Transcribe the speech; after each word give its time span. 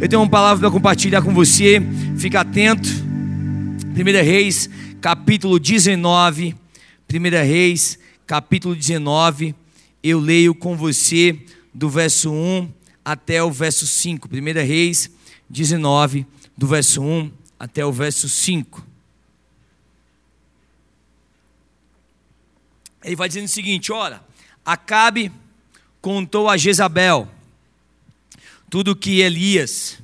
Eu 0.00 0.08
tenho 0.08 0.22
uma 0.22 0.30
palavra 0.30 0.60
para 0.60 0.70
compartilhar 0.70 1.22
com 1.22 1.34
você. 1.34 1.80
Fica 2.16 2.42
atento. 2.42 2.88
1 2.88 4.24
Reis, 4.24 4.70
capítulo 5.00 5.58
19. 5.58 6.54
1 7.12 7.20
Reis, 7.44 7.98
capítulo 8.24 8.76
19. 8.76 9.56
Eu 10.00 10.20
leio 10.20 10.54
com 10.54 10.76
você 10.76 11.36
do 11.74 11.90
verso 11.90 12.30
1 12.30 12.72
até 13.04 13.42
o 13.42 13.50
verso 13.50 13.88
5. 13.88 14.28
1 14.32 14.64
Reis 14.64 15.10
19, 15.50 16.24
do 16.56 16.68
verso 16.68 17.02
1 17.02 17.32
até 17.58 17.84
o 17.84 17.90
verso 17.90 18.28
5. 18.28 18.86
Ele 23.02 23.16
vai 23.16 23.26
dizendo 23.26 23.46
o 23.46 23.48
seguinte: 23.48 23.90
ora, 23.90 24.22
Acabe 24.64 25.32
contou 26.00 26.48
a 26.48 26.56
Jezabel 26.56 27.28
tudo 28.70 28.92
o 28.92 28.96
que 28.96 29.20
Elias 29.20 29.98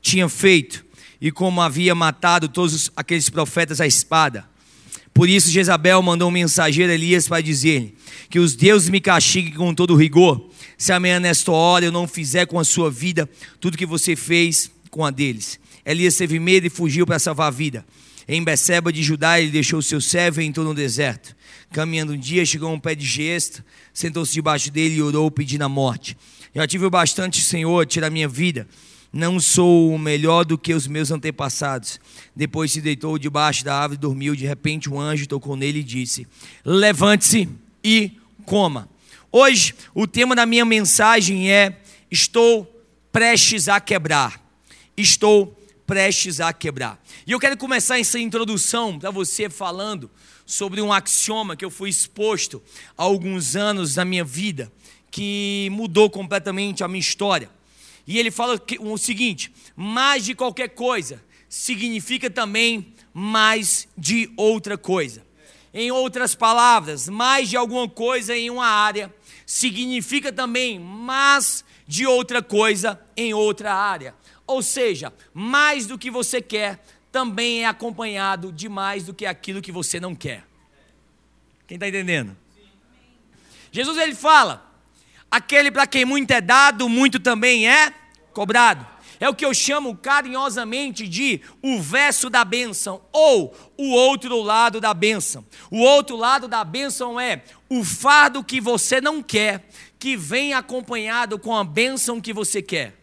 tinha 0.00 0.28
feito 0.28 0.84
e 1.20 1.30
como 1.30 1.60
havia 1.60 1.94
matado 1.94 2.48
todos 2.48 2.90
aqueles 2.96 3.30
profetas 3.30 3.80
à 3.80 3.86
espada. 3.86 4.44
Por 5.14 5.28
isso 5.28 5.50
Jezabel 5.50 6.02
mandou 6.02 6.28
um 6.28 6.32
mensageiro 6.32 6.90
a 6.90 6.94
Elias 6.94 7.28
para 7.28 7.42
dizer 7.42 7.94
que 8.30 8.38
os 8.38 8.56
deuses 8.56 8.88
me 8.88 9.00
castiguem 9.00 9.52
com 9.52 9.74
todo 9.74 9.94
rigor, 9.94 10.50
se 10.76 10.92
amanhã 10.92 11.20
nesta 11.20 11.52
hora 11.52 11.84
eu 11.84 11.92
não 11.92 12.08
fizer 12.08 12.46
com 12.46 12.58
a 12.58 12.64
sua 12.64 12.90
vida 12.90 13.28
tudo 13.60 13.76
que 13.76 13.86
você 13.86 14.16
fez 14.16 14.70
com 14.90 15.04
a 15.04 15.10
deles. 15.10 15.60
Elias 15.84 16.16
teve 16.16 16.38
medo 16.38 16.66
e 16.66 16.70
fugiu 16.70 17.06
para 17.06 17.18
salvar 17.18 17.48
a 17.48 17.50
vida. 17.50 17.84
Em 18.26 18.42
Beceba 18.42 18.92
de 18.92 19.02
Judá, 19.02 19.40
ele 19.40 19.50
deixou 19.50 19.82
seu 19.82 20.00
servo 20.00 20.40
e 20.40 20.44
entrou 20.44 20.64
no 20.64 20.74
deserto. 20.74 21.36
Caminhando 21.72 22.12
um 22.12 22.18
dia, 22.18 22.44
chegou 22.46 22.68
a 22.68 22.72
um 22.72 22.78
pé 22.78 22.94
de 22.94 23.04
gesto, 23.04 23.64
sentou-se 23.92 24.32
debaixo 24.32 24.70
dele 24.70 24.96
e 24.96 25.02
orou 25.02 25.30
pedindo 25.30 25.62
a 25.62 25.68
morte. 25.68 26.16
Já 26.54 26.66
tive 26.66 26.88
bastante, 26.90 27.40
Senhor, 27.40 27.86
tira 27.86 28.08
a 28.08 28.10
minha 28.10 28.28
vida. 28.28 28.68
Não 29.10 29.40
sou 29.40 29.96
melhor 29.96 30.44
do 30.44 30.58
que 30.58 30.74
os 30.74 30.86
meus 30.86 31.10
antepassados. 31.10 31.98
Depois 32.36 32.72
se 32.72 32.80
deitou 32.80 33.18
debaixo 33.18 33.64
da 33.64 33.74
árvore 33.74 33.96
e 33.96 34.00
dormiu. 34.00 34.36
De 34.36 34.46
repente, 34.46 34.90
um 34.90 35.00
anjo 35.00 35.26
tocou 35.26 35.56
nele 35.56 35.80
e 35.80 35.84
disse: 35.84 36.26
Levante-se 36.64 37.48
e 37.82 38.12
coma. 38.44 38.88
Hoje, 39.30 39.74
o 39.94 40.06
tema 40.06 40.34
da 40.36 40.44
minha 40.44 40.64
mensagem 40.64 41.50
é: 41.50 41.80
Estou 42.10 42.66
prestes 43.10 43.68
a 43.68 43.80
quebrar. 43.80 44.38
Estou 44.94 45.58
prestes 45.86 46.40
a 46.40 46.52
quebrar. 46.52 47.02
E 47.26 47.32
eu 47.32 47.40
quero 47.40 47.56
começar 47.56 47.98
essa 47.98 48.18
introdução 48.18 48.98
para 48.98 49.10
você 49.10 49.48
falando 49.48 50.10
sobre 50.46 50.80
um 50.80 50.92
axioma 50.92 51.56
que 51.56 51.64
eu 51.64 51.70
fui 51.70 51.88
exposto 51.88 52.62
há 52.96 53.02
alguns 53.02 53.56
anos 53.56 53.96
na 53.96 54.04
minha 54.04 54.24
vida, 54.24 54.72
que 55.12 55.68
mudou 55.70 56.10
completamente 56.10 56.82
a 56.82 56.88
minha 56.88 56.98
história. 56.98 57.48
E 58.04 58.18
ele 58.18 58.32
fala 58.32 58.60
o 58.80 58.98
seguinte: 58.98 59.52
mais 59.76 60.24
de 60.24 60.34
qualquer 60.34 60.70
coisa 60.70 61.22
significa 61.48 62.28
também 62.28 62.92
mais 63.12 63.86
de 63.96 64.32
outra 64.36 64.76
coisa. 64.76 65.24
Em 65.72 65.90
outras 65.90 66.34
palavras, 66.34 67.08
mais 67.08 67.48
de 67.48 67.56
alguma 67.56 67.88
coisa 67.88 68.36
em 68.36 68.50
uma 68.50 68.66
área 68.66 69.14
significa 69.46 70.32
também 70.32 70.78
mais 70.78 71.64
de 71.86 72.06
outra 72.06 72.42
coisa 72.42 73.00
em 73.16 73.34
outra 73.34 73.74
área. 73.74 74.14
Ou 74.46 74.62
seja, 74.62 75.12
mais 75.32 75.86
do 75.86 75.98
que 75.98 76.10
você 76.10 76.40
quer 76.40 76.82
também 77.10 77.64
é 77.64 77.66
acompanhado 77.66 78.50
de 78.50 78.68
mais 78.68 79.04
do 79.04 79.12
que 79.14 79.26
aquilo 79.26 79.60
que 79.60 79.70
você 79.70 80.00
não 80.00 80.14
quer. 80.14 80.44
Quem 81.66 81.76
está 81.76 81.86
entendendo? 81.86 82.36
Jesus 83.70 83.96
ele 83.98 84.14
fala: 84.14 84.71
aquele 85.32 85.70
para 85.70 85.86
quem 85.86 86.04
muito 86.04 86.30
é 86.30 86.42
dado, 86.42 86.90
muito 86.90 87.18
também 87.18 87.66
é 87.66 87.90
cobrado. 88.34 88.86
É 89.18 89.28
o 89.28 89.34
que 89.34 89.46
eu 89.46 89.54
chamo 89.54 89.96
carinhosamente 89.96 91.08
de 91.08 91.40
o 91.62 91.80
verso 91.80 92.28
da 92.28 92.44
bênção, 92.44 93.00
ou 93.12 93.56
o 93.78 93.92
outro 93.92 94.42
lado 94.42 94.80
da 94.80 94.92
bênção. 94.92 95.44
O 95.70 95.78
outro 95.78 96.16
lado 96.16 96.46
da 96.46 96.62
bênção 96.62 97.18
é 97.18 97.42
o 97.68 97.82
fardo 97.82 98.44
que 98.44 98.60
você 98.60 99.00
não 99.00 99.22
quer, 99.22 99.66
que 99.98 100.16
vem 100.16 100.52
acompanhado 100.52 101.38
com 101.38 101.56
a 101.56 101.64
bênção 101.64 102.20
que 102.20 102.32
você 102.32 102.60
quer. 102.60 103.01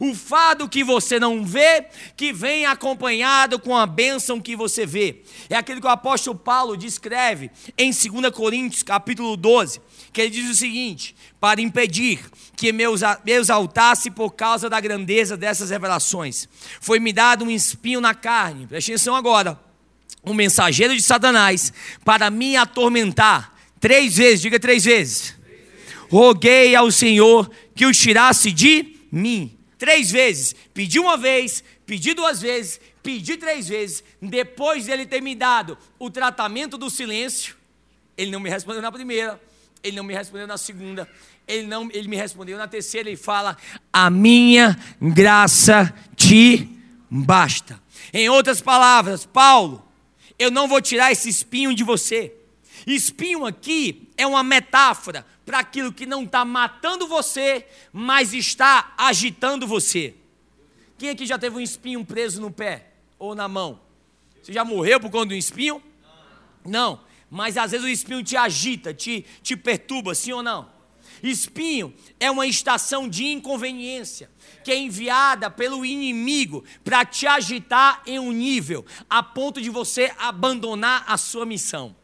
O 0.00 0.14
fardo 0.14 0.68
que 0.68 0.82
você 0.82 1.20
não 1.20 1.44
vê, 1.44 1.86
que 2.16 2.32
vem 2.32 2.66
acompanhado 2.66 3.58
com 3.58 3.76
a 3.76 3.86
bênção 3.86 4.40
que 4.40 4.56
você 4.56 4.84
vê. 4.84 5.22
É 5.48 5.56
aquilo 5.56 5.80
que 5.80 5.86
o 5.86 5.90
apóstolo 5.90 6.36
Paulo 6.36 6.76
descreve 6.76 7.50
em 7.78 7.90
2 7.90 8.34
Coríntios, 8.34 8.82
capítulo 8.82 9.36
12, 9.36 9.80
que 10.12 10.20
ele 10.20 10.30
diz 10.30 10.50
o 10.50 10.54
seguinte: 10.54 11.14
para 11.40 11.60
impedir 11.60 12.20
que 12.56 12.72
me 12.72 12.84
exaltasse 13.26 14.10
por 14.10 14.32
causa 14.32 14.68
da 14.68 14.80
grandeza 14.80 15.36
dessas 15.36 15.70
revelações, 15.70 16.48
foi-me 16.80 17.12
dado 17.12 17.44
um 17.44 17.50
espinho 17.50 18.00
na 18.00 18.14
carne. 18.14 18.66
Preste 18.66 18.92
atenção 18.92 19.14
agora. 19.14 19.60
Um 20.24 20.32
mensageiro 20.32 20.96
de 20.96 21.02
Satanás 21.02 21.72
para 22.04 22.30
me 22.30 22.56
atormentar. 22.56 23.54
Três 23.78 24.16
vezes, 24.16 24.40
diga 24.40 24.58
três 24.58 24.84
vezes. 24.84 25.34
Roguei 26.10 26.74
ao 26.74 26.90
Senhor 26.90 27.50
que 27.74 27.84
o 27.84 27.92
tirasse 27.92 28.50
de 28.50 28.96
mim. 29.12 29.53
Três 29.84 30.10
vezes. 30.10 30.56
Pedi 30.72 30.98
uma 30.98 31.14
vez, 31.14 31.62
pedi 31.84 32.14
duas 32.14 32.40
vezes, 32.40 32.80
pedi 33.02 33.36
três 33.36 33.68
vezes. 33.68 34.02
Depois 34.18 34.86
dele 34.86 35.04
ter 35.04 35.20
me 35.20 35.34
dado 35.34 35.76
o 35.98 36.08
tratamento 36.08 36.78
do 36.78 36.88
silêncio, 36.88 37.54
ele 38.16 38.30
não 38.30 38.40
me 38.40 38.48
respondeu 38.48 38.80
na 38.80 38.90
primeira, 38.90 39.38
ele 39.82 39.94
não 39.94 40.02
me 40.02 40.14
respondeu 40.14 40.46
na 40.46 40.56
segunda, 40.56 41.06
ele 41.46 41.66
não, 41.66 41.90
ele 41.92 42.08
me 42.08 42.16
respondeu 42.16 42.56
na 42.56 42.66
terceira. 42.66 43.10
Ele 43.10 43.18
fala: 43.18 43.58
A 43.92 44.08
minha 44.08 44.74
graça 44.98 45.94
te 46.16 46.66
basta. 47.10 47.78
Em 48.10 48.30
outras 48.30 48.62
palavras, 48.62 49.26
Paulo, 49.26 49.86
eu 50.38 50.50
não 50.50 50.66
vou 50.66 50.80
tirar 50.80 51.12
esse 51.12 51.28
espinho 51.28 51.74
de 51.74 51.84
você. 51.84 52.34
Espinho 52.86 53.44
aqui 53.44 54.08
é 54.16 54.26
uma 54.26 54.42
metáfora 54.42 55.26
para 55.44 55.58
aquilo 55.58 55.92
que 55.92 56.06
não 56.06 56.24
está 56.24 56.44
matando 56.44 57.06
você, 57.06 57.66
mas 57.92 58.32
está 58.32 58.94
agitando 58.96 59.66
você. 59.66 60.14
Quem 60.96 61.10
aqui 61.10 61.26
já 61.26 61.38
teve 61.38 61.56
um 61.56 61.60
espinho 61.60 62.04
preso 62.04 62.40
no 62.40 62.50
pé 62.50 62.92
ou 63.18 63.34
na 63.34 63.48
mão? 63.48 63.80
Você 64.42 64.52
já 64.52 64.64
morreu 64.64 65.00
por 65.00 65.10
conta 65.10 65.28
de 65.28 65.34
um 65.34 65.38
espinho? 65.38 65.82
Não. 66.64 67.00
Mas 67.30 67.56
às 67.56 67.72
vezes 67.72 67.84
o 67.84 67.88
espinho 67.88 68.22
te 68.22 68.36
agita, 68.36 68.94
te, 68.94 69.24
te 69.42 69.56
perturba, 69.56 70.14
sim 70.14 70.32
ou 70.32 70.42
não? 70.42 70.72
Espinho 71.22 71.94
é 72.20 72.30
uma 72.30 72.46
estação 72.46 73.08
de 73.08 73.24
inconveniência 73.24 74.30
que 74.62 74.70
é 74.70 74.76
enviada 74.76 75.50
pelo 75.50 75.84
inimigo 75.84 76.64
para 76.82 77.04
te 77.04 77.26
agitar 77.26 78.02
em 78.06 78.18
um 78.18 78.32
nível 78.32 78.84
a 79.08 79.22
ponto 79.22 79.60
de 79.60 79.70
você 79.70 80.12
abandonar 80.18 81.04
a 81.06 81.16
sua 81.16 81.46
missão. 81.46 81.94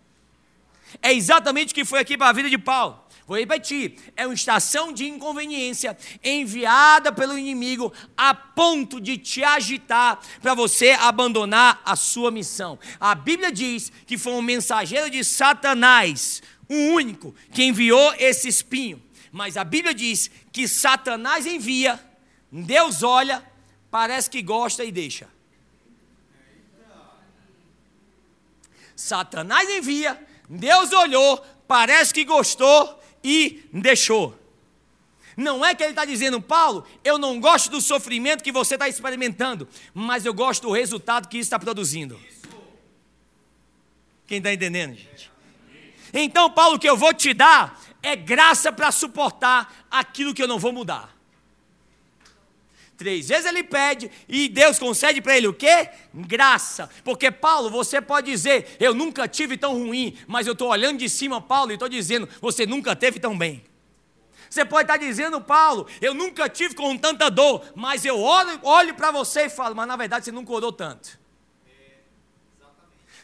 É 1.03 1.13
exatamente 1.13 1.73
o 1.73 1.75
que 1.75 1.85
foi 1.85 2.01
aqui 2.01 2.17
para 2.17 2.29
a 2.29 2.33
vida 2.33 2.51
de 2.51 2.59
Paulo. 2.59 3.03
Vou 3.31 3.39
repetir: 3.39 3.95
é 4.17 4.27
uma 4.27 4.35
estação 4.35 4.93
de 4.93 5.07
inconveniência 5.07 5.97
enviada 6.21 7.13
pelo 7.13 7.39
inimigo 7.39 7.93
a 8.17 8.35
ponto 8.35 9.01
de 9.01 9.17
te 9.17 9.45
agitar 9.45 10.19
para 10.43 10.53
você 10.53 10.91
abandonar 10.99 11.81
a 11.85 11.95
sua 11.95 12.33
missão. 12.33 12.77
A 12.99 13.15
Bíblia 13.15 13.53
diz 13.53 13.93
que 14.05 14.19
foi 14.19 14.33
um 14.33 14.43
mensageiro 14.43 15.09
de 15.09 15.23
Satanás, 15.23 16.43
o 16.69 16.75
único 16.75 17.33
que 17.53 17.63
enviou 17.63 18.13
esse 18.19 18.49
espinho. 18.49 19.01
Mas 19.31 19.57
a 19.57 19.63
Bíblia 19.63 19.95
diz 19.95 20.29
que 20.51 20.67
Satanás 20.67 21.47
envia, 21.47 22.05
Deus 22.51 23.05
olha, 23.05 23.45
parece 23.93 24.29
que 24.29 24.43
gosta 24.43 24.83
e 24.83 24.91
deixa. 24.91 25.29
Satanás 28.97 29.71
envia, 29.71 30.21
Deus 30.49 30.91
olhou, 30.91 31.39
parece 31.69 32.13
que 32.13 32.25
gostou 32.25 33.00
e 33.23 33.63
deixou. 33.73 34.39
Não 35.37 35.65
é 35.65 35.75
que 35.75 35.83
ele 35.83 35.93
está 35.93 36.05
dizendo, 36.05 36.41
Paulo, 36.41 36.85
eu 37.03 37.17
não 37.17 37.41
gosto 37.41 37.71
do 37.71 37.81
sofrimento 37.81 38.45
que 38.45 38.53
você 38.53 38.75
está 38.75 38.89
experimentando, 38.89 39.67
mas 39.95 40.27
eu 40.27 40.35
gosto 40.35 40.63
do 40.63 40.73
resultado 40.73 41.29
que 41.29 41.39
isso 41.39 41.47
está 41.47 41.59
produzindo. 41.59 42.21
Quem 44.27 44.39
está 44.39 44.53
entendendo, 44.53 44.95
gente? 44.95 45.31
Então, 46.13 46.51
Paulo, 46.51 46.77
o 46.77 46.79
que 46.79 46.89
eu 46.89 46.97
vou 46.97 47.15
te 47.15 47.33
dar 47.33 47.81
é 48.03 48.15
graça 48.17 48.73
para 48.73 48.93
suportar 48.93 49.87
aquilo 49.91 50.35
que 50.35 50.43
eu 50.43 50.49
não 50.49 50.59
vou 50.59 50.73
mudar. 50.73 51.17
Três 53.01 53.31
vezes 53.31 53.47
ele 53.47 53.63
pede 53.63 54.11
e 54.29 54.47
Deus 54.47 54.79
concede 54.79 55.23
para 55.23 55.35
ele 55.35 55.49
o 55.49 55.55
quê? 55.55 55.89
Graça. 56.13 56.91
Porque, 57.03 57.31
Paulo, 57.31 57.71
você 57.71 57.99
pode 57.99 58.31
dizer, 58.31 58.77
eu 58.79 58.93
nunca 58.93 59.27
tive 59.27 59.57
tão 59.57 59.73
ruim, 59.73 60.19
mas 60.27 60.47
eu 60.47 60.53
estou 60.53 60.69
olhando 60.69 60.99
de 60.99 61.09
cima, 61.09 61.41
Paulo, 61.41 61.71
e 61.71 61.75
estou 61.75 61.89
dizendo, 61.89 62.29
você 62.43 62.67
nunca 62.67 62.95
teve 62.95 63.19
tão 63.19 63.39
bem. 63.39 63.65
Você 64.51 64.67
pode 64.67 64.83
estar 64.83 64.99
dizendo, 64.99 65.41
Paulo, 65.41 65.87
eu 65.99 66.13
nunca 66.13 66.47
tive 66.47 66.75
com 66.75 66.95
tanta 66.95 67.31
dor, 67.31 67.65
mas 67.75 68.05
eu 68.05 68.21
olho, 68.21 68.61
olho 68.63 68.95
para 68.95 69.11
você 69.11 69.47
e 69.47 69.49
falo, 69.49 69.75
mas 69.75 69.89
na 69.89 69.97
verdade 69.97 70.27
você 70.27 70.31
nunca 70.31 70.53
orou 70.53 70.71
tanto. 70.71 71.19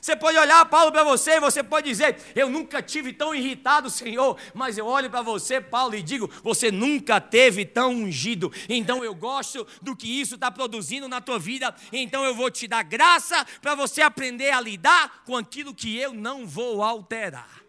Você 0.07 0.15
pode 0.15 0.39
olhar 0.39 0.65
Paulo 0.67 0.93
para 0.93 1.03
você 1.03 1.33
e 1.33 1.41
você 1.41 1.65
pode 1.65 1.89
dizer: 1.89 2.17
Eu 2.33 2.49
nunca 2.49 2.81
tive 2.81 3.13
tão 3.13 3.35
irritado, 3.35 3.91
Senhor. 3.91 4.39
Mas 4.55 4.79
eu 4.79 4.87
olho 4.87 5.11
para 5.11 5.21
você, 5.21 5.61
Paulo, 5.61 5.97
e 5.97 6.03
digo: 6.03 6.31
Você 6.45 6.71
nunca 6.71 7.21
teve 7.21 7.65
tão 7.67 7.91
ungido. 7.91 8.53
Então 8.69 9.03
eu 9.03 9.13
gosto 9.13 9.67
do 9.83 9.97
que 9.97 10.07
isso 10.07 10.37
está 10.37 10.49
produzindo 10.49 11.09
na 11.09 11.21
tua 11.21 11.41
vida. 11.41 11.75
Então 11.93 12.25
eu 12.25 12.37
vou 12.37 12.53
te 12.53 12.69
dar 12.69 12.85
graça 12.85 13.45
para 13.61 13.75
você 13.75 14.01
aprender 14.01 14.53
a 14.53 14.61
lidar 14.61 15.25
com 15.25 15.37
aquilo 15.37 15.75
que 15.75 15.99
eu 15.99 16.15
não 16.15 16.47
vou 16.47 16.85
alterar. 16.85 17.66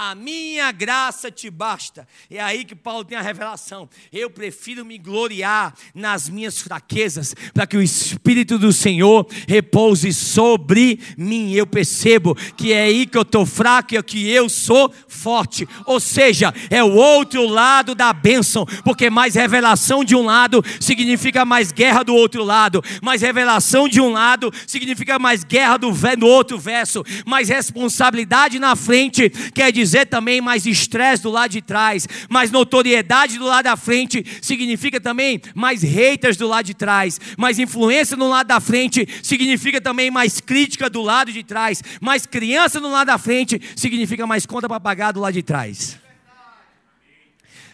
A 0.00 0.14
minha 0.14 0.70
graça 0.70 1.28
te 1.28 1.50
basta. 1.50 2.06
É 2.30 2.38
aí 2.38 2.64
que 2.64 2.76
Paulo 2.76 3.04
tem 3.04 3.18
a 3.18 3.20
revelação. 3.20 3.88
Eu 4.12 4.30
prefiro 4.30 4.84
me 4.84 4.96
gloriar 4.96 5.74
nas 5.92 6.28
minhas 6.28 6.60
fraquezas, 6.60 7.34
para 7.52 7.66
que 7.66 7.76
o 7.76 7.82
Espírito 7.82 8.60
do 8.60 8.72
Senhor 8.72 9.26
repouse 9.48 10.14
sobre 10.14 11.00
mim. 11.16 11.50
Eu 11.50 11.66
percebo 11.66 12.36
que 12.56 12.72
é 12.72 12.82
aí 12.82 13.06
que 13.06 13.18
eu 13.18 13.22
estou 13.22 13.44
fraco 13.44 13.96
e 13.96 14.02
que 14.04 14.30
eu 14.30 14.48
sou 14.48 14.94
forte. 15.08 15.68
Ou 15.84 15.98
seja, 15.98 16.54
é 16.70 16.80
o 16.80 16.94
outro 16.94 17.44
lado 17.48 17.92
da 17.92 18.12
bênção, 18.12 18.64
porque 18.84 19.10
mais 19.10 19.34
revelação 19.34 20.04
de 20.04 20.14
um 20.14 20.22
lado 20.22 20.64
significa 20.78 21.44
mais 21.44 21.72
guerra 21.72 22.04
do 22.04 22.14
outro 22.14 22.44
lado, 22.44 22.84
mais 23.02 23.20
revelação 23.20 23.88
de 23.88 24.00
um 24.00 24.12
lado 24.12 24.52
significa 24.64 25.18
mais 25.18 25.42
guerra 25.42 25.76
do, 25.76 25.90
do 25.90 26.26
outro 26.28 26.56
verso, 26.56 27.02
mais 27.26 27.48
responsabilidade 27.48 28.60
na 28.60 28.76
frente 28.76 29.28
quer 29.52 29.72
dizer 29.72 29.87
dizer 29.88 30.06
também 30.06 30.40
mais 30.40 30.66
estresse 30.66 31.22
do 31.22 31.30
lado 31.30 31.50
de 31.50 31.62
trás, 31.62 32.06
mais 32.28 32.50
notoriedade 32.50 33.38
do 33.38 33.44
lado 33.44 33.64
da 33.64 33.76
frente, 33.76 34.24
significa 34.42 35.00
também 35.00 35.40
mais 35.54 35.82
haters 35.82 36.36
do 36.36 36.46
lado 36.46 36.66
de 36.66 36.74
trás, 36.74 37.18
mais 37.36 37.58
influência 37.58 38.16
no 38.16 38.28
lado 38.28 38.46
da 38.46 38.60
frente, 38.60 39.08
significa 39.22 39.80
também 39.80 40.10
mais 40.10 40.40
crítica 40.40 40.90
do 40.90 41.02
lado 41.02 41.32
de 41.32 41.42
trás, 41.42 41.82
mais 42.00 42.26
criança 42.26 42.78
no 42.78 42.90
lado 42.90 43.06
da 43.06 43.18
frente, 43.18 43.60
significa 43.74 44.26
mais 44.26 44.44
conta 44.44 44.68
para 44.68 44.78
pagar 44.78 45.12
do 45.12 45.20
lado 45.20 45.32
de 45.32 45.42
trás. 45.42 45.98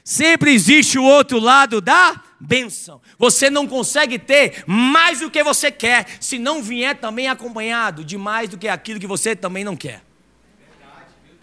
Sempre 0.05 0.53
existe 0.53 0.99
o 0.99 1.03
outro 1.03 1.41
lado 1.41 1.81
da 1.81 2.23
bênção. 2.39 3.01
Você 3.19 3.49
não 3.49 3.67
consegue 3.67 4.19
ter 4.19 4.63
mais 4.67 5.21
do 5.21 5.31
que 5.31 5.43
você 5.43 5.71
quer 5.71 6.07
se 6.21 6.39
não 6.39 6.63
vier 6.63 6.95
também 6.95 7.27
acompanhado 7.27 8.05
de 8.05 8.19
mais 8.19 8.51
do 8.51 8.59
que 8.59 8.69
aquilo 8.69 9.01
que 9.01 9.07
você 9.07 9.35
também 9.35 9.65
não 9.65 9.75
quer 9.75 10.03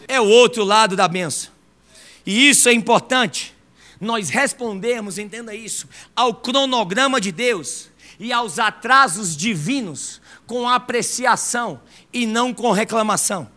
é 0.07 0.19
o 0.19 0.25
outro 0.25 0.63
lado 0.63 0.95
da 0.95 1.07
benção. 1.07 1.51
E 2.25 2.49
isso 2.49 2.69
é 2.69 2.73
importante. 2.73 3.55
Nós 3.99 4.29
respondemos, 4.29 5.17
entenda 5.17 5.53
isso, 5.53 5.87
ao 6.15 6.33
cronograma 6.33 7.21
de 7.21 7.31
Deus 7.31 7.89
e 8.19 8.31
aos 8.31 8.59
atrasos 8.59 9.35
divinos 9.35 10.21
com 10.47 10.67
apreciação 10.67 11.79
e 12.11 12.25
não 12.25 12.53
com 12.53 12.71
reclamação. 12.71 13.49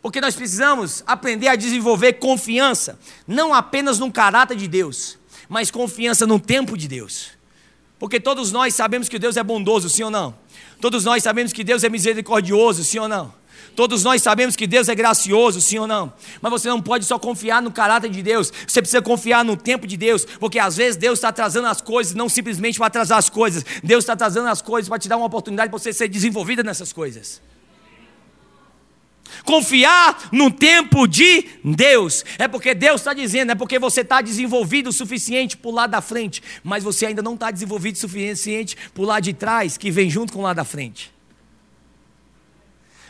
Porque 0.00 0.20
nós 0.20 0.34
precisamos 0.34 1.04
aprender 1.06 1.48
a 1.48 1.54
desenvolver 1.54 2.14
confiança, 2.14 2.98
não 3.26 3.54
apenas 3.54 3.98
no 3.98 4.10
caráter 4.10 4.56
de 4.56 4.66
Deus, 4.66 5.16
mas 5.48 5.70
confiança 5.70 6.26
no 6.26 6.40
tempo 6.40 6.76
de 6.76 6.88
Deus. 6.88 7.30
Porque 7.98 8.18
todos 8.18 8.50
nós 8.50 8.74
sabemos 8.74 9.08
que 9.08 9.18
Deus 9.18 9.36
é 9.36 9.44
bondoso, 9.44 9.88
sim 9.88 10.02
ou 10.02 10.10
não? 10.10 10.34
Todos 10.80 11.04
nós 11.04 11.22
sabemos 11.22 11.52
que 11.52 11.62
Deus 11.62 11.84
é 11.84 11.88
misericordioso, 11.88 12.82
sim 12.82 12.98
ou 12.98 13.08
não? 13.08 13.32
Todos 13.74 14.04
nós 14.04 14.22
sabemos 14.22 14.54
que 14.54 14.66
Deus 14.66 14.88
é 14.88 14.94
gracioso, 14.94 15.60
sim 15.60 15.78
ou 15.78 15.86
não? 15.86 16.12
Mas 16.40 16.52
você 16.52 16.68
não 16.68 16.80
pode 16.80 17.04
só 17.04 17.18
confiar 17.18 17.62
no 17.62 17.70
caráter 17.70 18.10
de 18.10 18.22
Deus, 18.22 18.52
você 18.66 18.82
precisa 18.82 19.00
confiar 19.00 19.44
no 19.44 19.56
tempo 19.56 19.86
de 19.86 19.96
Deus, 19.96 20.24
porque 20.38 20.58
às 20.58 20.76
vezes 20.76 20.96
Deus 20.96 21.18
está 21.18 21.28
atrasando 21.28 21.68
as 21.68 21.80
coisas, 21.80 22.14
não 22.14 22.28
simplesmente 22.28 22.78
para 22.78 22.88
atrasar 22.88 23.18
as 23.18 23.30
coisas, 23.30 23.64
Deus 23.82 24.04
está 24.04 24.12
atrasando 24.12 24.48
as 24.48 24.60
coisas 24.60 24.88
para 24.88 24.98
te 24.98 25.08
dar 25.08 25.16
uma 25.16 25.26
oportunidade 25.26 25.70
para 25.70 25.78
você 25.78 25.92
ser 25.92 26.08
desenvolvida 26.08 26.62
nessas 26.62 26.92
coisas. 26.92 27.40
Confiar 29.44 30.28
no 30.30 30.50
tempo 30.50 31.06
de 31.06 31.48
Deus, 31.64 32.24
é 32.38 32.46
porque 32.46 32.74
Deus 32.74 33.00
está 33.00 33.14
dizendo, 33.14 33.52
é 33.52 33.54
porque 33.54 33.78
você 33.78 34.02
está 34.02 34.20
desenvolvido 34.20 34.90
o 34.90 34.92
suficiente 34.92 35.56
para 35.56 35.70
o 35.70 35.74
lado 35.74 35.90
da 35.90 36.02
frente, 36.02 36.42
mas 36.62 36.84
você 36.84 37.06
ainda 37.06 37.22
não 37.22 37.34
está 37.34 37.50
desenvolvido 37.50 37.96
o 37.96 37.98
suficiente 37.98 38.76
para 38.92 39.02
o 39.02 39.06
lado 39.06 39.24
de 39.24 39.32
trás, 39.32 39.78
que 39.78 39.90
vem 39.90 40.10
junto 40.10 40.32
com 40.32 40.40
o 40.40 40.42
lado 40.42 40.56
da 40.56 40.64
frente 40.64 41.12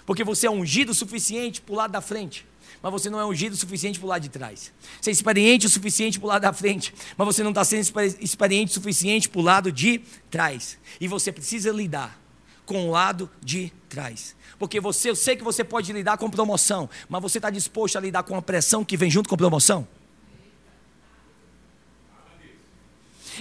porque 0.07 0.25
você 0.25 0.47
é 0.47 0.51
ungido 0.51 0.93
o 0.93 0.95
suficiente 0.95 1.61
para 1.61 1.73
o 1.73 1.77
lado 1.77 1.91
da 1.91 2.01
frente, 2.01 2.47
mas 2.83 2.93
você 2.93 3.09
não 3.09 3.21
é 3.21 3.25
ungido 3.25 3.55
o 3.55 3.57
suficiente 3.57 3.99
para 3.99 4.07
o 4.07 4.09
lado 4.09 4.23
de 4.23 4.29
trás. 4.29 4.73
Você 5.01 5.11
é 5.11 5.13
experiente 5.13 5.67
o 5.67 5.69
suficiente 5.69 6.19
para 6.19 6.27
o 6.27 6.29
lado 6.29 6.43
da 6.43 6.53
frente, 6.53 6.93
mas 7.17 7.27
você 7.27 7.43
não 7.43 7.51
está 7.51 7.65
sendo 7.65 7.87
experiente 8.21 8.73
o 8.73 8.75
suficiente 8.75 9.29
para 9.29 9.41
o 9.41 9.43
lado 9.43 9.71
de 9.71 10.01
trás. 10.31 10.79
E 11.01 11.07
você 11.07 11.31
precisa 11.31 11.71
lidar 11.71 12.21
com 12.67 12.89
o 12.89 12.91
lado 12.91 13.31
de 13.41 13.73
trás. 13.89 14.35
Porque 14.59 14.81
você, 14.81 15.11
eu 15.11 15.17
sei 15.17 15.37
que 15.37 15.45
você 15.45 15.63
pode 15.63 15.93
lidar 15.93 16.17
com 16.19 16.29
promoção, 16.31 16.89
mas 17.09 17.23
você 17.23 17.39
está 17.39 17.51
disposto 17.51 17.97
a 17.97 18.01
lidar 18.01 18.23
com 18.25 18.37
a 18.37 18.43
pressão 18.43 18.85
que 18.85 18.97
vem 18.97 19.11
junto 19.11 19.29
com 19.29 19.37
promoção? 19.37 19.87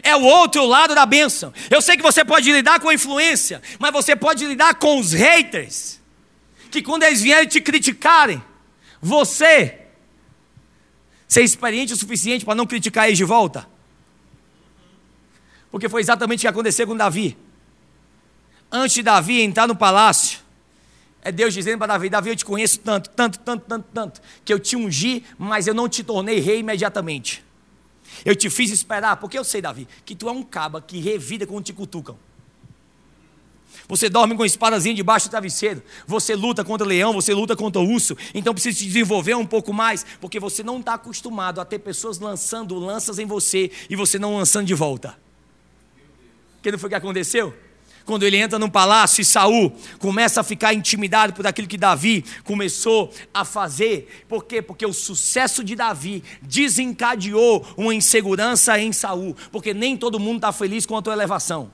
É 0.04 0.16
o 0.16 0.24
outro 0.24 0.66
lado 0.66 0.96
da 0.96 1.06
bênção. 1.06 1.54
Eu 1.69 1.81
sei 1.81 1.98
que 1.98 2.04
você 2.04 2.24
pode 2.24 2.52
lidar 2.52 2.80
com 2.80 2.90
a 2.90 2.94
influência, 2.94 3.62
mas 3.78 3.92
você 3.92 4.16
pode 4.16 4.46
lidar 4.46 4.75
com 4.75 5.00
os 5.00 5.12
haters 5.12 6.00
que 6.72 6.82
quando 6.82 7.04
eles 7.04 7.22
vierem 7.22 7.48
te 7.48 7.60
criticarem, 7.60 8.42
você 9.02 9.80
ser 11.28 11.44
experiente 11.44 11.94
o 11.94 11.98
suficiente 11.98 12.46
para 12.46 12.56
não 12.56 12.66
criticar 12.66 13.08
eles 13.08 13.18
de 13.18 13.24
volta? 13.24 13.68
Porque 15.70 15.88
foi 15.88 16.02
exatamente 16.02 16.40
o 16.40 16.42
que 16.42 16.48
aconteceu 16.48 16.88
com 16.88 16.96
Davi. 16.96 17.38
Antes 18.72 18.96
de 18.96 19.04
Davi 19.04 19.42
entrar 19.42 19.68
no 19.68 19.76
palácio, 19.76 20.40
é 21.22 21.32
Deus 21.32 21.54
dizendo 21.54 21.78
para 21.78 21.94
Davi: 21.94 22.10
Davi, 22.10 22.30
eu 22.30 22.36
te 22.36 22.46
conheço 22.46 22.80
tanto, 22.80 23.10
tanto, 23.10 23.40
tanto, 23.40 23.66
tanto, 23.68 23.88
tanto, 23.94 24.22
que 24.44 24.54
eu 24.54 24.60
te 24.60 24.76
ungi, 24.76 25.24
mas 25.38 25.68
eu 25.68 25.74
não 25.74 25.88
te 25.88 26.04
tornei 26.04 26.40
rei 26.40 26.60
imediatamente. 26.60 27.44
Eu 28.26 28.36
te 28.36 28.50
fiz 28.50 28.72
esperar, 28.72 29.18
porque 29.18 29.38
eu 29.38 29.44
sei, 29.44 29.62
Davi, 29.62 29.88
que 30.04 30.16
tu 30.16 30.28
é 30.28 30.32
um 30.32 30.44
caba 30.44 30.82
que 30.82 31.00
revida 31.00 31.46
quando 31.46 31.64
te 31.64 31.74
cutucam. 31.74 32.18
Você 33.88 34.10
dorme 34.10 34.36
com 34.36 34.46
espadazinha 34.46 34.96
debaixo 34.96 35.28
do 35.28 35.32
travesseiro. 35.32 35.84
Você 36.08 36.36
luta 36.36 36.64
contra 36.64 36.86
o 36.86 36.90
leão, 36.90 37.14
você 37.14 37.34
luta 37.34 37.56
contra 37.56 37.82
o 37.82 37.90
urso. 37.90 38.16
Então 38.34 38.54
precisa 38.54 38.78
se 38.78 38.86
desenvolver 38.86 39.36
um 39.36 39.46
pouco 39.46 39.74
mais, 39.74 40.06
porque 40.20 40.40
você 40.40 40.64
não 40.64 40.80
está 40.80 40.94
acostumado 40.94 41.60
a 41.60 41.66
ter 41.66 41.80
pessoas 41.80 42.20
lançando 42.20 42.78
lanças 42.80 43.20
em 43.20 43.26
você 43.26 43.72
e 43.90 43.96
você 43.96 44.18
não 44.18 44.38
lançando 44.38 44.66
de 44.66 44.74
volta. 44.74 45.18
Que 46.62 46.72
não 46.72 46.80
foi 46.80 46.88
o 46.88 46.90
que 46.90 46.96
aconteceu? 46.96 47.54
Quando 48.06 48.24
ele 48.24 48.38
entra 48.38 48.58
no 48.58 48.70
palácio 48.70 49.22
e 49.22 49.26
Saul 49.26 49.76
começa 50.00 50.42
a 50.42 50.44
ficar 50.44 50.74
intimidado 50.74 51.34
por 51.34 51.46
aquilo 51.46 51.68
que 51.68 51.78
Davi 51.78 52.26
começou 52.44 53.14
a 53.34 53.46
fazer. 53.46 54.26
Por 54.28 54.46
quê? 54.46 54.62
Porque 54.62 54.86
o 54.86 54.94
sucesso 54.94 55.64
de 55.64 55.76
Davi 55.76 56.24
desencadeou 56.42 57.66
uma 57.78 57.94
insegurança 57.94 58.80
em 58.80 58.92
Saul. 58.92 59.36
Porque 59.52 59.74
nem 59.74 59.96
todo 59.96 60.20
mundo 60.20 60.38
está 60.38 60.52
feliz 60.52 60.86
com 60.86 60.98
a 60.98 61.02
tua 61.02 61.14
elevação 61.14 61.72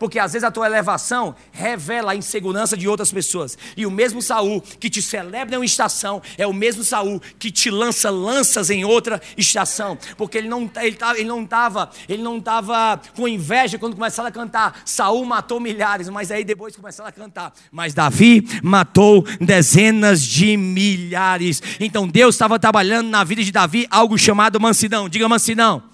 porque 0.00 0.18
às 0.18 0.32
vezes 0.32 0.42
a 0.42 0.50
tua 0.50 0.66
elevação 0.66 1.36
revela 1.52 2.12
a 2.12 2.16
insegurança 2.16 2.74
de 2.74 2.88
outras 2.88 3.12
pessoas. 3.12 3.56
E 3.76 3.84
o 3.84 3.90
mesmo 3.90 4.22
Saul 4.22 4.62
que 4.62 4.88
te 4.88 5.02
celebra 5.02 5.54
em 5.54 5.58
uma 5.58 5.64
estação 5.64 6.22
é 6.38 6.46
o 6.46 6.54
mesmo 6.54 6.82
Saul 6.82 7.20
que 7.38 7.50
te 7.50 7.70
lança 7.70 8.08
lanças 8.08 8.70
em 8.70 8.82
outra 8.82 9.20
estação, 9.36 9.98
porque 10.16 10.38
ele 10.38 10.48
não 10.48 10.70
ele, 10.76 10.96
ele 11.16 11.28
não 11.28 11.42
estava 11.42 11.90
ele 12.08 12.22
não 12.22 12.38
estava 12.38 12.98
com 13.14 13.28
inveja 13.28 13.78
quando 13.78 13.94
começaram 13.94 14.30
a 14.30 14.32
cantar. 14.32 14.80
Saul 14.86 15.24
matou 15.26 15.60
milhares, 15.60 16.08
mas 16.08 16.30
aí 16.30 16.44
depois 16.44 16.74
começaram 16.74 17.10
a 17.10 17.12
cantar. 17.12 17.52
Mas 17.70 17.92
Davi 17.92 18.48
matou 18.62 19.22
dezenas 19.38 20.22
de 20.22 20.56
milhares. 20.56 21.62
Então 21.78 22.08
Deus 22.08 22.34
estava 22.34 22.58
trabalhando 22.58 23.08
na 23.08 23.22
vida 23.22 23.44
de 23.44 23.52
Davi 23.52 23.86
algo 23.90 24.16
chamado 24.16 24.58
mansidão. 24.58 25.10
Diga 25.10 25.28
mansidão. 25.28 25.89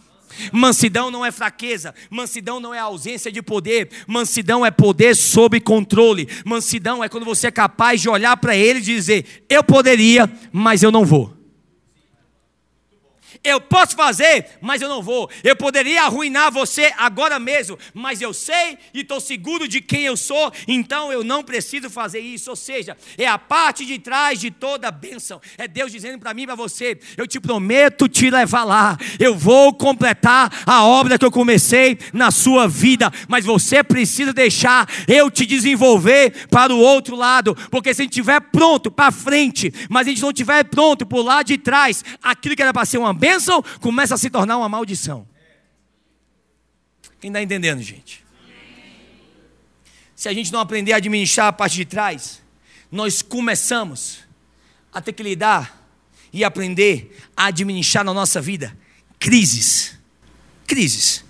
Mansidão 0.52 1.10
não 1.10 1.24
é 1.24 1.30
fraqueza, 1.30 1.94
mansidão 2.10 2.60
não 2.60 2.72
é 2.72 2.78
ausência 2.78 3.30
de 3.30 3.42
poder, 3.42 3.90
mansidão 4.06 4.64
é 4.64 4.70
poder 4.70 5.14
sob 5.14 5.60
controle. 5.60 6.28
Mansidão 6.44 7.02
é 7.02 7.08
quando 7.08 7.24
você 7.24 7.48
é 7.48 7.50
capaz 7.50 8.00
de 8.00 8.08
olhar 8.08 8.36
para 8.36 8.56
ele 8.56 8.78
e 8.78 8.82
dizer: 8.82 9.44
Eu 9.48 9.62
poderia, 9.62 10.30
mas 10.52 10.82
eu 10.82 10.90
não 10.90 11.04
vou. 11.04 11.35
Eu 13.46 13.60
posso 13.60 13.94
fazer, 13.94 14.58
mas 14.60 14.82
eu 14.82 14.88
não 14.88 15.00
vou. 15.00 15.30
Eu 15.44 15.54
poderia 15.54 16.02
arruinar 16.02 16.50
você 16.50 16.92
agora 16.98 17.38
mesmo, 17.38 17.78
mas 17.94 18.20
eu 18.20 18.34
sei 18.34 18.76
e 18.92 19.02
estou 19.02 19.20
seguro 19.20 19.68
de 19.68 19.80
quem 19.80 20.02
eu 20.02 20.16
sou, 20.16 20.52
então 20.66 21.12
eu 21.12 21.22
não 21.22 21.44
preciso 21.44 21.88
fazer 21.88 22.18
isso. 22.18 22.50
Ou 22.50 22.56
seja, 22.56 22.96
é 23.16 23.26
a 23.26 23.38
parte 23.38 23.86
de 23.86 24.00
trás 24.00 24.40
de 24.40 24.50
toda 24.50 24.88
a 24.88 24.90
bênção. 24.90 25.40
É 25.56 25.68
Deus 25.68 25.92
dizendo 25.92 26.18
para 26.18 26.34
mim 26.34 26.42
e 26.42 26.46
para 26.46 26.56
você: 26.56 26.98
eu 27.16 27.24
te 27.24 27.38
prometo 27.38 28.08
te 28.08 28.28
levar 28.30 28.64
lá. 28.64 28.98
Eu 29.20 29.36
vou 29.36 29.72
completar 29.72 30.64
a 30.66 30.84
obra 30.84 31.16
que 31.16 31.24
eu 31.24 31.30
comecei 31.30 31.96
na 32.12 32.32
sua 32.32 32.66
vida, 32.66 33.12
mas 33.28 33.44
você 33.44 33.84
precisa 33.84 34.32
deixar 34.32 34.88
eu 35.06 35.30
te 35.30 35.46
desenvolver 35.46 36.48
para 36.48 36.74
o 36.74 36.78
outro 36.78 37.14
lado, 37.14 37.54
porque 37.70 37.94
se 37.94 38.02
a 38.02 38.04
gente 38.04 38.12
estiver 38.12 38.40
pronto 38.40 38.90
para 38.90 39.12
frente, 39.12 39.72
mas 39.88 40.06
a 40.06 40.10
gente 40.10 40.22
não 40.22 40.30
estiver 40.30 40.64
pronto 40.64 41.06
para 41.06 41.18
o 41.18 41.22
lado 41.22 41.46
de 41.46 41.58
trás, 41.58 42.04
aquilo 42.20 42.56
que 42.56 42.62
era 42.62 42.72
para 42.72 42.84
ser 42.84 42.98
uma 42.98 43.14
bênção, 43.14 43.35
bênção 43.36 43.62
começa 43.80 44.14
a 44.14 44.18
se 44.18 44.30
tornar 44.30 44.56
uma 44.56 44.68
maldição. 44.68 45.26
Quem 47.20 47.30
está 47.30 47.42
entendendo, 47.42 47.80
gente? 47.82 48.24
se 50.14 50.30
a 50.30 50.32
gente 50.32 50.50
não 50.50 50.60
aprender 50.60 50.94
a 50.94 50.96
administrar 50.96 51.48
a 51.48 51.52
parte 51.52 51.76
de 51.76 51.84
trás, 51.84 52.42
nós 52.90 53.20
começamos 53.20 54.20
a 54.90 54.98
ter 54.98 55.12
que 55.12 55.22
lidar 55.22 55.86
e 56.32 56.42
aprender 56.42 57.14
a 57.36 57.46
administrar 57.46 58.02
na 58.02 58.14
nossa 58.14 58.40
vida 58.40 58.74
crises. 59.18 59.94
Crises. 60.66 61.22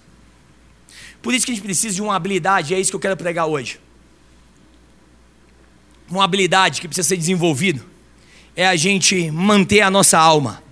Por 1.21 1.35
isso 1.35 1.45
que 1.45 1.51
a 1.51 1.55
gente 1.57 1.65
precisa 1.65 1.97
de 1.97 2.01
uma 2.03 2.15
habilidade, 2.15 2.75
é 2.75 2.81
isso 2.81 2.93
que 2.93 2.97
eu 2.97 3.01
quero 3.01 3.17
pregar 3.17 3.47
hoje. 3.47 3.81
Uma 6.09 6.23
habilidade 6.23 6.81
que 6.81 6.87
precisa 6.87 7.09
ser 7.09 7.17
desenvolvida 7.17 7.85
é 8.55 8.69
a 8.69 8.77
gente 8.77 9.33
manter 9.33 9.81
a 9.81 9.91
nossa 9.91 10.17
alma. 10.17 10.63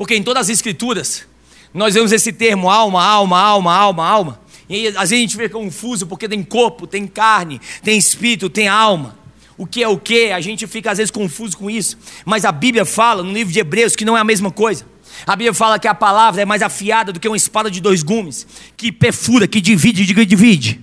Porque 0.00 0.16
em 0.16 0.22
todas 0.22 0.46
as 0.46 0.48
escrituras, 0.48 1.26
nós 1.74 1.92
vemos 1.92 2.10
esse 2.10 2.32
termo 2.32 2.70
alma, 2.70 3.04
alma, 3.04 3.38
alma, 3.38 3.76
alma, 3.76 4.08
alma. 4.08 4.40
E 4.66 4.86
às 4.86 5.10
vezes 5.10 5.12
a 5.12 5.16
gente 5.16 5.36
fica 5.36 5.50
confuso 5.50 6.06
porque 6.06 6.26
tem 6.26 6.42
corpo, 6.42 6.86
tem 6.86 7.06
carne, 7.06 7.60
tem 7.82 7.98
espírito, 7.98 8.48
tem 8.48 8.66
alma. 8.66 9.14
O 9.58 9.66
que 9.66 9.82
é 9.82 9.88
o 9.88 9.98
que? 9.98 10.32
A 10.32 10.40
gente 10.40 10.66
fica 10.66 10.90
às 10.90 10.96
vezes 10.96 11.10
confuso 11.10 11.58
com 11.58 11.68
isso. 11.68 11.98
Mas 12.24 12.46
a 12.46 12.50
Bíblia 12.50 12.86
fala 12.86 13.22
no 13.22 13.30
livro 13.30 13.52
de 13.52 13.58
Hebreus 13.58 13.94
que 13.94 14.06
não 14.06 14.16
é 14.16 14.20
a 14.22 14.24
mesma 14.24 14.50
coisa. 14.50 14.86
A 15.26 15.36
Bíblia 15.36 15.52
fala 15.52 15.78
que 15.78 15.86
a 15.86 15.94
palavra 15.94 16.40
é 16.40 16.46
mais 16.46 16.62
afiada 16.62 17.12
do 17.12 17.20
que 17.20 17.28
uma 17.28 17.36
espada 17.36 17.70
de 17.70 17.78
dois 17.78 18.02
gumes, 18.02 18.46
que 18.78 18.90
perfura, 18.90 19.46
que 19.46 19.60
divide, 19.60 20.06
diga 20.06 20.24
divide. 20.24 20.80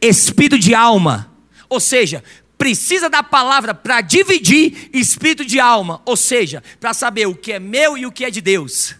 Espírito 0.00 0.56
de 0.56 0.72
alma. 0.72 1.32
Ou 1.68 1.80
seja, 1.80 2.22
precisa 2.60 3.08
da 3.08 3.22
palavra 3.22 3.72
para 3.72 4.02
dividir 4.02 4.90
espírito 4.92 5.46
de 5.46 5.58
alma, 5.58 6.02
ou 6.04 6.14
seja, 6.14 6.62
para 6.78 6.92
saber 6.92 7.26
o 7.26 7.34
que 7.34 7.52
é 7.52 7.58
meu 7.58 7.96
e 7.96 8.04
o 8.04 8.12
que 8.12 8.22
é 8.22 8.30
de 8.30 8.42
Deus. 8.42 8.94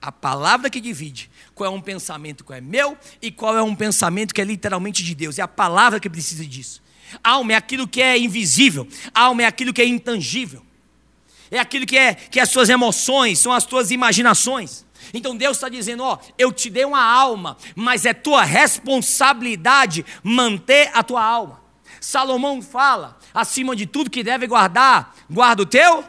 A 0.00 0.10
palavra 0.10 0.70
que 0.70 0.80
divide 0.80 1.30
qual 1.54 1.70
é 1.70 1.76
um 1.76 1.82
pensamento 1.82 2.44
que 2.44 2.54
é 2.54 2.62
meu 2.62 2.96
e 3.20 3.30
qual 3.30 3.54
é 3.54 3.62
um 3.62 3.74
pensamento 3.74 4.34
que 4.34 4.40
é 4.40 4.44
literalmente 4.44 5.04
de 5.04 5.14
Deus. 5.14 5.38
É 5.38 5.42
a 5.42 5.48
palavra 5.48 6.00
que 6.00 6.08
precisa 6.08 6.46
disso. 6.46 6.82
Alma 7.22 7.52
é 7.52 7.56
aquilo 7.56 7.86
que 7.86 8.00
é 8.00 8.18
invisível, 8.18 8.88
alma 9.14 9.42
é 9.42 9.46
aquilo 9.46 9.70
que 9.70 9.82
é 9.82 9.86
intangível. 9.86 10.64
É 11.50 11.58
aquilo 11.58 11.84
que 11.84 11.98
é 11.98 12.14
que 12.14 12.40
é 12.40 12.42
as 12.42 12.48
suas 12.48 12.70
emoções, 12.70 13.38
são 13.38 13.52
as 13.52 13.66
tuas 13.66 13.90
imaginações. 13.90 14.86
Então 15.12 15.36
Deus 15.36 15.58
está 15.58 15.68
dizendo: 15.68 16.04
Ó, 16.04 16.18
eu 16.38 16.50
te 16.50 16.70
dei 16.70 16.86
uma 16.86 17.04
alma, 17.04 17.58
mas 17.74 18.06
é 18.06 18.14
tua 18.14 18.44
responsabilidade 18.44 20.06
manter 20.24 20.90
a 20.94 21.02
tua 21.02 21.22
alma. 21.22 21.65
Salomão 22.06 22.62
fala, 22.62 23.18
acima 23.34 23.74
de 23.74 23.84
tudo 23.84 24.08
que 24.08 24.22
deve 24.22 24.46
guardar, 24.46 25.12
guarda 25.28 25.62
o 25.62 25.66
teu, 25.66 26.04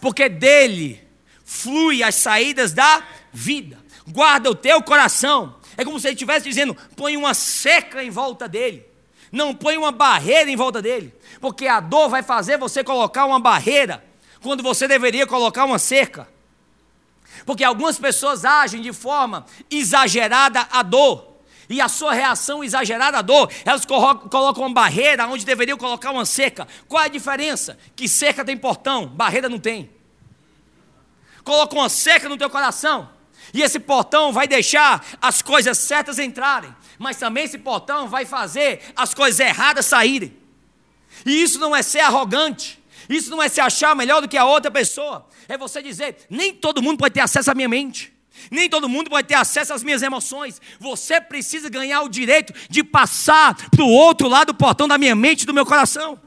porque 0.00 0.28
dele 0.28 1.06
flui 1.44 2.02
as 2.02 2.16
saídas 2.16 2.72
da 2.72 3.00
vida. 3.32 3.78
Guarda 4.08 4.50
o 4.50 4.56
teu 4.56 4.82
coração. 4.82 5.54
É 5.76 5.84
como 5.84 6.00
se 6.00 6.08
ele 6.08 6.14
estivesse 6.14 6.48
dizendo: 6.48 6.76
põe 6.96 7.16
uma 7.16 7.32
seca 7.32 8.02
em 8.02 8.10
volta 8.10 8.48
dele. 8.48 8.84
Não 9.30 9.54
põe 9.54 9.76
uma 9.76 9.92
barreira 9.92 10.50
em 10.50 10.56
volta 10.56 10.82
dele. 10.82 11.14
Porque 11.40 11.68
a 11.68 11.78
dor 11.78 12.08
vai 12.08 12.24
fazer 12.24 12.58
você 12.58 12.82
colocar 12.82 13.24
uma 13.24 13.38
barreira 13.38 14.04
quando 14.42 14.64
você 14.64 14.88
deveria 14.88 15.28
colocar 15.28 15.64
uma 15.64 15.78
cerca. 15.78 16.28
Porque 17.46 17.62
algumas 17.62 18.00
pessoas 18.00 18.44
agem 18.44 18.82
de 18.82 18.92
forma 18.92 19.46
exagerada 19.70 20.66
à 20.72 20.82
dor. 20.82 21.29
E 21.70 21.80
a 21.80 21.88
sua 21.88 22.12
reação 22.12 22.64
exagerada 22.64 23.18
à 23.18 23.22
dor, 23.22 23.48
elas 23.64 23.84
colocam 23.84 24.64
uma 24.64 24.74
barreira 24.74 25.28
onde 25.28 25.46
deveriam 25.46 25.78
colocar 25.78 26.10
uma 26.10 26.26
cerca. 26.26 26.66
Qual 26.88 27.00
é 27.00 27.06
a 27.06 27.08
diferença? 27.08 27.78
Que 27.94 28.08
cerca 28.08 28.44
tem 28.44 28.56
portão, 28.56 29.06
barreira 29.06 29.48
não 29.48 29.60
tem. 29.60 29.88
Coloca 31.44 31.76
uma 31.76 31.88
cerca 31.88 32.28
no 32.28 32.36
teu 32.36 32.50
coração. 32.50 33.08
E 33.54 33.62
esse 33.62 33.78
portão 33.78 34.32
vai 34.32 34.48
deixar 34.48 35.04
as 35.22 35.42
coisas 35.42 35.78
certas 35.78 36.18
entrarem. 36.18 36.74
Mas 36.98 37.18
também 37.18 37.44
esse 37.44 37.58
portão 37.58 38.08
vai 38.08 38.26
fazer 38.26 38.82
as 38.96 39.14
coisas 39.14 39.38
erradas 39.38 39.86
saírem. 39.86 40.36
E 41.24 41.40
isso 41.40 41.60
não 41.60 41.74
é 41.74 41.82
ser 41.82 42.00
arrogante. 42.00 42.82
Isso 43.08 43.30
não 43.30 43.40
é 43.40 43.48
se 43.48 43.60
achar 43.60 43.94
melhor 43.94 44.20
do 44.20 44.28
que 44.28 44.36
a 44.36 44.44
outra 44.44 44.72
pessoa. 44.72 45.26
É 45.48 45.56
você 45.56 45.80
dizer: 45.80 46.16
nem 46.28 46.52
todo 46.52 46.82
mundo 46.82 46.98
pode 46.98 47.14
ter 47.14 47.20
acesso 47.20 47.50
à 47.50 47.54
minha 47.54 47.68
mente. 47.68 48.12
Nem 48.50 48.68
todo 48.68 48.88
mundo 48.88 49.10
pode 49.10 49.28
ter 49.28 49.34
acesso 49.34 49.72
às 49.72 49.82
minhas 49.82 50.02
emoções. 50.02 50.60
Você 50.78 51.20
precisa 51.20 51.68
ganhar 51.68 52.02
o 52.02 52.08
direito 52.08 52.52
de 52.68 52.82
passar 52.82 53.54
para 53.70 53.84
o 53.84 53.88
outro 53.88 54.28
lado 54.28 54.48
do 54.48 54.54
portão 54.54 54.88
da 54.88 54.96
minha 54.96 55.14
mente 55.14 55.42
e 55.42 55.46
do 55.46 55.54
meu 55.54 55.66
coração. 55.66 56.18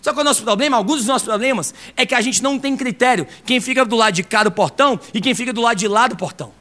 Só 0.00 0.12
que 0.12 0.20
o 0.20 0.24
nosso 0.24 0.42
problema, 0.42 0.76
alguns 0.76 0.98
dos 0.98 1.06
nossos 1.06 1.26
problemas, 1.26 1.74
é 1.96 2.06
que 2.06 2.14
a 2.14 2.20
gente 2.20 2.42
não 2.42 2.58
tem 2.58 2.76
critério. 2.76 3.26
Quem 3.44 3.60
fica 3.60 3.84
do 3.84 3.96
lado 3.96 4.14
de 4.14 4.22
cá 4.22 4.44
do 4.44 4.50
portão 4.50 4.98
e 5.12 5.20
quem 5.20 5.34
fica 5.34 5.52
do 5.52 5.60
lado 5.60 5.76
de 5.76 5.88
lá 5.88 6.06
do 6.06 6.16
portão. 6.16 6.52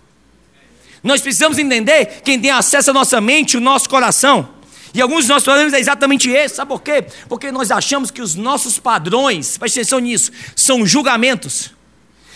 Nós 1.04 1.22
precisamos 1.22 1.58
entender 1.58 2.22
quem 2.24 2.40
tem 2.40 2.52
acesso 2.52 2.90
à 2.92 2.94
nossa 2.94 3.22
mente, 3.22 3.56
o 3.56 3.62
nosso 3.62 3.90
coração. 3.90 4.50
E 4.94 5.02
alguns 5.02 5.20
dos 5.20 5.30
nossos 5.30 5.44
problemas 5.44 5.74
é 5.74 5.80
exatamente 5.80 6.30
esse, 6.30 6.56
sabe 6.56 6.70
por 6.70 6.82
quê? 6.82 7.06
Porque 7.30 7.52
nós 7.52 7.72
achamos 7.72 8.10
que 8.10 8.22
os 8.22 8.36
nossos 8.36 8.80
padrões, 8.80 9.58
preste 9.58 9.80
atenção 9.80 10.00
nisso, 10.00 10.32
são 10.56 10.86
julgamentos. 10.86 11.72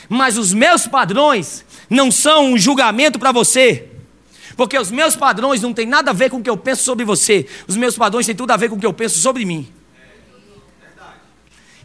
Mas 0.07 0.37
os 0.37 0.53
meus 0.53 0.85
padrões 0.85 1.65
não 1.91 2.09
são 2.09 2.53
um 2.53 2.57
julgamento 2.57 3.19
para 3.19 3.33
você. 3.33 3.89
Porque 4.55 4.79
os 4.79 4.89
meus 4.89 5.13
padrões 5.15 5.61
não 5.61 5.73
têm 5.73 5.85
nada 5.85 6.11
a 6.11 6.13
ver 6.13 6.29
com 6.29 6.37
o 6.37 6.41
que 6.41 6.49
eu 6.49 6.55
penso 6.55 6.83
sobre 6.83 7.03
você. 7.03 7.45
Os 7.67 7.75
meus 7.75 7.97
padrões 7.97 8.25
têm 8.25 8.33
tudo 8.33 8.51
a 8.51 8.57
ver 8.57 8.69
com 8.69 8.77
o 8.77 8.79
que 8.79 8.85
eu 8.85 8.93
penso 8.93 9.19
sobre 9.19 9.43
mim. 9.43 9.67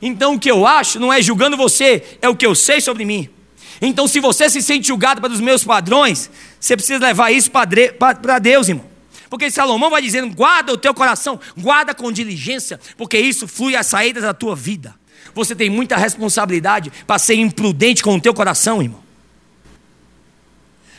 Então 0.00 0.34
o 0.34 0.38
que 0.38 0.50
eu 0.50 0.64
acho 0.64 1.00
não 1.00 1.12
é 1.12 1.20
julgando 1.20 1.56
você, 1.56 2.18
é 2.22 2.28
o 2.28 2.36
que 2.36 2.46
eu 2.46 2.54
sei 2.54 2.80
sobre 2.80 3.04
mim. 3.04 3.28
Então, 3.80 4.08
se 4.08 4.20
você 4.20 4.48
se 4.48 4.62
sente 4.62 4.86
julgado 4.86 5.20
pelos 5.20 5.40
meus 5.40 5.62
padrões, 5.62 6.30
você 6.58 6.76
precisa 6.76 7.04
levar 7.04 7.30
isso 7.30 7.50
para 7.50 8.38
Deus, 8.38 8.68
irmão. 8.68 8.86
Porque 9.28 9.50
Salomão 9.50 9.90
vai 9.90 10.00
dizendo: 10.00 10.34
guarda 10.34 10.72
o 10.72 10.78
teu 10.78 10.94
coração, 10.94 11.38
guarda 11.58 11.94
com 11.94 12.10
diligência, 12.10 12.80
porque 12.96 13.18
isso 13.18 13.46
flui 13.46 13.76
às 13.76 13.86
saídas 13.86 14.22
da 14.22 14.32
tua 14.32 14.56
vida. 14.56 14.94
Você 15.34 15.54
tem 15.54 15.68
muita 15.68 15.96
responsabilidade 15.96 16.90
para 17.06 17.18
ser 17.18 17.34
imprudente 17.34 18.02
com 18.02 18.14
o 18.14 18.20
teu 18.20 18.32
coração, 18.32 18.82
irmão. 18.82 19.05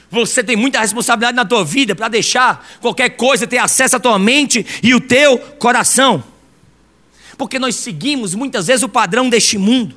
Você 0.09 0.43
tem 0.43 0.55
muita 0.55 0.79
responsabilidade 0.79 1.35
na 1.35 1.45
tua 1.45 1.65
vida 1.65 1.93
para 1.93 2.07
deixar 2.07 2.65
qualquer 2.79 3.09
coisa 3.09 3.45
ter 3.45 3.57
acesso 3.57 3.97
à 3.97 3.99
tua 3.99 4.17
mente 4.17 4.65
e 4.81 4.95
o 4.95 5.01
teu 5.01 5.37
coração. 5.37 6.23
Porque 7.37 7.59
nós 7.59 7.75
seguimos 7.75 8.33
muitas 8.33 8.67
vezes 8.67 8.83
o 8.83 8.89
padrão 8.89 9.29
deste 9.29 9.57
mundo. 9.57 9.95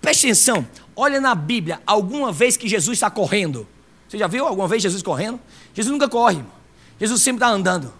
Preste 0.00 0.26
atenção, 0.26 0.66
olha 0.96 1.20
na 1.20 1.34
Bíblia, 1.34 1.80
alguma 1.86 2.32
vez 2.32 2.56
que 2.56 2.68
Jesus 2.68 2.96
está 2.96 3.10
correndo. 3.10 3.66
Você 4.08 4.18
já 4.18 4.26
viu 4.26 4.46
alguma 4.46 4.66
vez 4.66 4.82
Jesus 4.82 5.02
correndo? 5.02 5.38
Jesus 5.72 5.92
nunca 5.92 6.08
corre. 6.08 6.42
Jesus 6.98 7.22
sempre 7.22 7.36
está 7.36 7.48
andando. 7.48 7.92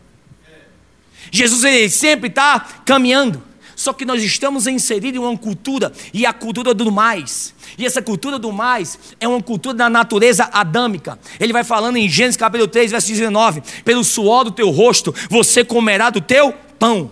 Jesus 1.30 1.62
ele 1.62 1.88
sempre 1.88 2.28
está 2.28 2.61
caminhando. 2.85 3.50
Só 3.81 3.95
que 3.95 4.05
nós 4.05 4.23
estamos 4.23 4.67
inseridos 4.67 5.19
em 5.19 5.25
uma 5.25 5.39
cultura, 5.39 5.91
e 6.13 6.27
a 6.27 6.35
cultura 6.35 6.75
do 6.75 6.93
mais. 6.93 7.55
E 7.79 7.87
essa 7.87 8.03
cultura 8.03 8.39
do 8.39 8.53
mais 8.53 8.99
é 9.19 9.27
uma 9.27 9.43
cultura 9.43 9.75
da 9.75 9.89
natureza 9.89 10.51
adâmica. 10.53 11.19
Ele 11.41 11.51
vai 11.51 11.65
falando 11.65 11.97
em 11.97 12.07
Gênesis 12.07 12.37
capítulo 12.37 12.69
3, 12.69 12.91
verso 12.91 13.09
19: 13.09 13.63
Pelo 13.83 14.05
suor 14.05 14.45
do 14.45 14.51
teu 14.51 14.69
rosto 14.69 15.15
você 15.31 15.65
comerá 15.65 16.11
do 16.11 16.21
teu 16.21 16.53
pão. 16.79 17.11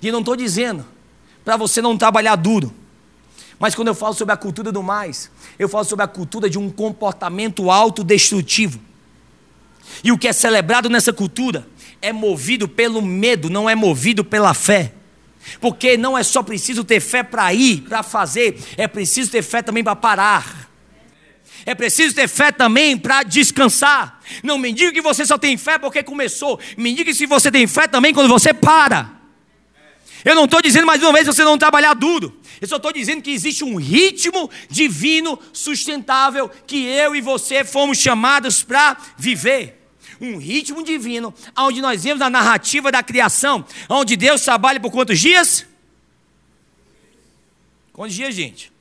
E 0.00 0.06
eu 0.06 0.12
não 0.14 0.20
estou 0.20 0.34
dizendo 0.34 0.86
para 1.44 1.58
você 1.58 1.82
não 1.82 1.98
trabalhar 1.98 2.34
duro. 2.36 2.72
Mas 3.58 3.74
quando 3.74 3.88
eu 3.88 3.94
falo 3.94 4.14
sobre 4.14 4.32
a 4.32 4.38
cultura 4.38 4.72
do 4.72 4.82
mais, 4.82 5.30
eu 5.58 5.68
falo 5.68 5.84
sobre 5.84 6.06
a 6.06 6.08
cultura 6.08 6.48
de 6.48 6.58
um 6.58 6.70
comportamento 6.70 7.70
autodestrutivo. 7.70 8.80
E 10.02 10.10
o 10.10 10.16
que 10.16 10.28
é 10.28 10.32
celebrado 10.32 10.88
nessa 10.88 11.12
cultura 11.12 11.68
é 12.00 12.10
movido 12.10 12.66
pelo 12.66 13.02
medo, 13.02 13.50
não 13.50 13.68
é 13.68 13.74
movido 13.74 14.24
pela 14.24 14.54
fé. 14.54 14.94
Porque 15.60 15.96
não 15.96 16.16
é 16.16 16.22
só 16.22 16.42
preciso 16.42 16.84
ter 16.84 17.00
fé 17.00 17.22
para 17.22 17.52
ir, 17.52 17.82
para 17.82 18.02
fazer, 18.02 18.58
é 18.76 18.86
preciso 18.86 19.30
ter 19.30 19.42
fé 19.42 19.62
também 19.62 19.84
para 19.84 19.96
parar. 19.96 20.70
É 21.64 21.74
preciso 21.74 22.14
ter 22.14 22.28
fé 22.28 22.52
também 22.52 22.96
para 22.96 23.22
descansar. 23.24 24.20
Não 24.42 24.58
me 24.58 24.72
diga 24.72 24.92
que 24.92 25.00
você 25.00 25.26
só 25.26 25.36
tem 25.36 25.56
fé 25.56 25.78
porque 25.78 26.02
começou. 26.02 26.60
Me 26.76 26.94
diga 26.94 27.12
se 27.12 27.26
você 27.26 27.50
tem 27.50 27.66
fé 27.66 27.88
também 27.88 28.14
quando 28.14 28.28
você 28.28 28.54
para. 28.54 29.10
Eu 30.24 30.34
não 30.34 30.44
estou 30.44 30.62
dizendo 30.62 30.86
mais 30.86 31.02
uma 31.02 31.12
vez 31.12 31.26
você 31.26 31.42
não 31.42 31.58
trabalhar 31.58 31.94
duro. 31.94 32.40
Eu 32.60 32.68
só 32.68 32.76
estou 32.76 32.92
dizendo 32.92 33.22
que 33.22 33.30
existe 33.30 33.64
um 33.64 33.76
ritmo 33.76 34.50
divino 34.70 35.38
sustentável 35.52 36.48
que 36.66 36.84
eu 36.84 37.14
e 37.14 37.20
você 37.20 37.64
fomos 37.64 37.98
chamados 37.98 38.62
para 38.62 38.96
viver 39.16 39.75
um 40.20 40.38
ritmo 40.38 40.82
divino, 40.82 41.34
onde 41.56 41.80
nós 41.80 42.04
vemos 42.04 42.22
a 42.22 42.30
narrativa 42.30 42.90
da 42.90 43.02
criação, 43.02 43.64
onde 43.88 44.16
Deus 44.16 44.42
trabalha 44.42 44.80
por 44.80 44.90
quantos 44.90 45.18
dias? 45.18 45.66
Quantos 47.92 48.14
dias, 48.14 48.34
gente? 48.34 48.72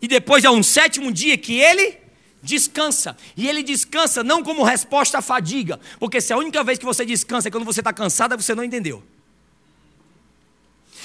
E 0.00 0.08
depois 0.08 0.44
é 0.44 0.50
um 0.50 0.62
sétimo 0.62 1.12
dia 1.12 1.36
que 1.36 1.58
ele 1.58 1.98
descansa. 2.42 3.16
E 3.36 3.48
ele 3.48 3.62
descansa 3.62 4.24
não 4.24 4.42
como 4.42 4.62
resposta 4.62 5.18
à 5.18 5.22
fadiga, 5.22 5.78
porque 5.98 6.20
se 6.20 6.32
a 6.32 6.36
única 6.38 6.64
vez 6.64 6.78
que 6.78 6.84
você 6.84 7.04
descansa 7.04 7.48
é 7.48 7.50
quando 7.50 7.64
você 7.64 7.80
está 7.80 7.92
cansado, 7.92 8.40
você 8.40 8.54
não 8.54 8.64
entendeu. 8.64 9.02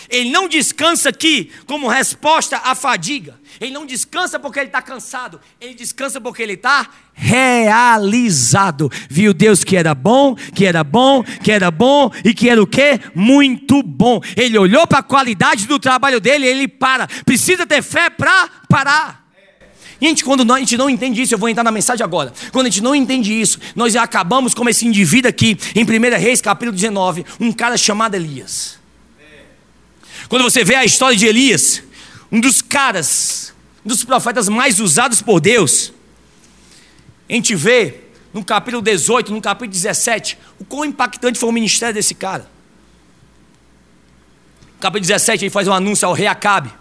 Ele 0.09 0.29
não 0.29 0.47
descansa 0.47 1.09
aqui 1.09 1.51
como 1.65 1.87
resposta 1.87 2.57
à 2.57 2.75
fadiga. 2.75 3.39
Ele 3.59 3.71
não 3.71 3.85
descansa 3.85 4.39
porque 4.39 4.59
ele 4.59 4.67
está 4.67 4.81
cansado. 4.81 5.39
Ele 5.59 5.73
descansa 5.73 6.19
porque 6.19 6.43
ele 6.43 6.53
está 6.53 6.87
realizado. 7.13 8.91
Viu 9.09 9.33
Deus 9.33 9.63
que 9.63 9.75
era 9.75 9.95
bom, 9.95 10.35
que 10.35 10.65
era 10.65 10.83
bom, 10.83 11.23
que 11.23 11.51
era 11.51 11.71
bom 11.71 12.11
e 12.23 12.33
que 12.33 12.49
era 12.49 12.61
o 12.61 12.67
que? 12.67 12.99
Muito 13.13 13.81
bom. 13.81 14.21
Ele 14.35 14.57
olhou 14.57 14.85
para 14.85 14.99
a 14.99 15.03
qualidade 15.03 15.67
do 15.67 15.79
trabalho 15.79 16.19
dele 16.19 16.45
e 16.45 16.49
ele 16.49 16.67
para. 16.67 17.07
Precisa 17.25 17.65
ter 17.65 17.81
fé 17.81 18.09
para 18.09 18.49
parar. 18.67 19.25
Gente, 20.01 20.25
quando 20.25 20.51
a 20.53 20.59
gente 20.59 20.77
não 20.77 20.89
entende 20.89 21.21
isso, 21.21 21.33
eu 21.33 21.37
vou 21.37 21.47
entrar 21.47 21.63
na 21.63 21.71
mensagem 21.71 22.03
agora. 22.03 22.33
Quando 22.51 22.67
a 22.67 22.69
gente 22.69 22.83
não 22.83 22.93
entende 22.93 23.33
isso, 23.33 23.59
nós 23.75 23.95
acabamos 23.95 24.53
como 24.53 24.69
esse 24.69 24.85
indivíduo 24.85 25.29
aqui, 25.29 25.57
em 25.73 25.83
1 25.83 26.19
Reis, 26.19 26.41
capítulo 26.41 26.75
19, 26.75 27.25
um 27.39 27.51
cara 27.51 27.77
chamado 27.77 28.15
Elias. 28.15 28.77
Quando 30.27 30.43
você 30.43 30.63
vê 30.63 30.75
a 30.75 30.85
história 30.85 31.15
de 31.15 31.25
Elias, 31.25 31.83
um 32.31 32.39
dos 32.39 32.61
caras, 32.61 33.53
um 33.85 33.89
dos 33.89 34.03
profetas 34.03 34.49
mais 34.49 34.79
usados 34.79 35.21
por 35.21 35.39
Deus, 35.39 35.93
a 37.29 37.33
gente 37.33 37.55
vê 37.55 38.01
no 38.33 38.43
capítulo 38.43 38.81
18, 38.81 39.31
no 39.33 39.41
capítulo 39.41 39.71
17, 39.71 40.37
o 40.59 40.65
quão 40.65 40.85
impactante 40.85 41.39
foi 41.39 41.49
o 41.49 41.51
ministério 41.51 41.93
desse 41.93 42.13
cara. 42.13 42.49
No 44.73 44.79
capítulo 44.81 45.01
17, 45.07 45.45
ele 45.45 45.49
faz 45.49 45.67
um 45.67 45.73
anúncio 45.73 46.07
ao 46.07 46.13
rei 46.13 46.27
Acabe. 46.27 46.71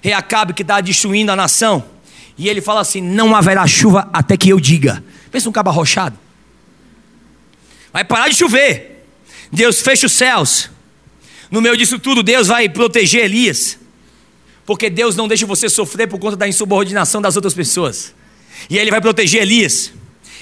Rei 0.00 0.12
Acabe 0.12 0.54
que 0.54 0.62
está 0.62 0.80
destruindo 0.80 1.30
a 1.30 1.36
nação. 1.36 1.84
E 2.38 2.48
ele 2.48 2.60
fala 2.60 2.80
assim: 2.80 3.00
Não 3.00 3.34
haverá 3.34 3.66
chuva 3.66 4.08
até 4.12 4.36
que 4.36 4.48
eu 4.48 4.58
diga. 4.58 5.02
Pensa 5.30 5.48
um 5.48 5.52
cabo 5.52 5.70
arrochado. 5.70 6.18
Vai 7.92 8.04
parar 8.04 8.28
de 8.28 8.36
chover. 8.36 9.06
Deus 9.52 9.80
fecha 9.80 10.06
os 10.06 10.12
céus. 10.12 10.70
No 11.50 11.60
meio 11.60 11.76
disso 11.76 11.98
tudo, 11.98 12.22
Deus 12.22 12.48
vai 12.48 12.68
proteger 12.68 13.24
Elias. 13.24 13.78
Porque 14.64 14.90
Deus 14.90 15.14
não 15.14 15.28
deixa 15.28 15.46
você 15.46 15.68
sofrer 15.68 16.08
por 16.08 16.18
conta 16.18 16.36
da 16.36 16.48
insubordinação 16.48 17.22
das 17.22 17.36
outras 17.36 17.54
pessoas. 17.54 18.14
E 18.68 18.76
aí 18.76 18.82
ele 18.82 18.90
vai 18.90 19.00
proteger 19.00 19.42
Elias. 19.42 19.92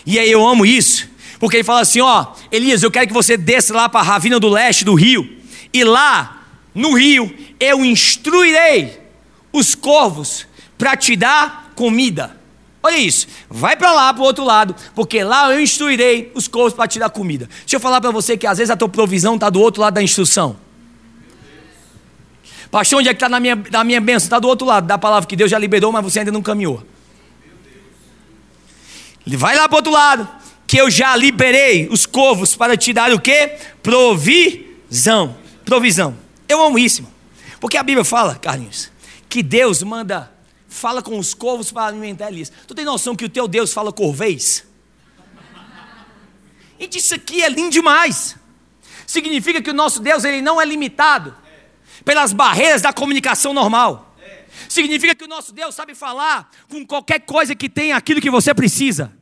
E 0.06 0.18
aí 0.18 0.30
eu 0.30 0.46
amo 0.46 0.64
isso. 0.64 1.08
Porque 1.38 1.58
ele 1.58 1.64
fala 1.64 1.80
assim: 1.80 2.00
Ó, 2.00 2.26
Elias, 2.50 2.82
eu 2.82 2.90
quero 2.90 3.06
que 3.06 3.12
você 3.12 3.36
desça 3.36 3.74
lá 3.74 3.88
para 3.88 4.00
a 4.00 4.02
ravina 4.02 4.40
do 4.40 4.48
leste 4.48 4.84
do 4.84 4.94
rio. 4.94 5.28
E 5.72 5.84
lá, 5.84 6.46
no 6.74 6.94
rio, 6.94 7.34
eu 7.60 7.84
instruirei 7.84 8.98
os 9.52 9.74
corvos 9.74 10.46
para 10.78 10.96
te 10.96 11.16
dar 11.16 11.72
comida. 11.74 12.36
Olha 12.82 12.98
isso, 12.98 13.26
vai 13.48 13.76
para 13.76 13.92
lá, 13.92 14.12
para 14.12 14.22
o 14.22 14.26
outro 14.26 14.44
lado, 14.44 14.76
porque 14.94 15.24
lá 15.24 15.50
eu 15.50 15.60
instruirei 15.60 16.30
os 16.34 16.46
corvos 16.46 16.74
para 16.74 16.86
te 16.86 16.98
dar 16.98 17.08
comida. 17.08 17.48
Deixa 17.60 17.76
eu 17.76 17.80
falar 17.80 17.98
para 17.98 18.10
você 18.10 18.36
que 18.36 18.46
às 18.46 18.58
vezes 18.58 18.70
a 18.70 18.76
tua 18.76 18.90
provisão 18.90 19.36
está 19.36 19.48
do 19.48 19.58
outro 19.58 19.80
lado 19.80 19.94
da 19.94 20.02
instrução. 20.02 20.56
Pastor, 22.74 22.98
onde 22.98 23.08
é 23.08 23.14
que 23.14 23.18
está 23.18 23.28
na 23.28 23.38
minha, 23.38 23.54
na 23.70 23.84
minha 23.84 24.00
bênção? 24.00 24.26
Está 24.26 24.40
do 24.40 24.48
outro 24.48 24.66
lado 24.66 24.84
da 24.84 24.98
palavra 24.98 25.28
que 25.28 25.36
Deus 25.36 25.48
já 25.48 25.56
liberou, 25.56 25.92
mas 25.92 26.02
você 26.02 26.18
ainda 26.18 26.32
não 26.32 26.42
caminhou. 26.42 26.84
Ele 29.24 29.36
vai 29.36 29.54
lá 29.54 29.68
para 29.68 29.76
o 29.76 29.78
outro 29.78 29.92
lado, 29.92 30.28
que 30.66 30.76
eu 30.76 30.90
já 30.90 31.14
liberei 31.14 31.86
os 31.88 32.04
corvos 32.04 32.56
para 32.56 32.76
te 32.76 32.92
dar 32.92 33.12
o 33.12 33.20
quê? 33.20 33.58
Provisão. 33.80 35.36
Provisão. 35.64 36.18
Eu 36.48 36.64
amo 36.64 36.76
isso, 36.76 36.98
irmão. 36.98 37.12
Porque 37.60 37.76
a 37.76 37.82
Bíblia 37.84 38.04
fala, 38.04 38.34
Carlinhos, 38.34 38.90
que 39.28 39.40
Deus 39.40 39.80
manda 39.84 40.32
fala 40.66 41.00
com 41.00 41.16
os 41.16 41.32
corvos 41.32 41.70
para 41.70 41.86
alimentar 41.86 42.26
Elias. 42.26 42.50
Tu 42.66 42.74
tem 42.74 42.84
noção 42.84 43.14
que 43.14 43.24
o 43.24 43.28
teu 43.28 43.46
Deus 43.46 43.72
fala 43.72 43.92
corvês? 43.92 44.66
E 46.76 46.90
isso 46.92 47.14
aqui 47.14 47.40
é 47.40 47.48
lindo 47.48 47.70
demais. 47.70 48.34
Significa 49.06 49.62
que 49.62 49.70
o 49.70 49.74
nosso 49.74 50.00
Deus 50.00 50.24
ele 50.24 50.42
não 50.42 50.60
é 50.60 50.64
limitado 50.64 51.43
pelas 52.04 52.32
barreiras 52.32 52.82
da 52.82 52.92
comunicação 52.92 53.52
normal. 53.52 54.16
Significa 54.68 55.14
que 55.14 55.24
o 55.24 55.28
nosso 55.28 55.52
Deus 55.52 55.74
sabe 55.74 55.94
falar 55.94 56.50
com 56.68 56.86
qualquer 56.86 57.20
coisa 57.20 57.54
que 57.54 57.68
tenha 57.68 57.96
aquilo 57.96 58.20
que 58.20 58.30
você 58.30 58.54
precisa. 58.54 59.12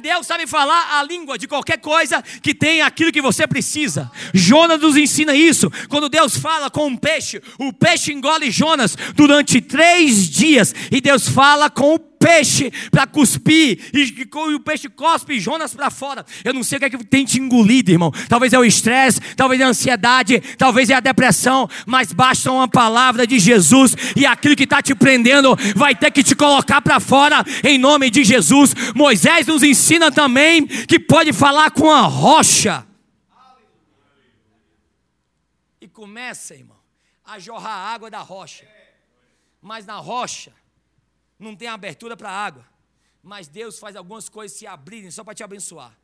Deus 0.00 0.26
sabe 0.26 0.46
falar 0.46 0.98
a 0.98 1.02
língua 1.02 1.36
de 1.36 1.46
qualquer 1.46 1.78
coisa 1.78 2.22
que 2.22 2.54
tenha 2.54 2.86
aquilo 2.86 3.12
que 3.12 3.20
você 3.20 3.46
precisa. 3.46 4.10
Jonas 4.32 4.80
nos 4.80 4.96
ensina 4.96 5.34
isso. 5.34 5.70
Quando 5.88 6.08
Deus 6.08 6.36
fala 6.36 6.70
com 6.70 6.86
um 6.86 6.96
peixe, 6.96 7.42
o 7.58 7.72
peixe 7.72 8.12
engole 8.12 8.50
Jonas 8.50 8.96
durante 9.14 9.60
três 9.60 10.30
dias. 10.30 10.74
E 10.90 11.00
Deus 11.00 11.28
fala 11.28 11.68
com 11.68 11.94
o 11.94 11.98
peixe 12.22 12.72
para 12.90 13.04
cuspir, 13.04 13.90
e, 13.92 14.00
e, 14.00 14.54
o 14.54 14.60
peixe 14.60 14.88
cospe 14.88 15.40
Jonas 15.40 15.74
para 15.74 15.90
fora. 15.90 16.24
Eu 16.44 16.54
não 16.54 16.62
sei 16.62 16.76
o 16.76 16.78
que 16.78 16.86
é 16.86 16.90
que 16.90 17.04
tem 17.04 17.24
te 17.24 17.40
engolido, 17.40 17.90
irmão. 17.90 18.12
Talvez 18.28 18.52
é 18.52 18.58
o 18.58 18.64
estresse, 18.64 19.20
talvez 19.34 19.60
é 19.60 19.64
a 19.64 19.68
ansiedade, 19.68 20.40
talvez 20.56 20.88
é 20.88 20.94
a 20.94 21.00
depressão, 21.00 21.68
mas 21.84 22.12
basta 22.12 22.52
uma 22.52 22.68
palavra 22.68 23.26
de 23.26 23.40
Jesus 23.40 23.96
e 24.14 24.24
aquilo 24.24 24.54
que 24.54 24.62
está 24.62 24.80
te 24.80 24.94
prendendo 24.94 25.56
vai 25.74 25.94
ter 25.96 26.12
que 26.12 26.22
te 26.22 26.36
colocar 26.36 26.80
para 26.80 27.00
fora 27.00 27.44
em 27.64 27.76
nome 27.76 28.08
de 28.08 28.22
Jesus. 28.22 28.74
Moisés 28.94 29.46
nos 29.46 29.62
ensina 29.64 30.12
também 30.12 30.66
que 30.66 31.00
pode 31.00 31.32
falar 31.32 31.72
com 31.72 31.90
a 31.90 32.02
rocha. 32.02 32.86
E 35.80 35.88
começa, 35.88 36.54
irmão, 36.54 36.78
a 37.24 37.40
jorrar 37.40 37.92
água 37.92 38.08
da 38.08 38.20
rocha. 38.20 38.64
Mas 39.60 39.86
na 39.86 39.96
rocha 39.96 40.52
não 41.42 41.56
tem 41.56 41.68
abertura 41.68 42.16
para 42.16 42.30
água, 42.30 42.64
mas 43.22 43.48
Deus 43.48 43.78
faz 43.78 43.96
algumas 43.96 44.28
coisas 44.28 44.56
se 44.56 44.66
abrirem 44.66 45.10
só 45.10 45.22
para 45.22 45.34
te 45.34 45.42
abençoar. 45.42 45.96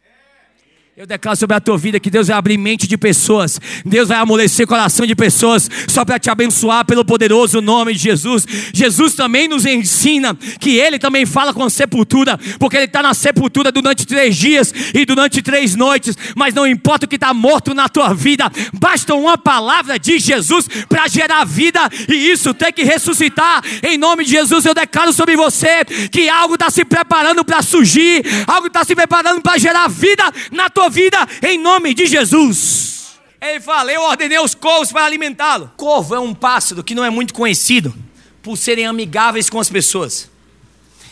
Eu 0.98 1.06
declaro 1.06 1.38
sobre 1.38 1.54
a 1.54 1.60
tua 1.60 1.78
vida 1.78 2.00
que 2.00 2.10
Deus 2.10 2.26
vai 2.26 2.36
abrir 2.36 2.58
mente 2.58 2.88
de 2.88 2.98
pessoas, 2.98 3.60
Deus 3.86 4.08
vai 4.08 4.18
amolecer 4.18 4.66
coração 4.66 5.06
de 5.06 5.14
pessoas, 5.14 5.70
só 5.86 6.04
para 6.04 6.18
te 6.18 6.28
abençoar 6.28 6.84
pelo 6.84 7.04
poderoso 7.04 7.60
nome 7.60 7.94
de 7.94 8.00
Jesus. 8.00 8.44
Jesus 8.74 9.14
também 9.14 9.46
nos 9.46 9.64
ensina 9.64 10.36
que 10.58 10.76
Ele 10.76 10.98
também 10.98 11.24
fala 11.24 11.54
com 11.54 11.62
a 11.62 11.70
sepultura, 11.70 12.36
porque 12.58 12.76
Ele 12.76 12.86
está 12.86 13.00
na 13.00 13.14
sepultura 13.14 13.70
durante 13.70 14.04
três 14.04 14.36
dias 14.36 14.74
e 14.92 15.06
durante 15.06 15.40
três 15.40 15.76
noites, 15.76 16.18
mas 16.34 16.52
não 16.52 16.66
importa 16.66 17.06
o 17.06 17.08
que 17.08 17.14
está 17.14 17.32
morto 17.32 17.72
na 17.74 17.88
tua 17.88 18.12
vida, 18.12 18.50
basta 18.72 19.14
uma 19.14 19.38
palavra 19.38 20.00
de 20.00 20.18
Jesus 20.18 20.66
para 20.88 21.06
gerar 21.06 21.44
vida 21.44 21.78
e 22.08 22.32
isso 22.32 22.52
tem 22.52 22.72
que 22.72 22.82
ressuscitar. 22.82 23.62
Em 23.84 23.96
nome 23.96 24.24
de 24.24 24.32
Jesus, 24.32 24.64
eu 24.64 24.74
declaro 24.74 25.12
sobre 25.12 25.36
você 25.36 25.84
que 26.10 26.28
algo 26.28 26.54
está 26.54 26.68
se 26.70 26.84
preparando 26.84 27.44
para 27.44 27.62
surgir, 27.62 28.24
algo 28.48 28.66
está 28.66 28.82
se 28.82 28.96
preparando 28.96 29.40
para 29.40 29.58
gerar 29.58 29.86
vida 29.86 30.24
na 30.50 30.68
tua 30.68 30.87
vida 30.88 31.16
em 31.42 31.58
nome 31.58 31.94
de 31.94 32.06
Jesus. 32.06 33.18
Ele 33.40 33.60
fala: 33.60 33.92
Eu 33.92 34.02
ordenei 34.02 34.38
os 34.38 34.54
corvos 34.54 34.90
para 34.90 35.04
alimentá-lo. 35.04 35.70
Corvo 35.76 36.14
é 36.14 36.20
um 36.20 36.34
pássaro 36.34 36.82
que 36.82 36.94
não 36.94 37.04
é 37.04 37.10
muito 37.10 37.32
conhecido 37.32 37.94
por 38.42 38.56
serem 38.56 38.86
amigáveis 38.86 39.48
com 39.48 39.60
as 39.60 39.70
pessoas. 39.70 40.30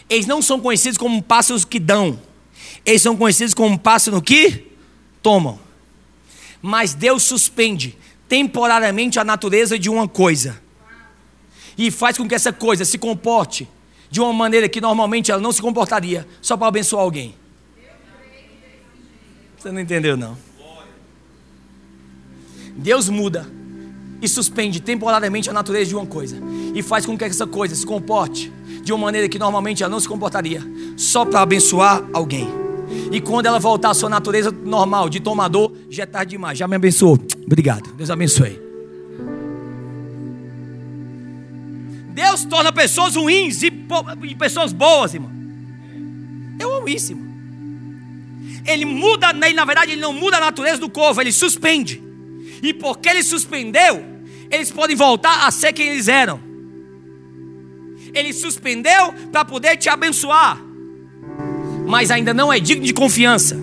Eles 0.08 0.26
não 0.26 0.40
são 0.40 0.60
conhecidos 0.60 0.98
como 0.98 1.22
pássaros 1.22 1.64
que 1.64 1.78
dão, 1.80 2.20
eles 2.84 3.02
são 3.02 3.16
conhecidos 3.16 3.54
como 3.54 3.78
pássaros 3.78 4.22
que 4.22 4.64
tomam. 5.22 5.58
Mas 6.62 6.94
Deus 6.94 7.24
suspende 7.24 7.96
temporariamente 8.28 9.18
a 9.18 9.24
natureza 9.24 9.78
de 9.78 9.88
uma 9.88 10.08
coisa 10.08 10.60
e 11.76 11.90
faz 11.90 12.16
com 12.16 12.26
que 12.26 12.34
essa 12.34 12.52
coisa 12.52 12.84
se 12.84 12.98
comporte 12.98 13.68
de 14.10 14.20
uma 14.20 14.32
maneira 14.32 14.68
que 14.68 14.80
normalmente 14.80 15.30
ela 15.30 15.40
não 15.40 15.52
se 15.52 15.60
comportaria, 15.60 16.26
só 16.40 16.56
para 16.56 16.68
abençoar 16.68 17.02
alguém. 17.02 17.34
Você 19.66 19.72
não 19.72 19.80
entendeu, 19.80 20.16
não. 20.16 20.38
Deus 22.76 23.08
muda 23.08 23.44
e 24.22 24.28
suspende 24.28 24.78
temporariamente 24.78 25.50
a 25.50 25.52
natureza 25.52 25.88
de 25.88 25.96
uma 25.96 26.06
coisa 26.06 26.36
e 26.72 26.80
faz 26.84 27.04
com 27.04 27.18
que 27.18 27.24
essa 27.24 27.48
coisa 27.48 27.74
se 27.74 27.84
comporte 27.84 28.52
de 28.84 28.92
uma 28.92 29.06
maneira 29.06 29.28
que 29.28 29.40
normalmente 29.40 29.82
ela 29.82 29.90
não 29.90 29.98
se 29.98 30.06
comportaria, 30.06 30.62
só 30.96 31.24
para 31.24 31.40
abençoar 31.40 32.00
alguém. 32.12 32.48
E 33.10 33.20
quando 33.20 33.46
ela 33.46 33.58
voltar 33.58 33.90
à 33.90 33.94
sua 33.94 34.08
natureza 34.08 34.52
normal 34.52 35.08
de 35.08 35.18
tomador, 35.18 35.72
já 35.90 36.04
é 36.04 36.06
tarde 36.06 36.30
demais. 36.30 36.56
Já 36.56 36.68
me 36.68 36.76
abençoou. 36.76 37.18
Obrigado. 37.44 37.92
Deus 37.94 38.08
abençoe. 38.08 38.60
Deus 42.14 42.44
torna 42.44 42.72
pessoas 42.72 43.16
ruins 43.16 43.64
e, 43.64 43.72
pessoas 44.38 44.72
boas, 44.72 45.12
irmão. 45.12 45.32
Eu 46.60 46.72
amo 46.72 46.88
isso, 46.88 47.10
irmão 47.10 47.25
ele 48.66 48.84
muda, 48.84 49.30
ele, 49.30 49.54
na 49.54 49.64
verdade, 49.64 49.92
ele 49.92 50.00
não 50.00 50.12
muda 50.12 50.36
a 50.36 50.40
natureza 50.40 50.80
do 50.80 50.90
corvo, 50.90 51.20
ele 51.20 51.32
suspende. 51.32 52.02
E 52.62 52.72
porque 52.72 53.08
ele 53.08 53.22
suspendeu, 53.22 54.04
eles 54.50 54.70
podem 54.70 54.96
voltar 54.96 55.46
a 55.46 55.50
ser 55.50 55.72
quem 55.72 55.88
eles 55.88 56.08
eram. 56.08 56.40
Ele 58.12 58.32
suspendeu 58.32 59.12
para 59.30 59.44
poder 59.44 59.76
te 59.76 59.88
abençoar, 59.88 60.60
mas 61.86 62.10
ainda 62.10 62.32
não 62.32 62.52
é 62.52 62.58
digno 62.58 62.84
de 62.84 62.94
confiança. 62.94 63.56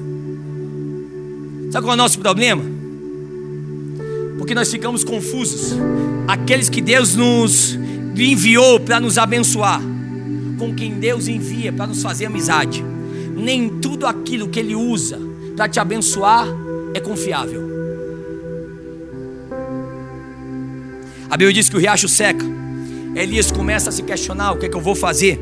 Sabe 1.72 1.86
qual 1.86 1.92
é 1.92 1.96
o 1.96 1.98
nosso 1.98 2.20
problema? 2.20 2.63
Porque 4.38 4.54
nós 4.54 4.70
ficamos 4.70 5.04
confusos. 5.04 5.74
Aqueles 6.28 6.70
que 6.70 6.82
Deus 6.82 7.16
nos 7.16 7.74
enviou 8.16 8.80
para 8.80 9.00
nos 9.00 9.18
abençoar, 9.18 9.82
com 10.60 10.74
quem 10.76 10.94
Deus 11.00 11.28
envia 11.28 11.74
para 11.74 11.88
nos 11.88 12.02
fazer 12.04 12.28
amizade 12.28 12.92
nem 13.43 13.69
tudo 13.69 14.08
aquilo 14.08 14.47
que 14.47 14.60
Ele 14.60 14.75
usa 14.75 15.19
para 15.56 15.67
te 15.67 15.79
abençoar 15.79 16.47
é 16.93 16.99
confiável. 16.99 17.62
A 21.29 21.38
Bíblia 21.38 21.53
diz 21.53 21.69
que 21.69 21.75
o 21.75 21.79
riacho 21.79 22.08
seca. 22.08 22.45
Elias 23.15 23.51
começa 23.51 23.89
a 23.89 23.91
se 23.91 24.03
questionar: 24.03 24.53
o 24.53 24.58
que 24.58 24.67
é 24.67 24.69
que 24.69 24.75
eu 24.75 24.82
vou 24.82 24.95
fazer? 24.95 25.39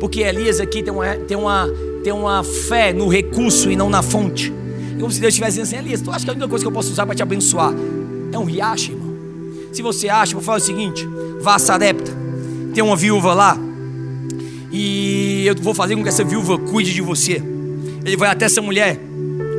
Porque 0.00 0.20
Elias 0.20 0.60
aqui 0.60 0.82
tem 0.82 0.92
uma, 0.92 1.14
tem 1.16 1.36
uma, 1.36 1.68
tem 2.02 2.12
uma 2.12 2.44
fé 2.44 2.92
no 2.92 3.08
recurso 3.08 3.70
e 3.70 3.76
não 3.76 3.90
na 3.90 4.02
fonte. 4.02 4.52
É 4.94 5.00
como 5.00 5.10
se 5.10 5.20
Deus 5.20 5.34
estivesse 5.34 5.60
dizendo 5.60 5.78
assim: 5.78 5.86
Elias, 5.86 6.00
tu 6.00 6.10
acha 6.10 6.24
que 6.24 6.30
a 6.30 6.32
única 6.32 6.48
coisa 6.48 6.64
que 6.64 6.68
eu 6.68 6.72
posso 6.72 6.90
usar 6.90 7.04
para 7.04 7.14
te 7.14 7.22
abençoar 7.22 7.72
é 8.32 8.38
um 8.38 8.44
riacho, 8.44 8.92
irmão? 8.92 9.16
Se 9.72 9.82
você 9.82 10.08
acha, 10.08 10.34
vou 10.34 10.42
falar 10.42 10.58
o 10.58 10.60
seguinte: 10.60 11.06
vá 11.40 11.56
a 11.56 11.58
Sarepta, 11.58 12.12
tem 12.74 12.82
uma 12.82 12.96
viúva 12.96 13.34
lá, 13.34 13.58
e 14.78 15.46
eu 15.46 15.54
vou 15.54 15.72
fazer 15.72 15.96
com 15.96 16.02
que 16.02 16.08
essa 16.10 16.22
viúva 16.22 16.58
cuide 16.58 16.92
de 16.92 17.00
você. 17.00 17.42
Ele 18.04 18.14
vai 18.14 18.28
até 18.28 18.44
essa 18.44 18.60
mulher, 18.60 19.00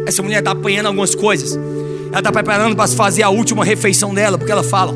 essa 0.06 0.22
mulher 0.22 0.40
está 0.40 0.52
apanhando 0.52 0.86
algumas 0.86 1.16
coisas, 1.16 1.58
ela 2.10 2.20
está 2.20 2.32
preparando 2.32 2.76
para 2.76 2.88
fazer 2.88 3.24
a 3.24 3.30
última 3.30 3.66
refeição 3.66 4.14
dela, 4.14 4.38
porque 4.38 4.52
ela 4.52 4.62
fala: 4.62 4.94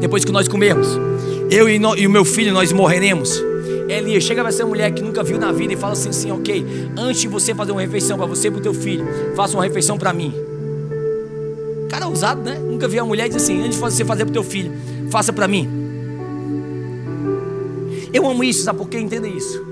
depois 0.00 0.24
que 0.24 0.30
nós 0.30 0.46
comermos, 0.46 0.86
eu 1.50 1.68
e, 1.68 1.80
no, 1.80 1.98
e 1.98 2.06
o 2.06 2.10
meu 2.10 2.24
filho 2.24 2.52
nós 2.52 2.72
morreremos. 2.72 3.42
Elias 3.88 4.22
chega 4.22 4.40
para 4.40 4.50
essa 4.50 4.64
mulher 4.64 4.92
que 4.92 5.02
nunca 5.02 5.20
viu 5.24 5.36
na 5.36 5.50
vida 5.50 5.72
e 5.72 5.76
fala 5.76 5.94
assim, 5.94 6.10
assim 6.10 6.30
ok, 6.30 6.64
antes 6.96 7.22
de 7.22 7.26
você 7.26 7.52
fazer 7.52 7.72
uma 7.72 7.80
refeição 7.80 8.16
para 8.16 8.26
você 8.26 8.46
e 8.46 8.50
para 8.52 8.60
o 8.60 8.62
teu 8.62 8.72
filho, 8.72 9.04
faça 9.34 9.56
uma 9.56 9.64
refeição 9.64 9.98
para 9.98 10.12
mim. 10.12 10.32
Cara 11.88 12.06
ousado, 12.06 12.40
né? 12.40 12.56
Nunca 12.56 12.86
vi 12.86 13.00
a 13.00 13.04
mulher 13.04 13.26
dizer 13.26 13.38
assim, 13.38 13.58
antes 13.64 13.74
de 13.74 13.78
você 13.78 14.04
fazer 14.04 14.24
para 14.26 14.30
o 14.30 14.32
teu 14.32 14.44
filho, 14.44 14.72
faça 15.10 15.32
para 15.32 15.48
mim. 15.48 15.79
Eu 18.12 18.28
amo 18.28 18.42
isso, 18.44 18.64
sabe 18.64 18.78
por 18.78 18.88
quê? 18.88 18.98
Entenda 18.98 19.28
isso. 19.28 19.64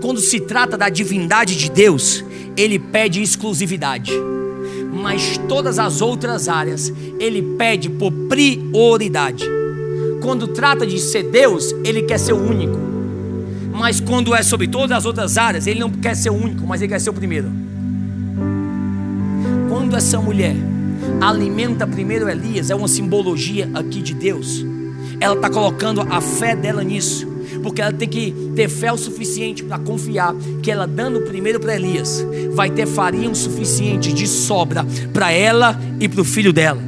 Quando 0.00 0.20
se 0.20 0.40
trata 0.40 0.76
da 0.76 0.88
divindade 0.88 1.56
de 1.56 1.70
Deus, 1.70 2.24
ele 2.56 2.78
pede 2.78 3.22
exclusividade. 3.22 4.12
Mas 4.92 5.38
todas 5.48 5.78
as 5.78 6.00
outras 6.00 6.48
áreas, 6.48 6.92
ele 7.18 7.42
pede 7.56 7.88
por 7.88 8.10
prioridade. 8.12 9.44
Quando 10.20 10.48
trata 10.48 10.86
de 10.86 10.98
ser 10.98 11.24
Deus, 11.24 11.74
ele 11.84 12.02
quer 12.02 12.18
ser 12.18 12.32
o 12.32 12.36
único. 12.36 12.76
Mas 13.72 14.00
quando 14.00 14.34
é 14.34 14.42
sobre 14.42 14.66
todas 14.66 14.96
as 14.96 15.04
outras 15.04 15.36
áreas, 15.36 15.66
ele 15.66 15.80
não 15.80 15.90
quer 15.90 16.16
ser 16.16 16.30
o 16.30 16.34
único, 16.34 16.66
mas 16.66 16.80
ele 16.80 16.88
quer 16.88 17.00
ser 17.00 17.10
o 17.10 17.14
primeiro. 17.14 17.50
Quando 19.68 19.94
essa 19.94 20.18
mulher 20.18 20.56
alimenta 21.20 21.86
primeiro 21.86 22.28
Elias, 22.28 22.70
é 22.70 22.74
uma 22.74 22.88
simbologia 22.88 23.70
aqui 23.74 24.00
de 24.00 24.14
Deus. 24.14 24.64
Ela 25.20 25.34
está 25.34 25.50
colocando 25.50 26.00
a 26.00 26.20
fé 26.20 26.56
dela 26.56 26.82
nisso, 26.82 27.28
porque 27.66 27.82
ela 27.82 27.92
tem 27.92 28.08
que 28.08 28.32
ter 28.54 28.68
fé 28.68 28.92
o 28.92 28.96
suficiente 28.96 29.64
para 29.64 29.76
confiar 29.76 30.32
que 30.62 30.70
ela 30.70 30.86
dando 30.86 31.22
primeiro 31.22 31.58
para 31.58 31.74
Elias, 31.74 32.24
vai 32.52 32.70
ter 32.70 32.86
farinha 32.86 33.28
o 33.28 33.34
suficiente 33.34 34.12
de 34.12 34.24
sobra 34.28 34.86
para 35.12 35.32
ela 35.32 35.76
e 35.98 36.08
para 36.08 36.20
o 36.20 36.24
filho 36.24 36.52
dela. 36.52 36.80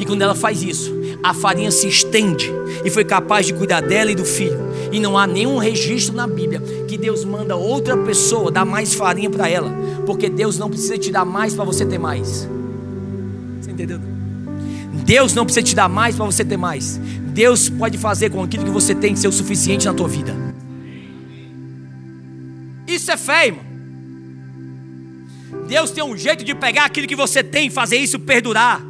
E 0.00 0.04
quando 0.04 0.22
ela 0.22 0.34
faz 0.34 0.64
isso, 0.64 0.92
a 1.22 1.32
farinha 1.32 1.70
se 1.70 1.86
estende 1.86 2.52
e 2.84 2.90
foi 2.90 3.04
capaz 3.04 3.46
de 3.46 3.54
cuidar 3.54 3.82
dela 3.82 4.10
e 4.10 4.16
do 4.16 4.24
filho. 4.24 4.58
E 4.90 4.98
não 4.98 5.16
há 5.16 5.28
nenhum 5.28 5.58
registro 5.58 6.12
na 6.12 6.26
Bíblia 6.26 6.60
que 6.88 6.98
Deus 6.98 7.24
manda 7.24 7.54
outra 7.54 7.96
pessoa 7.96 8.50
dar 8.50 8.64
mais 8.64 8.94
farinha 8.94 9.30
para 9.30 9.48
ela, 9.48 9.70
porque 10.04 10.28
Deus 10.28 10.58
não 10.58 10.68
precisa 10.68 10.98
te 10.98 11.12
dar 11.12 11.24
mais 11.24 11.54
para 11.54 11.64
você 11.64 11.86
ter 11.86 11.98
mais. 11.98 12.48
Você 13.60 13.70
entendeu? 13.70 14.00
Deus 15.04 15.32
não 15.34 15.44
precisa 15.44 15.64
te 15.64 15.76
dar 15.76 15.88
mais 15.88 16.16
para 16.16 16.24
você 16.24 16.44
ter 16.44 16.56
mais. 16.56 17.00
Deus 17.36 17.68
pode 17.68 17.98
fazer 17.98 18.30
com 18.30 18.42
aquilo 18.42 18.64
que 18.64 18.70
você 18.70 18.94
tem 18.94 19.14
ser 19.14 19.28
o 19.28 19.32
suficiente 19.32 19.84
na 19.84 19.92
tua 19.92 20.08
vida. 20.08 20.34
Isso 22.88 23.10
é 23.10 23.16
fé, 23.18 23.48
irmão. 23.48 23.62
Deus 25.68 25.90
tem 25.90 26.02
um 26.02 26.16
jeito 26.16 26.42
de 26.42 26.54
pegar 26.54 26.86
aquilo 26.86 27.06
que 27.06 27.14
você 27.14 27.44
tem 27.44 27.66
e 27.66 27.70
fazer 27.70 27.98
isso 27.98 28.18
perdurar. 28.18 28.80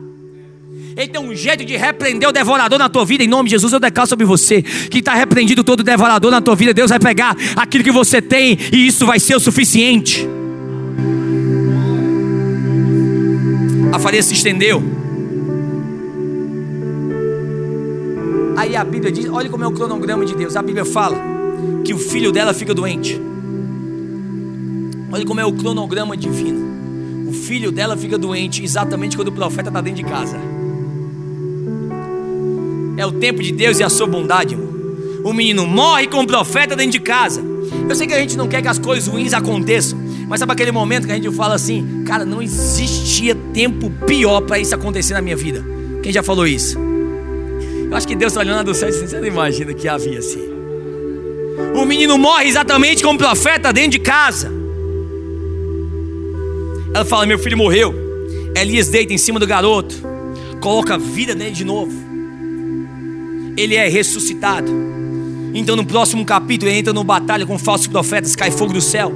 Ele 0.96 1.08
tem 1.08 1.20
um 1.20 1.34
jeito 1.34 1.64
de 1.64 1.76
repreender 1.76 2.28
o 2.28 2.32
devorador 2.32 2.78
na 2.78 2.88
tua 2.88 3.04
vida. 3.04 3.24
Em 3.24 3.26
nome 3.26 3.48
de 3.48 3.56
Jesus, 3.56 3.72
eu 3.72 3.80
declaro 3.80 4.08
sobre 4.08 4.24
você 4.24 4.62
que 4.62 5.00
está 5.00 5.12
repreendido 5.12 5.64
todo 5.64 5.82
devorador 5.82 6.30
na 6.30 6.40
tua 6.40 6.54
vida. 6.54 6.72
Deus 6.72 6.90
vai 6.90 7.00
pegar 7.00 7.36
aquilo 7.56 7.82
que 7.82 7.90
você 7.90 8.22
tem 8.22 8.56
e 8.72 8.86
isso 8.86 9.04
vai 9.04 9.18
ser 9.18 9.34
o 9.34 9.40
suficiente. 9.40 10.24
A 13.92 13.98
farinha 13.98 14.22
se 14.22 14.34
estendeu. 14.34 14.95
Aí 18.56 18.74
a 18.74 18.82
Bíblia 18.82 19.12
diz: 19.12 19.28
olha 19.28 19.48
como 19.48 19.62
é 19.62 19.66
o 19.66 19.72
cronograma 19.72 20.24
de 20.24 20.34
Deus. 20.34 20.56
A 20.56 20.62
Bíblia 20.62 20.84
fala 20.84 21.16
que 21.84 21.92
o 21.92 21.98
filho 21.98 22.32
dela 22.32 22.54
fica 22.54 22.72
doente. 22.72 23.20
Olha 25.12 25.24
como 25.24 25.38
é 25.38 25.44
o 25.44 25.52
cronograma 25.52 26.16
divino. 26.16 27.28
O 27.28 27.32
filho 27.32 27.70
dela 27.70 27.96
fica 27.96 28.16
doente 28.16 28.64
exatamente 28.64 29.16
quando 29.16 29.28
o 29.28 29.32
profeta 29.32 29.68
está 29.68 29.80
dentro 29.80 30.02
de 30.02 30.10
casa. 30.10 30.36
É 32.96 33.04
o 33.04 33.12
tempo 33.12 33.42
de 33.42 33.52
Deus 33.52 33.78
e 33.78 33.84
a 33.84 33.90
sua 33.90 34.06
bondade, 34.06 34.54
irmão. 34.54 34.74
O 35.22 35.32
menino 35.32 35.66
morre 35.66 36.06
com 36.06 36.20
o 36.20 36.26
profeta 36.26 36.74
dentro 36.74 36.92
de 36.92 37.00
casa. 37.00 37.42
Eu 37.88 37.94
sei 37.94 38.06
que 38.06 38.14
a 38.14 38.18
gente 38.18 38.36
não 38.36 38.48
quer 38.48 38.62
que 38.62 38.68
as 38.68 38.78
coisas 38.78 39.06
ruins 39.06 39.34
aconteçam, 39.34 39.98
mas 40.28 40.40
sabe 40.40 40.52
aquele 40.52 40.72
momento 40.72 41.04
que 41.04 41.12
a 41.12 41.16
gente 41.16 41.30
fala 41.32 41.54
assim, 41.54 42.04
cara, 42.06 42.24
não 42.24 42.40
existia 42.40 43.34
tempo 43.52 43.90
pior 44.06 44.40
para 44.42 44.58
isso 44.58 44.74
acontecer 44.74 45.14
na 45.14 45.20
minha 45.20 45.36
vida. 45.36 45.64
Quem 46.02 46.12
já 46.12 46.22
falou 46.22 46.46
isso? 46.46 46.85
Eu 47.90 47.96
acho 47.96 48.06
que 48.06 48.16
Deus 48.16 48.32
está 48.32 48.40
olhando 48.40 48.66
do 48.66 48.74
céu 48.74 48.88
e 48.88 48.92
você 48.92 49.18
não 49.18 49.26
imagina 49.26 49.72
que 49.72 49.88
havia 49.88 50.18
assim. 50.18 50.48
O 51.74 51.84
menino 51.84 52.18
morre 52.18 52.48
exatamente 52.48 53.02
como 53.02 53.18
profeta 53.18 53.72
dentro 53.72 53.92
de 53.92 53.98
casa. 54.00 54.50
Ela 56.92 57.04
fala: 57.04 57.26
Meu 57.26 57.38
filho 57.38 57.56
morreu. 57.56 57.94
Elias 58.56 58.88
deita 58.88 59.12
em 59.12 59.18
cima 59.18 59.38
do 59.38 59.46
garoto, 59.46 59.94
coloca 60.60 60.96
vida 60.96 61.34
nele 61.34 61.50
de 61.50 61.64
novo 61.64 62.06
ele 63.56 63.74
é 63.74 63.88
ressuscitado. 63.88 64.70
Então, 65.54 65.74
no 65.74 65.84
próximo 65.84 66.24
capítulo, 66.24 66.70
ele 66.70 66.78
entra 66.78 66.92
numa 66.92 67.04
batalha 67.04 67.46
com 67.46 67.58
falsos 67.58 67.86
profetas, 67.86 68.36
cai 68.36 68.50
fogo 68.50 68.72
do 68.72 68.80
céu. 68.80 69.12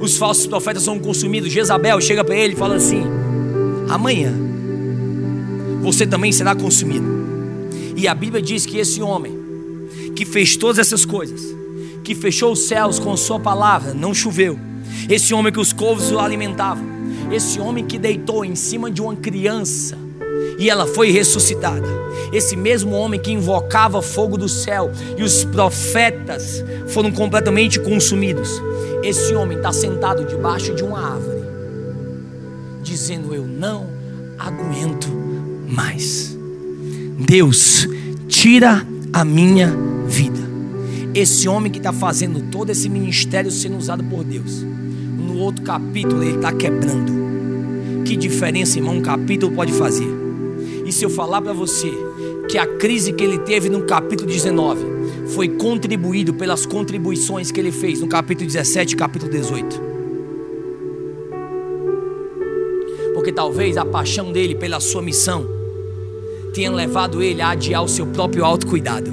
Os 0.00 0.16
falsos 0.16 0.46
profetas 0.46 0.84
são 0.84 0.98
consumidos. 0.98 1.50
Jezabel 1.50 2.00
chega 2.00 2.22
para 2.22 2.36
ele 2.36 2.54
e 2.54 2.56
fala 2.56 2.76
assim: 2.76 3.02
Amanhã 3.88 4.32
você 5.82 6.06
também 6.06 6.30
será 6.30 6.54
consumido. 6.54 7.19
E 8.00 8.08
a 8.08 8.14
Bíblia 8.14 8.40
diz 8.40 8.64
que 8.64 8.78
esse 8.78 9.02
homem, 9.02 9.38
que 10.16 10.24
fez 10.24 10.56
todas 10.56 10.78
essas 10.78 11.04
coisas, 11.04 11.54
que 12.02 12.14
fechou 12.14 12.52
os 12.52 12.60
céus 12.60 12.98
com 12.98 13.14
Sua 13.14 13.38
palavra, 13.38 13.92
não 13.92 14.14
choveu. 14.14 14.58
Esse 15.06 15.34
homem 15.34 15.52
que 15.52 15.60
os 15.60 15.70
corvos 15.70 16.10
o 16.10 16.18
alimentavam, 16.18 16.82
esse 17.30 17.60
homem 17.60 17.84
que 17.84 17.98
deitou 17.98 18.42
em 18.42 18.54
cima 18.54 18.90
de 18.90 19.02
uma 19.02 19.14
criança 19.14 19.98
e 20.58 20.70
ela 20.70 20.86
foi 20.86 21.10
ressuscitada. 21.10 21.86
Esse 22.32 22.56
mesmo 22.56 22.96
homem 22.96 23.20
que 23.20 23.32
invocava 23.32 24.00
fogo 24.00 24.38
do 24.38 24.48
céu 24.48 24.90
e 25.18 25.22
os 25.22 25.44
profetas 25.44 26.64
foram 26.88 27.12
completamente 27.12 27.78
consumidos. 27.78 28.62
Esse 29.02 29.34
homem 29.34 29.58
está 29.58 29.74
sentado 29.74 30.24
debaixo 30.24 30.74
de 30.74 30.82
uma 30.82 31.16
árvore, 31.16 31.42
dizendo: 32.82 33.34
Eu 33.34 33.46
não 33.46 33.86
aguento 34.38 35.08
mais. 35.68 36.39
Deus, 37.26 37.86
tira 38.26 38.86
a 39.12 39.24
minha 39.24 39.76
vida. 40.06 40.40
Esse 41.14 41.48
homem 41.48 41.70
que 41.70 41.78
está 41.78 41.92
fazendo 41.92 42.50
todo 42.50 42.70
esse 42.70 42.88
ministério 42.88 43.50
sendo 43.50 43.76
usado 43.76 44.02
por 44.02 44.24
Deus, 44.24 44.62
no 44.62 45.38
outro 45.38 45.62
capítulo 45.62 46.22
ele 46.22 46.36
está 46.36 46.52
quebrando. 46.52 47.12
Que 48.04 48.16
diferença, 48.16 48.78
irmão, 48.78 48.96
um 48.96 49.02
capítulo 49.02 49.54
pode 49.54 49.72
fazer? 49.72 50.08
E 50.86 50.90
se 50.90 51.04
eu 51.04 51.10
falar 51.10 51.42
para 51.42 51.52
você 51.52 51.92
que 52.48 52.56
a 52.56 52.66
crise 52.66 53.12
que 53.12 53.22
ele 53.22 53.38
teve 53.38 53.68
no 53.68 53.82
capítulo 53.82 54.28
19 54.28 54.80
foi 55.28 55.48
contribuído 55.48 56.34
pelas 56.34 56.64
contribuições 56.64 57.52
que 57.52 57.60
ele 57.60 57.70
fez 57.70 58.00
no 58.00 58.08
capítulo 58.08 58.46
17 58.46 58.94
e 58.94 58.96
capítulo 58.96 59.30
18. 59.30 59.80
Porque 63.14 63.30
talvez 63.30 63.76
a 63.76 63.84
paixão 63.84 64.32
dele 64.32 64.54
pela 64.54 64.80
sua 64.80 65.02
missão 65.02 65.59
tenha 66.52 66.70
levado 66.70 67.22
ele 67.22 67.40
a 67.40 67.50
adiar 67.50 67.82
o 67.82 67.88
seu 67.88 68.06
próprio 68.06 68.44
autocuidado. 68.44 69.10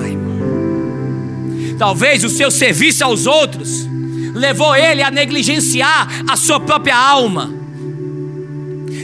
Ai, 0.00 0.10
irmão. 0.10 1.76
Talvez 1.78 2.24
o 2.24 2.28
seu 2.28 2.50
serviço 2.50 3.04
aos 3.04 3.26
outros 3.26 3.86
levou 4.34 4.74
ele 4.74 5.02
a 5.02 5.10
negligenciar 5.10 6.24
a 6.28 6.36
sua 6.36 6.58
própria 6.60 6.96
alma. 6.96 7.52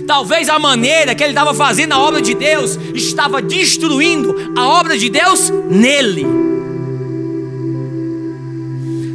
Talvez 0.06 0.48
a 0.48 0.58
maneira 0.58 1.14
que 1.14 1.22
ele 1.22 1.32
estava 1.32 1.52
fazendo 1.52 1.92
a 1.92 1.98
obra 1.98 2.22
de 2.22 2.34
Deus 2.34 2.78
estava 2.94 3.42
destruindo 3.42 4.34
a 4.56 4.66
obra 4.66 4.96
de 4.96 5.10
Deus 5.10 5.50
nele. 5.68 6.26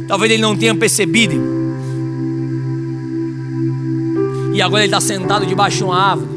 Talvez 0.06 0.30
ele 0.30 0.42
não 0.42 0.56
tenha 0.56 0.74
percebido. 0.74 1.34
E 4.52 4.62
agora 4.62 4.84
ele 4.84 4.94
está 4.94 5.00
sentado 5.00 5.44
debaixo 5.44 5.78
de 5.78 5.84
uma 5.84 5.98
árvore. 5.98 6.33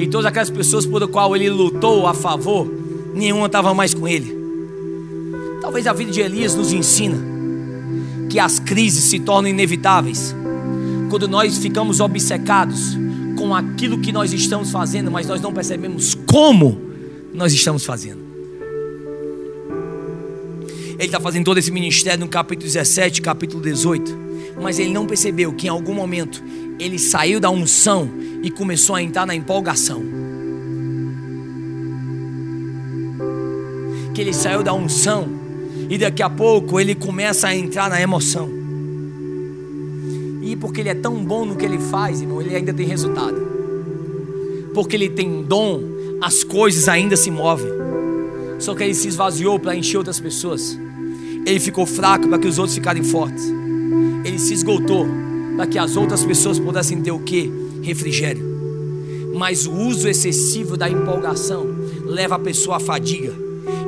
E 0.00 0.06
todas 0.06 0.24
aquelas 0.24 0.48
pessoas 0.48 0.86
por 0.86 1.06
qual 1.08 1.36
ele 1.36 1.50
lutou 1.50 2.06
a 2.06 2.14
favor, 2.14 2.66
nenhuma 3.14 3.44
estava 3.44 3.74
mais 3.74 3.92
com 3.92 4.08
ele. 4.08 4.34
Talvez 5.60 5.86
a 5.86 5.92
vida 5.92 6.10
de 6.10 6.22
Elias 6.22 6.54
nos 6.54 6.72
ensina 6.72 7.18
que 8.30 8.38
as 8.38 8.58
crises 8.58 9.04
se 9.04 9.20
tornam 9.20 9.50
inevitáveis 9.50 10.34
quando 11.10 11.28
nós 11.28 11.58
ficamos 11.58 12.00
obcecados 12.00 12.96
com 13.36 13.54
aquilo 13.54 13.98
que 13.98 14.10
nós 14.10 14.32
estamos 14.32 14.70
fazendo, 14.70 15.10
mas 15.10 15.26
nós 15.26 15.38
não 15.42 15.52
percebemos 15.52 16.14
como 16.14 16.80
nós 17.34 17.52
estamos 17.52 17.84
fazendo. 17.84 18.20
Ele 20.92 21.04
está 21.08 21.20
fazendo 21.20 21.44
todo 21.44 21.58
esse 21.58 21.70
ministério 21.70 22.20
no 22.20 22.28
capítulo 22.28 22.66
17, 22.66 23.20
capítulo 23.20 23.62
18, 23.62 24.16
mas 24.62 24.78
ele 24.78 24.92
não 24.94 25.06
percebeu 25.06 25.52
que 25.52 25.66
em 25.66 25.70
algum 25.70 25.92
momento 25.92 26.42
ele 26.78 26.98
saiu 26.98 27.38
da 27.38 27.50
unção 27.50 28.10
e 28.42 28.50
começou 28.50 28.94
a 28.96 29.02
entrar 29.02 29.26
na 29.26 29.34
empolgação. 29.34 30.02
Que 34.14 34.20
ele 34.20 34.32
saiu 34.32 34.62
da 34.62 34.72
unção 34.72 35.28
e 35.88 35.98
daqui 35.98 36.22
a 36.22 36.30
pouco 36.30 36.78
ele 36.78 36.94
começa 36.94 37.48
a 37.48 37.56
entrar 37.56 37.90
na 37.90 38.00
emoção. 38.00 38.48
E 40.42 40.56
porque 40.56 40.80
ele 40.80 40.88
é 40.88 40.94
tão 40.94 41.24
bom 41.24 41.44
no 41.44 41.56
que 41.56 41.64
ele 41.64 41.78
faz, 41.78 42.20
irmão, 42.20 42.40
ele 42.40 42.54
ainda 42.54 42.72
tem 42.72 42.86
resultado. 42.86 43.36
Porque 44.74 44.96
ele 44.96 45.08
tem 45.08 45.42
dom, 45.42 45.82
as 46.20 46.42
coisas 46.42 46.88
ainda 46.88 47.16
se 47.16 47.30
movem. 47.30 47.70
Só 48.58 48.74
que 48.74 48.84
ele 48.84 48.94
se 48.94 49.08
esvaziou 49.08 49.58
para 49.58 49.74
encher 49.74 49.98
outras 49.98 50.20
pessoas. 50.20 50.78
Ele 51.46 51.58
ficou 51.58 51.86
fraco 51.86 52.28
para 52.28 52.38
que 52.38 52.46
os 52.46 52.58
outros 52.58 52.74
ficarem 52.74 53.02
fortes. 53.02 53.44
Ele 54.24 54.38
se 54.38 54.52
esgotou 54.52 55.06
para 55.56 55.66
que 55.66 55.78
as 55.78 55.96
outras 55.96 56.24
pessoas 56.24 56.58
pudessem 56.58 57.00
ter 57.00 57.10
o 57.10 57.18
que? 57.18 57.50
Refrigério. 57.82 58.44
Mas 59.34 59.66
o 59.66 59.72
uso 59.72 60.08
excessivo 60.08 60.76
da 60.76 60.88
empolgação 60.88 61.66
leva 62.04 62.34
a 62.34 62.38
pessoa 62.38 62.76
à 62.76 62.80
fadiga. 62.80 63.32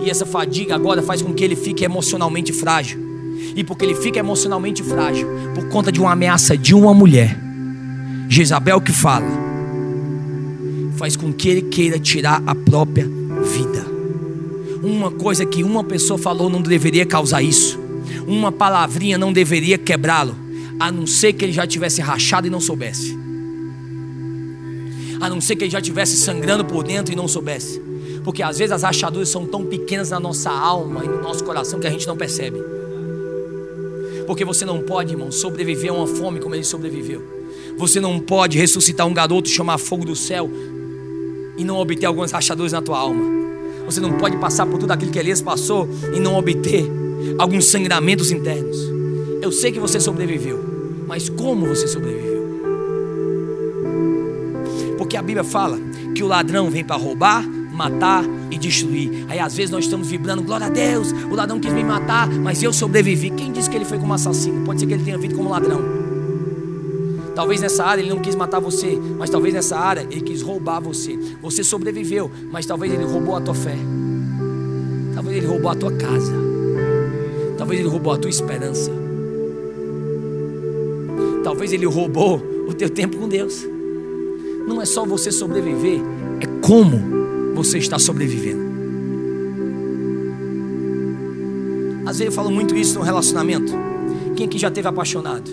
E 0.04 0.10
essa 0.10 0.24
fadiga 0.24 0.74
agora 0.74 1.02
faz 1.02 1.22
com 1.22 1.32
que 1.32 1.44
ele 1.44 1.56
fique 1.56 1.84
emocionalmente 1.84 2.52
frágil. 2.52 2.98
E 3.54 3.62
porque 3.62 3.84
ele 3.84 3.94
fica 3.94 4.18
emocionalmente 4.18 4.82
frágil, 4.82 5.28
por 5.54 5.68
conta 5.68 5.92
de 5.92 6.00
uma 6.00 6.12
ameaça 6.12 6.56
de 6.56 6.74
uma 6.74 6.94
mulher, 6.94 7.38
Jezabel 8.28 8.80
que 8.80 8.92
fala, 8.92 9.26
faz 10.96 11.16
com 11.16 11.32
que 11.32 11.48
ele 11.48 11.62
queira 11.62 11.98
tirar 11.98 12.42
a 12.46 12.54
própria 12.54 13.04
vida. 13.04 13.84
Uma 14.82 15.10
coisa 15.10 15.44
que 15.44 15.62
uma 15.62 15.84
pessoa 15.84 16.18
falou 16.18 16.48
não 16.48 16.62
deveria 16.62 17.04
causar 17.04 17.42
isso. 17.42 17.78
Uma 18.26 18.50
palavrinha 18.50 19.18
não 19.18 19.32
deveria 19.32 19.76
quebrá-lo, 19.76 20.34
a 20.80 20.90
não 20.90 21.06
ser 21.06 21.34
que 21.34 21.44
ele 21.44 21.52
já 21.52 21.66
tivesse 21.66 22.00
rachado 22.00 22.46
e 22.46 22.50
não 22.50 22.60
soubesse. 22.60 23.18
A 25.22 25.30
não 25.30 25.40
ser 25.40 25.54
que 25.54 25.62
ele 25.62 25.70
já 25.70 25.80
tivesse 25.80 26.16
sangrando 26.16 26.64
por 26.64 26.82
dentro 26.82 27.12
e 27.12 27.16
não 27.16 27.28
soubesse. 27.28 27.80
Porque 28.24 28.42
às 28.42 28.58
vezes 28.58 28.72
as 28.72 28.82
rachaduras 28.82 29.28
são 29.28 29.46
tão 29.46 29.64
pequenas 29.64 30.10
na 30.10 30.18
nossa 30.18 30.50
alma 30.50 31.04
e 31.04 31.08
no 31.08 31.22
nosso 31.22 31.44
coração 31.44 31.78
que 31.78 31.86
a 31.86 31.90
gente 31.90 32.08
não 32.08 32.16
percebe. 32.16 32.60
Porque 34.26 34.44
você 34.44 34.64
não 34.64 34.80
pode, 34.80 35.12
irmão, 35.12 35.30
sobreviver 35.30 35.92
a 35.92 35.94
uma 35.94 36.08
fome 36.08 36.40
como 36.40 36.56
ele 36.56 36.64
sobreviveu. 36.64 37.22
Você 37.78 38.00
não 38.00 38.18
pode 38.18 38.58
ressuscitar 38.58 39.06
um 39.06 39.14
garoto, 39.14 39.48
chamar 39.48 39.78
fogo 39.78 40.04
do 40.04 40.16
céu 40.16 40.50
e 41.56 41.62
não 41.62 41.78
obter 41.78 42.06
algumas 42.06 42.32
rachaduras 42.32 42.72
na 42.72 42.82
tua 42.82 42.98
alma. 42.98 43.24
Você 43.86 44.00
não 44.00 44.18
pode 44.18 44.36
passar 44.38 44.66
por 44.66 44.78
tudo 44.78 44.90
aquilo 44.90 45.12
que 45.12 45.20
Elias 45.20 45.40
passou 45.40 45.88
e 46.12 46.18
não 46.18 46.36
obter 46.36 46.84
alguns 47.38 47.66
sangramentos 47.66 48.32
internos. 48.32 48.76
Eu 49.40 49.52
sei 49.52 49.70
que 49.70 49.78
você 49.78 50.00
sobreviveu, 50.00 50.58
mas 51.06 51.28
como 51.28 51.66
você 51.66 51.86
sobreviveu? 51.86 52.31
Porque 55.12 55.18
a 55.18 55.22
Bíblia 55.22 55.44
fala 55.44 55.78
que 56.14 56.22
o 56.22 56.26
ladrão 56.26 56.70
vem 56.70 56.82
para 56.82 56.96
roubar, 56.96 57.46
matar 57.46 58.24
e 58.50 58.56
destruir. 58.56 59.26
Aí 59.28 59.38
às 59.38 59.54
vezes 59.54 59.70
nós 59.70 59.84
estamos 59.84 60.08
vibrando, 60.08 60.42
glória 60.42 60.68
a 60.68 60.70
Deus, 60.70 61.12
o 61.12 61.34
ladrão 61.34 61.60
quis 61.60 61.70
me 61.70 61.84
matar, 61.84 62.30
mas 62.30 62.62
eu 62.62 62.72
sobrevivi. 62.72 63.28
Quem 63.28 63.52
disse 63.52 63.68
que 63.68 63.76
ele 63.76 63.84
foi 63.84 63.98
como 63.98 64.14
assassino? 64.14 64.64
Pode 64.64 64.80
ser 64.80 64.86
que 64.86 64.94
ele 64.94 65.04
tenha 65.04 65.18
vindo 65.18 65.34
como 65.34 65.50
ladrão. 65.50 65.82
Talvez 67.34 67.60
nessa 67.60 67.84
área 67.84 68.00
ele 68.00 68.08
não 68.08 68.20
quis 68.20 68.34
matar 68.34 68.58
você, 68.58 68.98
mas 69.18 69.28
talvez 69.28 69.52
nessa 69.52 69.78
área 69.78 70.08
ele 70.10 70.22
quis 70.22 70.40
roubar 70.40 70.80
você. 70.80 71.18
Você 71.42 71.62
sobreviveu, 71.62 72.30
mas 72.50 72.64
talvez 72.64 72.90
ele 72.90 73.04
roubou 73.04 73.36
a 73.36 73.40
tua 73.42 73.54
fé. 73.54 73.76
Talvez 75.14 75.36
ele 75.36 75.46
roubou 75.46 75.70
a 75.70 75.74
tua 75.74 75.92
casa. 75.92 76.32
Talvez 77.58 77.80
ele 77.80 77.88
roubou 77.90 78.14
a 78.14 78.16
tua 78.16 78.30
esperança. 78.30 78.90
Talvez 81.44 81.70
ele 81.70 81.84
roubou 81.84 82.42
o 82.66 82.72
teu 82.72 82.88
tempo 82.88 83.18
com 83.18 83.28
Deus. 83.28 83.71
Não 84.66 84.80
é 84.80 84.84
só 84.84 85.04
você 85.04 85.30
sobreviver, 85.30 86.00
é 86.40 86.46
como 86.60 87.00
você 87.54 87.78
está 87.78 87.98
sobrevivendo. 87.98 88.62
Às 92.06 92.18
vezes 92.18 92.26
eu 92.26 92.32
falo 92.32 92.50
muito 92.50 92.74
isso 92.74 92.98
no 92.98 93.04
relacionamento. 93.04 93.72
Quem 94.36 94.46
aqui 94.46 94.58
já 94.58 94.70
teve 94.70 94.88
apaixonado? 94.88 95.50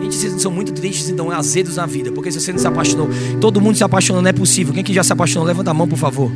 Gente, 0.00 0.14
vocês 0.14 0.40
são 0.40 0.50
muito 0.52 0.72
tristes, 0.72 1.08
então 1.08 1.30
azedos 1.30 1.76
na 1.76 1.86
vida, 1.86 2.12
porque 2.12 2.30
se 2.30 2.40
você 2.40 2.52
não 2.52 2.58
se 2.58 2.66
apaixonou, 2.66 3.08
todo 3.40 3.60
mundo 3.60 3.76
se 3.76 3.84
apaixonou, 3.84 4.22
não 4.22 4.28
é 4.28 4.32
possível. 4.32 4.72
Quem 4.72 4.84
que 4.84 4.92
já 4.92 5.02
se 5.02 5.12
apaixonou, 5.12 5.46
levanta 5.46 5.70
a 5.70 5.74
mão, 5.74 5.88
por 5.88 5.98
favor. 5.98 6.30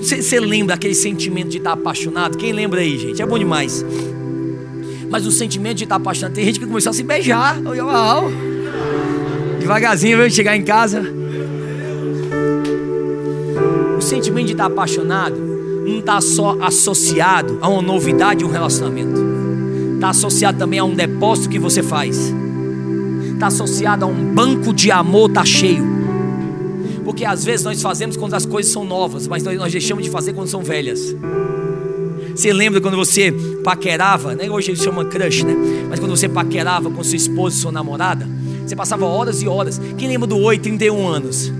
Você 0.00 0.40
lembra 0.40 0.74
aquele 0.74 0.94
sentimento 0.94 1.48
de 1.48 1.58
estar 1.58 1.72
apaixonado? 1.72 2.38
Quem 2.38 2.52
lembra 2.52 2.80
aí, 2.80 2.96
gente? 2.98 3.20
É 3.20 3.26
bom 3.26 3.38
demais. 3.38 3.84
Mas 5.10 5.26
o 5.26 5.30
sentimento 5.30 5.78
de 5.78 5.84
estar 5.84 5.96
apaixonado, 5.96 6.34
tem 6.34 6.44
gente 6.44 6.60
que 6.60 6.66
começou 6.66 6.90
a 6.90 6.92
se 6.92 7.02
beijar. 7.02 7.58
Devagarzinho, 9.58 10.18
vai 10.18 10.30
chegar 10.30 10.56
em 10.56 10.62
casa. 10.62 11.02
O 13.96 14.00
sentimento 14.00 14.46
de 14.46 14.52
estar 14.52 14.66
apaixonado 14.66 15.36
não 15.36 15.98
está 15.98 16.20
só 16.20 16.56
associado 16.60 17.58
a 17.60 17.68
uma 17.68 17.82
novidade 17.82 18.40
de 18.40 18.44
um 18.44 18.50
relacionamento. 18.50 19.18
Está 19.94 20.10
associado 20.10 20.58
também 20.58 20.78
a 20.78 20.84
um 20.84 20.94
depósito 20.94 21.48
que 21.48 21.58
você 21.58 21.82
faz. 21.82 22.32
Está 23.32 23.48
associado 23.48 24.04
a 24.04 24.08
um 24.08 24.34
banco 24.34 24.72
de 24.72 24.90
amor 24.90 25.30
tá 25.30 25.44
cheio. 25.44 25.84
Porque 27.04 27.24
às 27.24 27.44
vezes 27.44 27.64
nós 27.64 27.80
fazemos 27.80 28.16
quando 28.16 28.34
as 28.34 28.44
coisas 28.44 28.70
são 28.70 28.84
novas, 28.84 29.26
mas 29.26 29.42
nós 29.42 29.72
deixamos 29.72 30.04
de 30.04 30.10
fazer 30.10 30.34
quando 30.34 30.48
são 30.48 30.62
velhas. 30.62 31.16
Você 32.38 32.52
lembra 32.52 32.80
quando 32.80 32.96
você 32.96 33.32
paquerava, 33.64 34.32
né? 34.32 34.48
hoje 34.48 34.70
eles 34.70 34.80
chamam 34.80 35.04
crush, 35.04 35.42
né? 35.42 35.56
Mas 35.90 35.98
quando 35.98 36.16
você 36.16 36.28
paquerava 36.28 36.88
com 36.88 37.02
sua 37.02 37.16
esposa 37.16 37.56
sua 37.56 37.72
namorada, 37.72 38.28
você 38.64 38.76
passava 38.76 39.04
horas 39.04 39.42
e 39.42 39.48
horas. 39.48 39.80
Quem 39.96 40.06
lembra 40.06 40.28
do 40.28 40.38
8, 40.38 40.62
31 40.62 41.08
anos? 41.08 41.52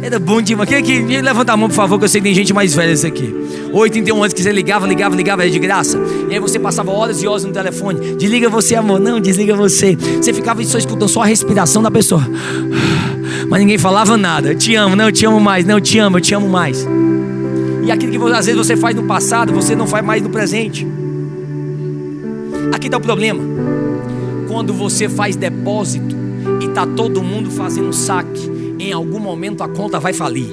Era 0.00 0.18
bom 0.18 0.40
demais. 0.40 0.70
Quem 0.70 0.78
aqui? 0.78 1.20
Levanta 1.20 1.52
a 1.52 1.56
mão, 1.58 1.68
por 1.68 1.74
favor, 1.74 1.98
que 1.98 2.06
eu 2.06 2.08
sei 2.08 2.22
que 2.22 2.28
tem 2.28 2.34
gente 2.34 2.54
mais 2.54 2.74
velha 2.74 2.92
isso 2.92 3.06
aqui. 3.06 3.30
8, 3.74 3.92
31 3.92 4.22
anos 4.22 4.32
que 4.32 4.42
você 4.42 4.52
ligava, 4.52 4.86
ligava, 4.86 5.14
ligava, 5.14 5.42
era 5.42 5.50
de 5.50 5.58
graça. 5.58 6.00
E 6.30 6.32
aí 6.32 6.40
você 6.40 6.58
passava 6.58 6.90
horas 6.90 7.22
e 7.22 7.26
horas 7.26 7.44
no 7.44 7.52
telefone. 7.52 8.16
Desliga 8.16 8.48
você, 8.48 8.76
amor. 8.76 8.98
Não, 8.98 9.20
desliga 9.20 9.54
você. 9.54 9.96
Você 9.96 10.32
ficava 10.32 10.64
só 10.64 10.78
escutando 10.78 11.10
só 11.10 11.20
a 11.20 11.26
respiração 11.26 11.82
da 11.82 11.90
pessoa. 11.90 12.26
Mas 13.50 13.60
ninguém 13.60 13.76
falava 13.76 14.16
nada. 14.16 14.52
Eu 14.52 14.56
te 14.56 14.74
amo, 14.76 14.96
não, 14.96 15.04
eu 15.04 15.12
te 15.12 15.26
amo 15.26 15.38
mais. 15.38 15.66
Não, 15.66 15.74
eu 15.74 15.80
te 15.82 15.98
amo, 15.98 16.16
eu 16.16 16.22
te 16.22 16.34
amo 16.34 16.48
mais. 16.48 16.86
E 17.84 17.90
aquilo 17.90 18.12
que 18.12 18.32
às 18.32 18.46
vezes 18.46 18.66
você 18.66 18.76
faz 18.76 18.96
no 18.96 19.04
passado, 19.04 19.52
você 19.52 19.76
não 19.76 19.86
faz 19.86 20.04
mais 20.04 20.22
no 20.22 20.30
presente. 20.30 20.86
Aqui 22.72 22.86
está 22.86 22.96
o 22.96 23.00
problema 23.00 23.42
quando 24.48 24.72
você 24.72 25.08
faz 25.08 25.34
depósito 25.34 26.14
e 26.62 26.68
tá 26.68 26.86
todo 26.86 27.22
mundo 27.22 27.50
fazendo 27.50 27.92
saque, 27.92 28.48
em 28.78 28.92
algum 28.92 29.18
momento 29.18 29.64
a 29.64 29.68
conta 29.68 29.98
vai 29.98 30.12
falir. 30.12 30.46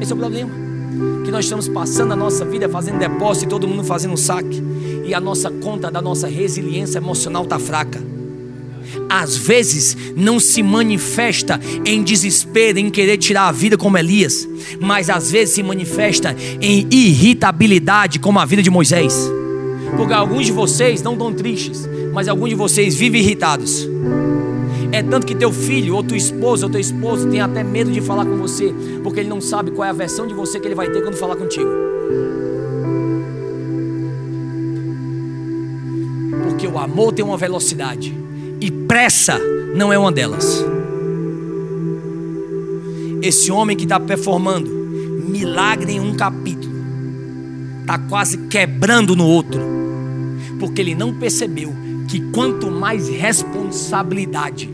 Esse 0.00 0.12
é 0.12 0.14
o 0.14 0.18
problema. 0.18 0.50
Que 1.24 1.30
nós 1.32 1.44
estamos 1.44 1.68
passando 1.68 2.12
a 2.12 2.16
nossa 2.16 2.44
vida 2.44 2.68
fazendo 2.68 2.98
depósito 2.98 3.46
e 3.46 3.48
todo 3.48 3.66
mundo 3.66 3.82
fazendo 3.82 4.16
saque. 4.16 4.62
E 5.04 5.12
a 5.12 5.20
nossa 5.20 5.50
conta 5.50 5.90
da 5.90 6.00
nossa 6.00 6.28
resiliência 6.28 6.98
emocional 6.98 7.42
está 7.42 7.58
fraca. 7.58 8.00
Às 9.08 9.36
vezes 9.36 9.96
não 10.16 10.40
se 10.40 10.62
manifesta 10.62 11.60
em 11.84 12.02
desespero, 12.02 12.78
em 12.78 12.90
querer 12.90 13.16
tirar 13.16 13.48
a 13.48 13.52
vida 13.52 13.76
como 13.76 13.96
Elias, 13.96 14.48
mas 14.80 15.08
às 15.08 15.30
vezes 15.30 15.54
se 15.54 15.62
manifesta 15.62 16.36
em 16.60 16.86
irritabilidade, 16.90 18.18
como 18.18 18.38
a 18.38 18.44
vida 18.44 18.62
de 18.62 18.70
Moisés. 18.70 19.14
Porque 19.96 20.12
alguns 20.12 20.46
de 20.46 20.52
vocês 20.52 21.02
não 21.02 21.12
estão 21.12 21.32
tristes, 21.32 21.88
mas 22.12 22.28
alguns 22.28 22.50
de 22.50 22.54
vocês 22.54 22.94
vivem 22.94 23.20
irritados. 23.20 23.88
É 24.92 25.02
tanto 25.02 25.26
que 25.26 25.34
teu 25.34 25.52
filho, 25.52 25.94
ou 25.94 26.02
tua 26.02 26.16
esposa, 26.16 26.66
ou 26.66 26.72
teu 26.72 26.80
esposo 26.80 27.28
tem 27.28 27.40
até 27.40 27.62
medo 27.62 27.90
de 27.90 28.00
falar 28.00 28.24
com 28.24 28.36
você, 28.36 28.74
porque 29.02 29.20
ele 29.20 29.28
não 29.28 29.40
sabe 29.40 29.70
qual 29.70 29.86
é 29.86 29.90
a 29.90 29.92
versão 29.92 30.26
de 30.26 30.34
você 30.34 30.58
que 30.58 30.66
ele 30.66 30.74
vai 30.74 30.90
ter 30.90 31.02
quando 31.02 31.16
falar 31.16 31.36
contigo. 31.36 31.68
Porque 36.48 36.66
o 36.66 36.78
amor 36.78 37.12
tem 37.12 37.24
uma 37.24 37.36
velocidade, 37.36 38.14
e 38.66 38.70
pressa 38.70 39.38
não 39.76 39.92
é 39.92 39.98
uma 39.98 40.10
delas. 40.10 40.64
Esse 43.22 43.52
homem 43.52 43.76
que 43.76 43.84
está 43.84 44.00
performando 44.00 44.68
milagre 44.68 45.92
em 45.92 46.00
um 46.00 46.16
capítulo, 46.16 46.74
está 47.82 47.96
quase 47.96 48.36
quebrando 48.48 49.14
no 49.14 49.24
outro 49.24 49.60
porque 50.58 50.80
ele 50.80 50.96
não 50.96 51.14
percebeu 51.14 51.72
que 52.08 52.20
quanto 52.32 52.68
mais 52.68 53.08
responsabilidade, 53.08 54.68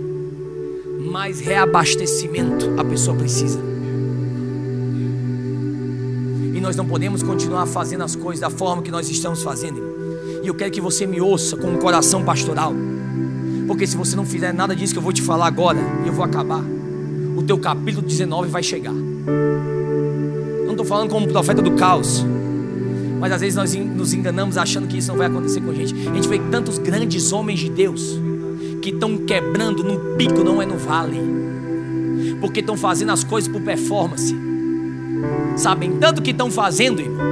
mais 1.10 1.40
reabastecimento 1.40 2.72
a 2.78 2.84
pessoa 2.84 3.14
precisa. 3.14 3.60
E 6.54 6.60
nós 6.60 6.76
não 6.76 6.86
podemos 6.86 7.22
continuar 7.22 7.66
fazendo 7.66 8.04
as 8.04 8.16
coisas 8.16 8.40
da 8.40 8.48
forma 8.48 8.82
que 8.82 8.90
nós 8.90 9.10
estamos 9.10 9.42
fazendo. 9.42 9.82
E 10.42 10.46
eu 10.46 10.54
quero 10.54 10.70
que 10.70 10.80
você 10.80 11.06
me 11.06 11.20
ouça 11.20 11.58
com 11.58 11.68
um 11.68 11.76
coração 11.76 12.24
pastoral. 12.24 12.72
Porque 13.66 13.86
se 13.86 13.96
você 13.96 14.16
não 14.16 14.24
fizer 14.24 14.52
nada 14.52 14.74
disso 14.74 14.92
que 14.92 14.98
eu 14.98 15.02
vou 15.02 15.12
te 15.12 15.22
falar 15.22 15.46
agora, 15.46 15.78
eu 16.04 16.12
vou 16.12 16.24
acabar, 16.24 16.62
o 17.36 17.42
teu 17.42 17.58
capítulo 17.58 18.06
19 18.06 18.48
vai 18.48 18.62
chegar. 18.62 18.92
Não 18.92 20.72
estou 20.72 20.84
falando 20.84 21.10
como 21.10 21.28
profeta 21.28 21.62
do 21.62 21.72
caos. 21.72 22.24
Mas 23.20 23.30
às 23.30 23.40
vezes 23.40 23.54
nós 23.54 23.74
nos 23.74 24.12
enganamos 24.12 24.58
achando 24.58 24.88
que 24.88 24.98
isso 24.98 25.08
não 25.08 25.16
vai 25.16 25.28
acontecer 25.28 25.60
com 25.60 25.70
a 25.70 25.74
gente. 25.74 25.94
A 26.08 26.14
gente 26.14 26.28
vê 26.28 26.40
tantos 26.50 26.78
grandes 26.78 27.32
homens 27.32 27.60
de 27.60 27.70
Deus 27.70 28.18
que 28.82 28.90
estão 28.90 29.16
quebrando 29.18 29.84
no 29.84 30.16
pico, 30.16 30.42
não 30.42 30.60
é 30.60 30.66
no 30.66 30.76
vale. 30.76 31.20
Porque 32.40 32.58
estão 32.58 32.76
fazendo 32.76 33.12
as 33.12 33.22
coisas 33.22 33.50
por 33.50 33.62
performance. 33.62 34.34
Sabem 35.56 35.92
tanto 35.98 36.20
que 36.20 36.32
estão 36.32 36.50
fazendo, 36.50 37.00
irmão. 37.00 37.22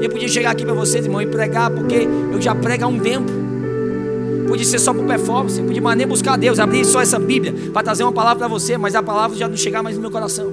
Eu 0.00 0.08
podia 0.08 0.28
chegar 0.28 0.52
aqui 0.52 0.64
para 0.64 0.74
vocês, 0.74 1.04
irmão, 1.04 1.20
e 1.20 1.26
pregar, 1.26 1.70
porque 1.70 2.08
eu 2.32 2.40
já 2.40 2.54
prego 2.54 2.84
há 2.84 2.88
um 2.88 2.98
tempo. 2.98 3.43
Podia 4.46 4.64
ser 4.64 4.78
só 4.78 4.92
por 4.92 5.04
performance, 5.04 5.60
podia 5.62 5.94
nem 5.94 6.06
buscar 6.06 6.36
Deus, 6.36 6.58
abrir 6.58 6.84
só 6.84 7.00
essa 7.00 7.18
Bíblia 7.18 7.54
para 7.72 7.82
trazer 7.82 8.02
uma 8.02 8.12
palavra 8.12 8.40
para 8.40 8.48
você, 8.48 8.76
mas 8.76 8.94
a 8.94 9.02
palavra 9.02 9.36
já 9.36 9.48
não 9.48 9.56
chegar 9.56 9.82
mais 9.82 9.96
no 9.96 10.02
meu 10.02 10.10
coração. 10.10 10.52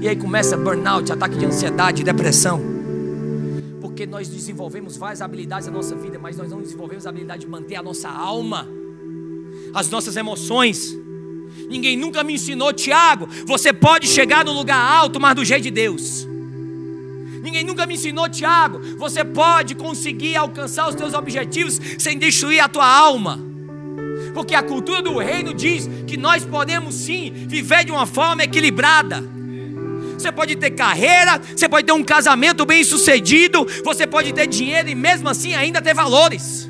E 0.00 0.08
aí 0.08 0.14
começa 0.14 0.56
burnout, 0.56 1.10
ataque 1.10 1.36
de 1.36 1.44
ansiedade, 1.44 2.04
depressão. 2.04 2.62
Porque 3.80 4.06
nós 4.06 4.28
desenvolvemos 4.28 4.96
várias 4.96 5.20
habilidades 5.20 5.66
na 5.66 5.72
nossa 5.72 5.96
vida, 5.96 6.20
mas 6.20 6.36
nós 6.36 6.50
não 6.50 6.62
desenvolvemos 6.62 7.04
a 7.04 7.10
habilidade 7.10 7.40
de 7.40 7.48
manter 7.48 7.74
a 7.74 7.82
nossa 7.82 8.08
alma, 8.08 8.68
as 9.74 9.90
nossas 9.90 10.16
emoções. 10.16 10.96
Ninguém 11.68 11.96
nunca 11.96 12.22
me 12.22 12.34
ensinou, 12.34 12.72
Tiago, 12.72 13.28
você 13.44 13.72
pode 13.72 14.06
chegar 14.06 14.44
no 14.44 14.52
lugar 14.52 14.78
alto, 14.78 15.18
mas 15.18 15.34
do 15.34 15.44
jeito 15.44 15.64
de 15.64 15.70
Deus. 15.72 16.27
Ninguém 17.42 17.64
nunca 17.64 17.86
me 17.86 17.94
ensinou, 17.94 18.28
Tiago, 18.28 18.80
você 18.96 19.24
pode 19.24 19.74
conseguir 19.74 20.36
alcançar 20.36 20.88
os 20.88 20.94
teus 20.94 21.14
objetivos 21.14 21.80
sem 21.98 22.18
destruir 22.18 22.60
a 22.60 22.68
tua 22.68 22.86
alma. 22.86 23.40
Porque 24.34 24.54
a 24.54 24.62
cultura 24.62 25.02
do 25.02 25.16
reino 25.18 25.54
diz 25.54 25.88
que 26.06 26.16
nós 26.16 26.44
podemos 26.44 26.94
sim 26.94 27.32
viver 27.32 27.84
de 27.84 27.92
uma 27.92 28.06
forma 28.06 28.44
equilibrada. 28.44 29.22
Você 30.18 30.32
pode 30.32 30.56
ter 30.56 30.70
carreira, 30.70 31.40
você 31.56 31.68
pode 31.68 31.86
ter 31.86 31.92
um 31.92 32.02
casamento 32.02 32.66
bem 32.66 32.82
sucedido, 32.82 33.66
você 33.84 34.06
pode 34.06 34.32
ter 34.32 34.46
dinheiro 34.48 34.88
e 34.88 34.94
mesmo 34.94 35.28
assim 35.28 35.54
ainda 35.54 35.80
ter 35.80 35.94
valores. 35.94 36.68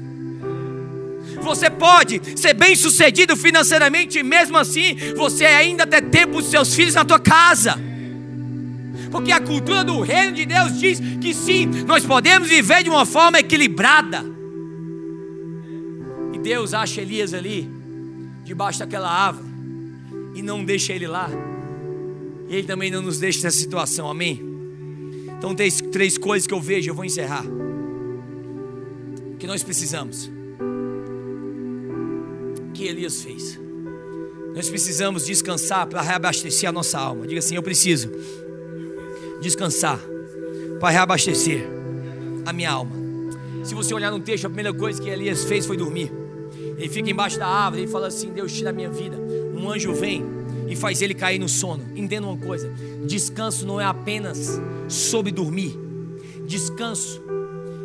Você 1.40 1.70
pode 1.70 2.20
ser 2.37 2.52
bem 2.52 2.76
sucedido 2.76 3.37
financeiramente 3.37 4.18
e 4.18 4.22
mesmo 4.22 4.59
assim 4.59 4.96
você 5.16 5.46
ainda 5.46 5.87
ter 5.87 6.02
tempo 6.02 6.33
para 6.33 6.40
os 6.40 6.50
seus 6.50 6.74
filhos 6.74 6.94
na 6.94 7.04
tua 7.04 7.18
casa. 7.18 7.88
Porque 9.11 9.33
a 9.33 9.40
cultura 9.40 9.85
do 9.85 10.01
reino 10.01 10.33
de 10.33 10.44
Deus 10.44 10.79
diz 10.79 11.01
que 11.21 11.35
sim, 11.35 11.66
nós 11.87 12.05
podemos 12.05 12.49
viver 12.49 12.83
de 12.83 12.90
uma 12.90 13.07
forma 13.07 13.38
equilibrada. 13.38 14.25
E 16.33 16.38
Deus 16.38 16.75
acha 16.75 17.01
Elias 17.01 17.33
ali, 17.33 17.68
debaixo 18.44 18.81
daquela 18.81 19.11
árvore, 19.11 19.49
e 20.35 20.42
não 20.42 20.64
deixa 20.64 20.92
ele 20.92 21.07
lá. 21.07 21.31
E 22.49 22.57
Ele 22.57 22.66
também 22.66 22.90
não 22.90 23.03
nos 23.03 23.18
deixa 23.18 23.42
nessa 23.42 23.59
situação, 23.59 24.09
amém? 24.09 24.42
Então, 25.38 25.55
tem 25.55 25.71
três 25.71 26.16
coisas 26.16 26.47
que 26.47 26.55
eu 26.55 26.61
vejo, 26.61 26.90
eu 26.90 26.94
vou 26.94 27.05
encerrar. 27.05 27.44
Que 29.38 29.47
nós 29.47 29.62
precisamos. 29.62 30.31
Que 32.73 32.85
Elias 32.85 33.23
fez. 33.23 33.61
Nós 34.55 34.68
precisamos 34.68 35.27
descansar 35.27 35.87
para 35.87 36.01
reabastecer 36.01 36.68
a 36.68 36.73
nossa 36.73 36.99
alma. 36.99 37.27
Diga 37.27 37.38
assim: 37.38 37.55
Eu 37.55 37.62
preciso 37.62 38.11
descansar 39.40 40.01
para 40.81 40.90
reabastecer 40.90 41.68
a 42.46 42.53
minha 42.53 42.70
alma. 42.70 42.96
Se 43.64 43.74
você 43.74 43.92
olhar 43.92 44.11
no 44.11 44.20
texto, 44.20 44.46
a 44.46 44.48
primeira 44.48 44.72
coisa 44.72 45.01
que 45.01 45.09
Elias 45.09 45.44
fez 45.44 45.66
foi 45.66 45.77
dormir. 45.77 46.11
Ele 46.77 46.88
fica 46.88 47.11
embaixo 47.11 47.38
da 47.38 47.46
árvore 47.46 47.85
e 47.85 47.87
fala 47.87 48.07
assim: 48.07 48.31
Deus 48.31 48.53
tira 48.53 48.70
a 48.70 48.72
minha 48.72 48.88
vida. 48.88 49.16
Um 49.55 49.68
anjo 49.68 49.92
vem 49.92 50.24
e 50.68 50.77
faz 50.77 51.03
ele 51.03 51.14
cair 51.14 51.38
no 51.38 51.48
sono. 51.48 51.85
Entenda 51.96 52.27
uma 52.27 52.37
coisa: 52.37 52.72
descanso 53.07 53.66
não 53.66 53.81
é 53.81 53.85
apenas 53.85 54.61
sobre 54.88 55.33
dormir, 55.33 55.79
descanso 56.46 57.22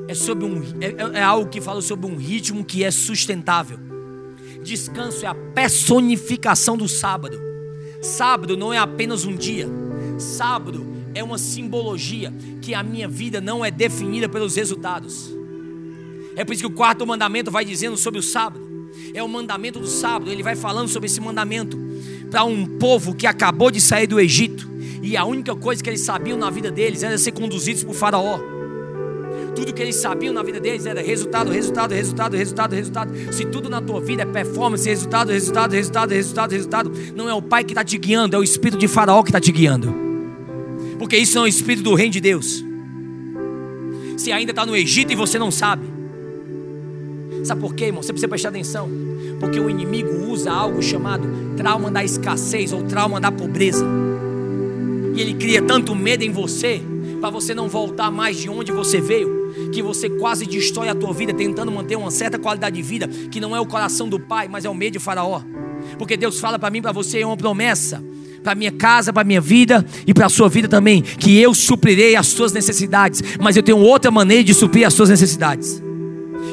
é, 0.07 0.13
sobre 0.13 0.45
um, 0.45 0.61
é, 0.79 1.19
é 1.19 1.23
algo 1.23 1.49
que 1.49 1.59
fala 1.59 1.81
sobre 1.81 2.05
um 2.05 2.15
ritmo 2.15 2.63
que 2.63 2.83
é 2.83 2.91
sustentável. 2.91 3.79
Descanso 4.63 5.25
é 5.25 5.27
a 5.27 5.35
personificação 5.35 6.77
do 6.77 6.87
sábado. 6.87 7.37
Sábado 8.01 8.55
não 8.55 8.71
é 8.73 8.77
apenas 8.77 9.25
um 9.25 9.35
dia, 9.35 9.67
sábado 10.17 10.92
é 11.13 11.23
uma 11.23 11.37
simbologia 11.37 12.33
que 12.61 12.73
a 12.73 12.83
minha 12.83 13.07
vida 13.07 13.39
não 13.39 13.63
é 13.63 13.71
definida 13.71 14.27
pelos 14.27 14.55
resultados. 14.55 15.33
É 16.35 16.43
por 16.43 16.53
isso 16.53 16.63
que 16.63 16.67
o 16.67 16.75
quarto 16.75 17.05
mandamento 17.05 17.51
vai 17.51 17.63
dizendo 17.63 17.95
sobre 17.97 18.19
o 18.19 18.23
sábado. 18.23 18.73
É 19.13 19.21
o 19.21 19.29
mandamento 19.29 19.79
do 19.79 19.87
sábado, 19.87 20.31
ele 20.31 20.43
vai 20.43 20.55
falando 20.55 20.87
sobre 20.87 21.07
esse 21.07 21.19
mandamento 21.19 21.77
para 22.29 22.43
um 22.43 22.65
povo 22.65 23.13
que 23.13 23.27
acabou 23.27 23.69
de 23.69 23.79
sair 23.79 24.07
do 24.07 24.19
Egito 24.19 24.67
e 25.01 25.17
a 25.17 25.25
única 25.25 25.55
coisa 25.55 25.83
que 25.83 25.89
eles 25.89 26.01
sabiam 26.01 26.37
na 26.37 26.49
vida 26.49 26.71
deles 26.71 27.03
era 27.03 27.17
ser 27.17 27.31
conduzidos 27.31 27.83
por 27.83 27.93
Faraó. 27.93 28.39
Tudo 29.55 29.73
que 29.73 29.81
eles 29.81 29.97
sabiam 29.97 30.33
na 30.33 30.41
vida 30.41 30.59
deles 30.59 30.85
era 30.85 31.01
resultado, 31.01 31.51
resultado, 31.51 31.93
resultado, 31.93 32.35
resultado, 32.35 32.73
resultado. 32.73 33.33
Se 33.33 33.45
tudo 33.45 33.69
na 33.69 33.81
tua 33.81 34.01
vida 34.01 34.23
é 34.23 34.25
performance, 34.25 34.87
resultado, 34.87 35.31
resultado, 35.31 35.73
resultado, 35.73 36.11
resultado, 36.11 36.51
resultado, 36.51 36.91
não 37.15 37.29
é 37.29 37.33
o 37.33 37.41
Pai 37.41 37.63
que 37.63 37.71
está 37.71 37.83
te 37.83 37.97
guiando, 37.97 38.35
é 38.35 38.39
o 38.39 38.43
Espírito 38.43 38.79
de 38.79 38.87
Faraó 38.87 39.21
que 39.21 39.29
está 39.29 39.39
te 39.39 39.51
guiando. 39.51 40.02
Porque 40.97 41.17
isso 41.17 41.37
é 41.37 41.41
o 41.41 41.47
Espírito 41.47 41.83
do 41.83 41.93
Reino 41.93 42.13
de 42.13 42.21
Deus. 42.21 42.63
Se 44.17 44.31
ainda 44.31 44.51
está 44.51 44.65
no 44.65 44.75
Egito 44.75 45.11
e 45.11 45.15
você 45.15 45.37
não 45.39 45.51
sabe. 45.51 45.85
Sabe 47.43 47.59
por 47.59 47.73
quê, 47.73 47.85
irmão? 47.85 48.01
Você 48.01 48.13
precisa 48.13 48.27
prestar 48.27 48.49
atenção. 48.49 48.89
Porque 49.39 49.59
o 49.59 49.69
inimigo 49.69 50.31
usa 50.31 50.51
algo 50.51 50.81
chamado 50.81 51.27
trauma 51.57 51.91
da 51.91 52.03
escassez 52.03 52.71
ou 52.71 52.83
trauma 52.83 53.19
da 53.19 53.31
pobreza. 53.31 53.85
E 55.15 55.21
ele 55.21 55.33
cria 55.33 55.61
tanto 55.61 55.93
medo 55.93 56.23
em 56.23 56.31
você, 56.31 56.81
para 57.19 57.29
você 57.29 57.53
não 57.53 57.67
voltar 57.67 58.09
mais 58.09 58.37
de 58.37 58.49
onde 58.49 58.71
você 58.71 58.99
veio, 58.99 59.51
que 59.71 59.81
você 59.81 60.09
quase 60.09 60.45
destrói 60.45 60.89
a 60.89 60.95
tua 60.95 61.13
vida 61.13 61.33
tentando 61.33 61.71
manter 61.71 61.95
uma 61.95 62.09
certa 62.09 62.39
qualidade 62.39 62.75
de 62.75 62.81
vida, 62.81 63.07
que 63.07 63.39
não 63.39 63.55
é 63.55 63.59
o 63.59 63.65
coração 63.65 64.09
do 64.09 64.19
pai, 64.19 64.47
mas 64.47 64.65
é 64.65 64.69
o 64.69 64.73
medo 64.73 64.93
de 64.93 64.99
Faraó. 64.99 65.41
Porque 65.97 66.17
Deus 66.17 66.39
fala 66.39 66.57
para 66.57 66.69
mim, 66.69 66.81
para 66.81 66.91
você, 66.91 67.19
é 67.19 67.25
uma 67.25 67.37
promessa 67.37 68.03
para 68.43 68.55
minha 68.55 68.71
casa, 68.71 69.13
para 69.13 69.23
minha 69.23 69.41
vida 69.41 69.85
e 70.05 70.13
para 70.13 70.25
a 70.25 70.29
sua 70.29 70.49
vida 70.49 70.67
também, 70.67 71.01
que 71.01 71.39
eu 71.39 71.53
suprirei 71.53 72.15
as 72.15 72.27
suas 72.27 72.51
necessidades, 72.51 73.23
mas 73.39 73.55
eu 73.55 73.63
tenho 73.63 73.77
outra 73.77 74.11
maneira 74.11 74.43
de 74.43 74.53
suprir 74.53 74.85
as 74.85 74.93
suas 74.93 75.09
necessidades. 75.09 75.81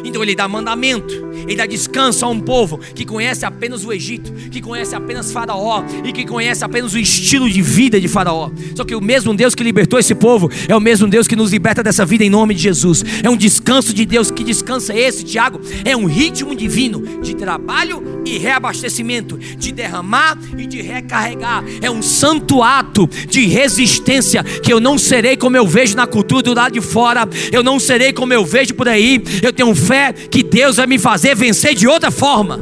Então 0.05 0.23
ele 0.23 0.35
dá 0.35 0.49
mandamento, 0.49 1.13
ele 1.47 1.57
dá 1.57 1.67
descanso 1.67 2.25
a 2.25 2.29
um 2.29 2.41
povo 2.41 2.79
que 2.95 3.05
conhece 3.05 3.45
apenas 3.45 3.85
o 3.85 3.93
Egito, 3.93 4.33
que 4.51 4.61
conhece 4.61 4.95
apenas 4.95 5.33
Faraó 5.33 5.85
e 6.05 6.13
que 6.13 6.25
conhece 6.25 6.65
apenas 6.65 6.95
o 6.95 6.99
estilo 6.99 7.49
de 7.49 7.63
vida 7.63 8.01
de 8.01 8.09
Faraó. 8.09 8.51
Só 8.75 8.85
que 8.85 8.95
o 8.95 9.01
mesmo 9.01 9.35
Deus 9.35 9.55
que 9.55 9.63
libertou 9.63 9.99
esse 9.99 10.15
povo 10.15 10.51
é 10.69 10.75
o 10.75 10.81
mesmo 10.81 11.09
Deus 11.09 11.27
que 11.27 11.37
nos 11.37 11.53
liberta 11.53 11.83
dessa 11.83 12.05
vida 12.05 12.25
em 12.25 12.31
nome 12.31 12.55
de 12.55 12.63
Jesus. 12.63 13.05
É 13.23 13.29
um 13.31 13.37
descanso 13.37 13.93
de 13.93 14.05
Deus. 14.05 14.31
Que 14.31 14.45
descansa 14.45 14.95
esse, 14.95 15.25
Tiago? 15.25 15.61
É 15.85 15.97
um 15.97 16.07
ritmo 16.07 16.55
divino 16.55 17.21
de 17.23 17.35
trabalho 17.35 18.23
e 18.25 18.39
reabastecimento, 18.39 19.39
de 19.39 19.73
derramar 19.73 20.39
e 20.57 20.67
de 20.67 20.81
recarregar. 20.83 21.65
É 21.81 21.91
um 21.91 22.03
santo 22.03 22.63
ato 22.63 23.09
de 23.29 23.47
resistência 23.47 24.43
que 24.43 24.73
eu 24.73 24.81
não 24.81 24.99
serei 24.99 25.37
como 25.37 25.57
eu 25.57 25.67
vejo 25.67 25.97
na 25.97 26.07
cultura 26.07 26.43
do 26.43 26.55
lado 26.55 26.73
de 26.73 26.81
fora. 26.81 27.29
Eu 27.51 27.63
não 27.63 27.81
serei 27.81 28.13
como 28.13 28.33
eu 28.33 28.45
vejo 28.45 28.75
por 28.75 28.89
aí. 28.89 29.23
Eu 29.43 29.53
tenho 29.53 29.75
fé 29.81 30.13
que 30.13 30.43
Deus 30.43 30.77
vai 30.77 30.87
me 30.87 30.99
fazer 30.99 31.35
vencer 31.35 31.75
de 31.75 31.89
outra 31.89 32.11
forma. 32.11 32.57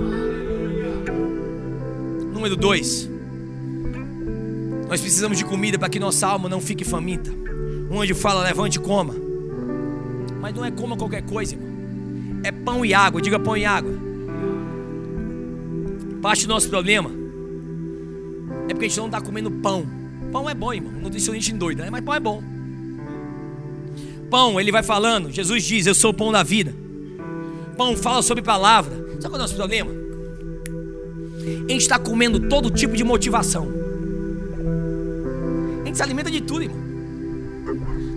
Número 2.32 2.56
dois. 2.56 3.10
Nós 4.88 5.00
precisamos 5.00 5.36
de 5.36 5.44
comida 5.44 5.78
para 5.78 5.88
que 5.88 5.98
nossa 5.98 6.26
alma 6.26 6.48
não 6.48 6.60
fique 6.60 6.84
faminta. 6.84 7.30
Um 7.90 8.00
anjo 8.00 8.14
fala, 8.14 8.42
levante 8.42 8.78
e 8.78 8.80
coma. 8.80 9.14
Mas 10.40 10.54
não 10.54 10.64
é 10.64 10.70
coma 10.70 10.96
qualquer 10.96 11.22
coisa, 11.22 11.54
irmão. 11.54 11.68
É 12.44 12.52
pão 12.52 12.84
e 12.84 12.94
água. 12.94 13.20
Diga 13.20 13.38
pão 13.38 13.56
e 13.56 13.66
água. 13.66 13.92
Parte 16.22 16.46
do 16.46 16.54
nosso 16.54 16.68
problema 16.68 17.10
é 18.68 18.72
porque 18.72 18.86
a 18.86 18.88
gente 18.88 18.98
não 18.98 19.06
está 19.06 19.20
comendo 19.20 19.50
pão. 19.50 19.86
Pão 20.32 20.48
é 20.48 20.54
bom, 20.54 20.72
irmão. 20.72 20.92
Nutricionista 20.92 21.54
doido, 21.54 21.82
né? 21.82 21.90
Mas 21.90 22.02
pão 22.02 22.14
é 22.14 22.20
bom. 22.20 22.42
Pão, 24.30 24.60
ele 24.60 24.70
vai 24.70 24.82
falando. 24.82 25.30
Jesus 25.30 25.64
diz: 25.64 25.86
Eu 25.86 25.94
sou 25.94 26.10
o 26.10 26.14
pão 26.14 26.32
da 26.32 26.42
vida 26.42 26.87
pão 27.78 27.96
fala 27.96 28.20
sobre 28.22 28.42
palavra. 28.42 28.92
Sabe 29.20 29.20
qual 29.20 29.34
é 29.34 29.36
o 29.36 29.38
nosso 29.38 29.54
problema? 29.54 29.90
A 31.46 31.72
gente 31.72 31.82
está 31.82 31.98
comendo 31.98 32.48
todo 32.48 32.70
tipo 32.70 32.96
de 32.96 33.04
motivação. 33.04 33.68
A 35.82 35.86
gente 35.86 35.96
se 35.96 36.02
alimenta 36.02 36.30
de 36.30 36.40
tudo, 36.40 36.64
irmão. 36.64 36.88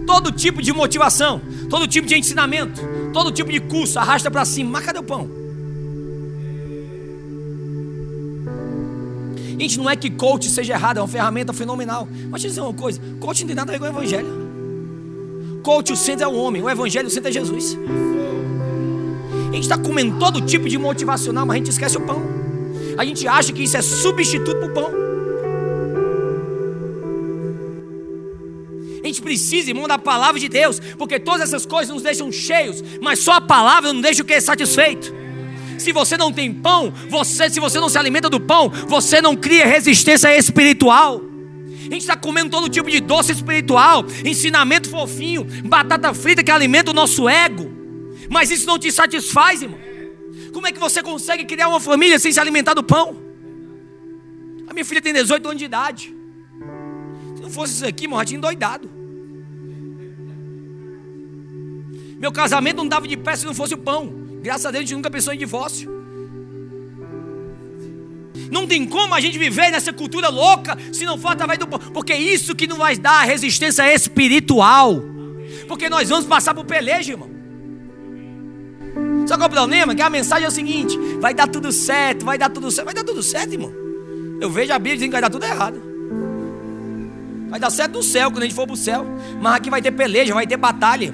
Todo 0.05 0.31
tipo 0.31 0.61
de 0.61 0.73
motivação, 0.73 1.39
todo 1.69 1.87
tipo 1.87 2.07
de 2.07 2.17
ensinamento, 2.17 2.81
todo 3.13 3.31
tipo 3.31 3.51
de 3.51 3.59
curso, 3.61 3.99
arrasta 3.99 4.29
para 4.31 4.43
cima. 4.43 4.71
Mas 4.71 4.85
cadê 4.85 4.99
o 4.99 5.03
pão? 5.03 5.29
Gente, 9.59 9.77
não 9.77 9.89
é 9.89 9.95
que 9.95 10.09
coach 10.09 10.49
seja 10.49 10.73
errado, 10.73 10.97
é 10.97 11.01
uma 11.01 11.07
ferramenta 11.07 11.53
fenomenal. 11.53 12.07
Mas 12.29 12.41
deixa 12.41 12.47
eu 12.47 12.49
dizer 12.49 12.61
uma 12.61 12.73
coisa: 12.73 12.99
coach 13.19 13.41
não 13.41 13.47
tem 13.47 13.55
nada 13.55 13.71
a 13.71 13.73
ver 13.73 13.79
com 13.79 13.85
o 13.85 13.89
evangelho. 13.89 14.27
coach, 15.61 15.93
o 15.93 15.95
centro 15.95 16.25
é 16.25 16.27
o 16.27 16.33
homem, 16.33 16.63
o 16.63 16.69
evangelho, 16.69 17.07
o 17.07 17.11
centro 17.11 17.29
é 17.29 17.31
Jesus. 17.31 17.77
A 19.51 19.53
gente 19.53 19.63
está 19.63 19.77
comendo 19.77 20.17
todo 20.17 20.39
tipo 20.39 20.69
de 20.69 20.77
motivacional, 20.77 21.45
mas 21.45 21.55
a 21.55 21.57
gente 21.57 21.71
esquece 21.71 21.97
o 21.97 22.01
pão. 22.01 22.23
A 22.97 23.03
gente 23.03 23.27
acha 23.27 23.51
que 23.51 23.61
isso 23.61 23.75
é 23.75 23.81
substituto 23.81 24.57
para 24.57 24.67
o 24.67 24.73
pão. 24.73 24.91
A 29.03 29.07
gente 29.07 29.21
precisa, 29.21 29.69
irmão, 29.69 29.89
da 29.89 29.99
palavra 29.99 30.39
de 30.39 30.47
Deus, 30.47 30.79
porque 30.97 31.19
todas 31.19 31.41
essas 31.41 31.65
coisas 31.65 31.93
nos 31.93 32.01
deixam 32.01 32.31
cheios, 32.31 32.81
mas 33.01 33.19
só 33.19 33.33
a 33.33 33.41
palavra 33.41 33.91
não 33.91 33.99
deixa 33.99 34.21
o 34.21 34.25
que 34.25 34.33
é 34.33 34.39
satisfeito. 34.39 35.13
Se 35.77 35.91
você 35.91 36.15
não 36.15 36.31
tem 36.31 36.53
pão, 36.53 36.93
você, 37.09 37.49
se 37.49 37.59
você 37.59 37.77
não 37.77 37.89
se 37.89 37.97
alimenta 37.97 38.29
do 38.29 38.39
pão, 38.39 38.71
você 38.87 39.19
não 39.19 39.35
cria 39.35 39.65
resistência 39.65 40.33
espiritual. 40.37 41.21
A 41.79 41.93
gente 41.93 42.03
está 42.03 42.15
comendo 42.15 42.51
todo 42.51 42.69
tipo 42.69 42.89
de 42.89 43.01
doce 43.01 43.33
espiritual, 43.33 44.05
ensinamento 44.23 44.89
fofinho, 44.89 45.45
batata 45.65 46.13
frita 46.13 46.41
que 46.41 46.51
alimenta 46.51 46.91
o 46.91 46.93
nosso 46.93 47.27
ego. 47.27 47.80
Mas 48.31 48.49
isso 48.49 48.65
não 48.65 48.79
te 48.79 48.89
satisfaz, 48.89 49.61
irmão. 49.61 49.77
Como 50.53 50.65
é 50.65 50.71
que 50.71 50.79
você 50.79 51.03
consegue 51.03 51.43
criar 51.43 51.67
uma 51.67 51.81
família 51.81 52.17
sem 52.17 52.31
se 52.31 52.39
alimentar 52.39 52.73
do 52.73 52.81
pão? 52.81 53.21
A 54.65 54.73
minha 54.73 54.85
filha 54.85 55.01
tem 55.01 55.11
18 55.11 55.45
anos 55.45 55.59
de 55.59 55.65
idade. 55.65 56.15
Se 57.35 57.41
não 57.41 57.49
fosse 57.49 57.73
isso 57.73 57.85
aqui, 57.85 58.05
irmão, 58.05 58.17
já 58.19 58.25
tinha 58.25 58.37
endoidado. 58.37 58.89
Meu 62.17 62.31
casamento 62.31 62.77
não 62.77 62.87
dava 62.87 63.05
de 63.05 63.17
pé 63.17 63.35
se 63.35 63.45
não 63.45 63.53
fosse 63.53 63.73
o 63.73 63.77
pão. 63.77 64.09
Graças 64.41 64.65
a 64.65 64.71
Deus 64.71 64.83
a 64.83 64.85
gente 64.85 64.95
nunca 64.95 65.11
pensou 65.11 65.33
em 65.33 65.37
divórcio. 65.37 65.91
Não 68.49 68.65
tem 68.65 68.87
como 68.87 69.13
a 69.13 69.19
gente 69.19 69.37
viver 69.37 69.71
nessa 69.71 69.91
cultura 69.91 70.29
louca 70.29 70.77
se 70.93 71.03
não 71.03 71.17
for 71.17 71.33
através 71.33 71.59
do 71.59 71.67
pão. 71.67 71.79
Porque 71.79 72.13
é 72.13 72.17
isso 72.17 72.55
que 72.55 72.65
não 72.65 72.77
vai 72.77 72.95
dar 72.95 73.23
resistência 73.23 73.93
espiritual. 73.93 75.03
Porque 75.67 75.89
nós 75.89 76.07
vamos 76.07 76.25
passar 76.25 76.53
por 76.53 76.63
peleja, 76.63 77.11
irmão. 77.11 77.40
Só 79.27 79.37
que 79.37 79.43
o 79.43 79.49
problema 79.49 79.93
é 79.93 79.95
que 79.95 80.01
a 80.01 80.09
mensagem 80.09 80.45
é 80.45 80.47
o 80.47 80.51
seguinte: 80.51 80.97
vai 81.19 81.33
dar 81.33 81.47
tudo 81.47 81.71
certo, 81.71 82.25
vai 82.25 82.37
dar 82.37 82.49
tudo 82.49 82.69
certo, 82.71 82.85
vai 82.85 82.93
dar 82.93 83.03
tudo 83.03 83.21
certo, 83.23 83.53
irmão. 83.53 83.73
Eu 84.39 84.49
vejo 84.49 84.73
a 84.73 84.79
Bíblia 84.79 84.95
dizendo 84.95 85.09
que 85.09 85.13
vai 85.13 85.21
dar 85.21 85.29
tudo 85.29 85.45
errado. 85.45 85.81
Vai 87.49 87.59
dar 87.59 87.69
certo 87.69 87.93
no 87.93 88.03
céu, 88.03 88.31
quando 88.31 88.43
a 88.43 88.45
gente 88.45 88.55
for 88.55 88.65
para 88.65 88.73
o 88.73 88.77
céu. 88.77 89.05
Mas 89.41 89.55
aqui 89.55 89.69
vai 89.69 89.81
ter 89.81 89.91
peleja, 89.91 90.33
vai 90.33 90.47
ter 90.47 90.57
batalha. 90.57 91.13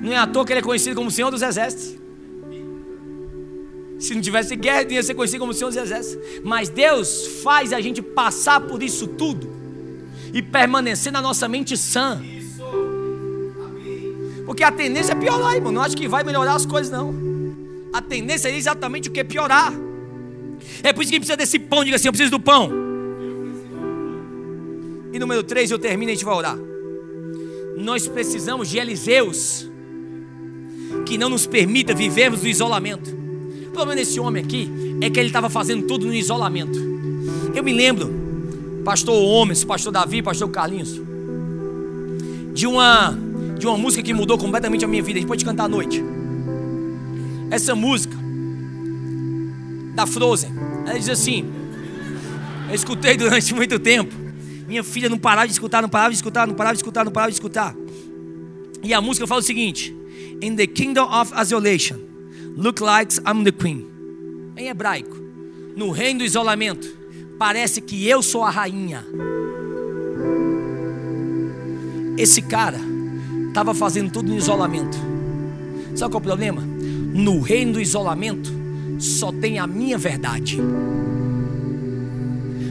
Não 0.00 0.12
é 0.12 0.16
à 0.16 0.26
toa 0.26 0.44
que 0.44 0.52
ele 0.52 0.60
é 0.60 0.62
conhecido 0.62 0.96
como 0.96 1.10
Senhor 1.10 1.30
dos 1.30 1.42
Exércitos. 1.42 1.96
Se 3.98 4.14
não 4.14 4.22
tivesse 4.22 4.56
guerra, 4.56 4.84
ia 4.90 5.02
ser 5.02 5.14
conhecido 5.14 5.40
como 5.40 5.52
Senhor 5.52 5.70
dos 5.70 5.76
Exércitos. 5.76 6.40
Mas 6.42 6.68
Deus 6.68 7.26
faz 7.42 7.72
a 7.72 7.80
gente 7.80 8.00
passar 8.00 8.60
por 8.60 8.82
isso 8.82 9.06
tudo 9.06 9.48
e 10.32 10.40
permanecer 10.40 11.12
na 11.12 11.20
nossa 11.20 11.46
mente 11.48 11.76
sã. 11.76 12.20
Porque 14.44 14.62
a 14.62 14.72
tendência 14.72 15.12
é 15.12 15.14
piorar, 15.14 15.54
irmão. 15.54 15.72
Não 15.72 15.82
acho 15.82 15.96
que 15.96 16.08
vai 16.08 16.24
melhorar 16.24 16.54
as 16.54 16.66
coisas, 16.66 16.90
não. 16.90 17.14
A 17.92 18.00
tendência 18.00 18.48
é 18.48 18.56
exatamente 18.56 19.08
o 19.08 19.12
que? 19.12 19.22
Piorar. 19.22 19.72
É 20.82 20.92
por 20.92 21.02
isso 21.02 21.12
que 21.12 21.18
precisa 21.18 21.36
desse 21.36 21.58
pão. 21.58 21.84
Diga 21.84 21.96
assim: 21.96 22.08
eu 22.08 22.12
preciso 22.12 22.30
do 22.30 22.40
pão. 22.40 22.70
E 25.12 25.18
número 25.18 25.42
3, 25.42 25.70
eu 25.70 25.78
termino 25.78 26.10
e 26.10 26.12
a 26.12 26.14
gente 26.14 26.24
vai 26.24 26.34
orar. 26.34 26.58
Nós 27.76 28.08
precisamos 28.08 28.68
de 28.68 28.78
Eliseus 28.78 29.68
que 31.06 31.18
não 31.18 31.28
nos 31.28 31.46
permita 31.46 31.94
vivermos 31.94 32.42
no 32.42 32.48
isolamento. 32.48 33.10
O 33.68 33.70
problema 33.72 33.96
desse 33.96 34.18
homem 34.20 34.42
aqui 34.42 34.70
é 35.00 35.10
que 35.10 35.18
ele 35.18 35.28
estava 35.28 35.50
fazendo 35.50 35.86
tudo 35.86 36.06
no 36.06 36.14
isolamento. 36.14 36.78
Eu 37.54 37.62
me 37.62 37.72
lembro, 37.72 38.10
pastor 38.84 39.14
Homens, 39.14 39.64
pastor 39.64 39.92
Davi, 39.92 40.22
pastor 40.22 40.48
Carlinhos, 40.50 41.00
de 42.54 42.66
uma 42.66 43.18
de 43.62 43.66
uma 43.68 43.78
música 43.78 44.02
que 44.02 44.12
mudou 44.12 44.36
completamente 44.36 44.84
a 44.84 44.88
minha 44.88 45.02
vida. 45.02 45.18
A 45.18 45.20
gente 45.20 45.28
pode 45.28 45.44
cantar 45.44 45.64
à 45.64 45.68
noite. 45.68 46.02
Essa 47.48 47.76
música 47.76 48.16
da 49.94 50.04
Frozen, 50.04 50.50
ela 50.84 50.98
diz 50.98 51.08
assim: 51.08 51.48
Eu 52.68 52.74
escutei 52.74 53.16
durante 53.16 53.54
muito 53.54 53.78
tempo. 53.78 54.12
Minha 54.66 54.82
filha 54.82 55.08
não 55.08 55.16
parava 55.16 55.46
de 55.46 55.52
escutar, 55.52 55.80
não 55.80 55.88
parava 55.88 56.10
de 56.10 56.16
escutar, 56.16 56.46
não 56.46 56.54
parava 56.54 56.74
de 56.74 56.78
escutar, 56.80 57.04
não 57.04 57.12
parava 57.12 57.30
de 57.30 57.36
escutar. 57.36 57.76
E 58.82 58.92
a 58.92 59.00
música 59.00 59.28
fala 59.28 59.40
o 59.40 59.44
seguinte: 59.44 59.94
In 60.42 60.56
the 60.56 60.66
kingdom 60.66 61.04
of 61.04 61.32
isolation, 61.40 62.00
look 62.56 62.82
like 62.82 63.14
I'm 63.20 63.44
the 63.44 63.52
queen. 63.52 63.86
Em 64.56 64.68
hebraico, 64.68 65.16
no 65.76 65.92
reino 65.92 66.18
do 66.18 66.24
isolamento, 66.24 66.88
parece 67.38 67.80
que 67.80 68.08
eu 68.08 68.22
sou 68.22 68.42
a 68.42 68.50
rainha. 68.50 69.06
Esse 72.18 72.42
cara 72.42 72.91
estava 73.52 73.74
fazendo 73.74 74.10
tudo 74.10 74.30
no 74.30 74.36
isolamento. 74.38 74.96
Sabe 75.94 76.10
qual 76.10 76.20
é 76.20 76.24
o 76.24 76.26
problema? 76.26 76.62
No 76.62 77.40
reino 77.40 77.74
do 77.74 77.80
isolamento, 77.80 78.50
só 78.98 79.30
tem 79.30 79.58
a 79.58 79.66
minha 79.66 79.98
verdade. 79.98 80.58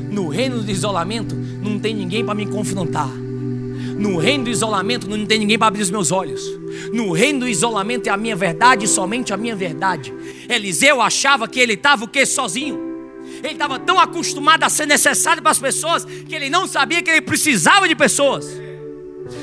No 0.09 0.27
reino 0.27 0.63
do 0.63 0.71
isolamento, 0.71 1.35
não 1.35 1.79
tem 1.79 1.95
ninguém 1.95 2.25
para 2.25 2.33
me 2.33 2.47
confrontar. 2.47 3.07
No 3.07 4.17
reino 4.17 4.45
do 4.45 4.49
isolamento, 4.49 5.07
não 5.07 5.23
tem 5.23 5.37
ninguém 5.37 5.57
para 5.57 5.67
abrir 5.67 5.83
os 5.83 5.91
meus 5.91 6.11
olhos. 6.11 6.41
No 6.91 7.11
reino 7.11 7.41
do 7.41 7.47
isolamento 7.47 8.07
é 8.07 8.09
a 8.09 8.17
minha 8.17 8.35
verdade, 8.35 8.87
somente 8.87 9.31
a 9.31 9.37
minha 9.37 9.55
verdade. 9.55 10.11
Eliseu 10.49 10.99
achava 10.99 11.47
que 11.47 11.59
ele 11.59 11.73
estava 11.73 12.05
o 12.05 12.07
que? 12.07 12.25
Sozinho. 12.25 12.79
Ele 13.43 13.53
estava 13.53 13.77
tão 13.77 13.99
acostumado 13.99 14.63
a 14.63 14.69
ser 14.69 14.87
necessário 14.87 15.43
para 15.43 15.51
as 15.51 15.59
pessoas 15.59 16.05
que 16.05 16.33
ele 16.33 16.49
não 16.49 16.67
sabia 16.67 17.03
que 17.03 17.09
ele 17.11 17.21
precisava 17.21 17.87
de 17.87 17.95
pessoas. 17.95 18.47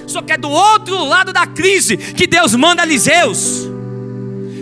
Só 0.07 0.23
que 0.23 0.33
é 0.33 0.37
do 0.37 0.51
outro 0.51 1.05
lado 1.05 1.33
da 1.33 1.47
crise 1.47 1.97
que 1.97 2.27
Deus 2.27 2.55
manda 2.55 2.83
Eliseus. 2.83 3.69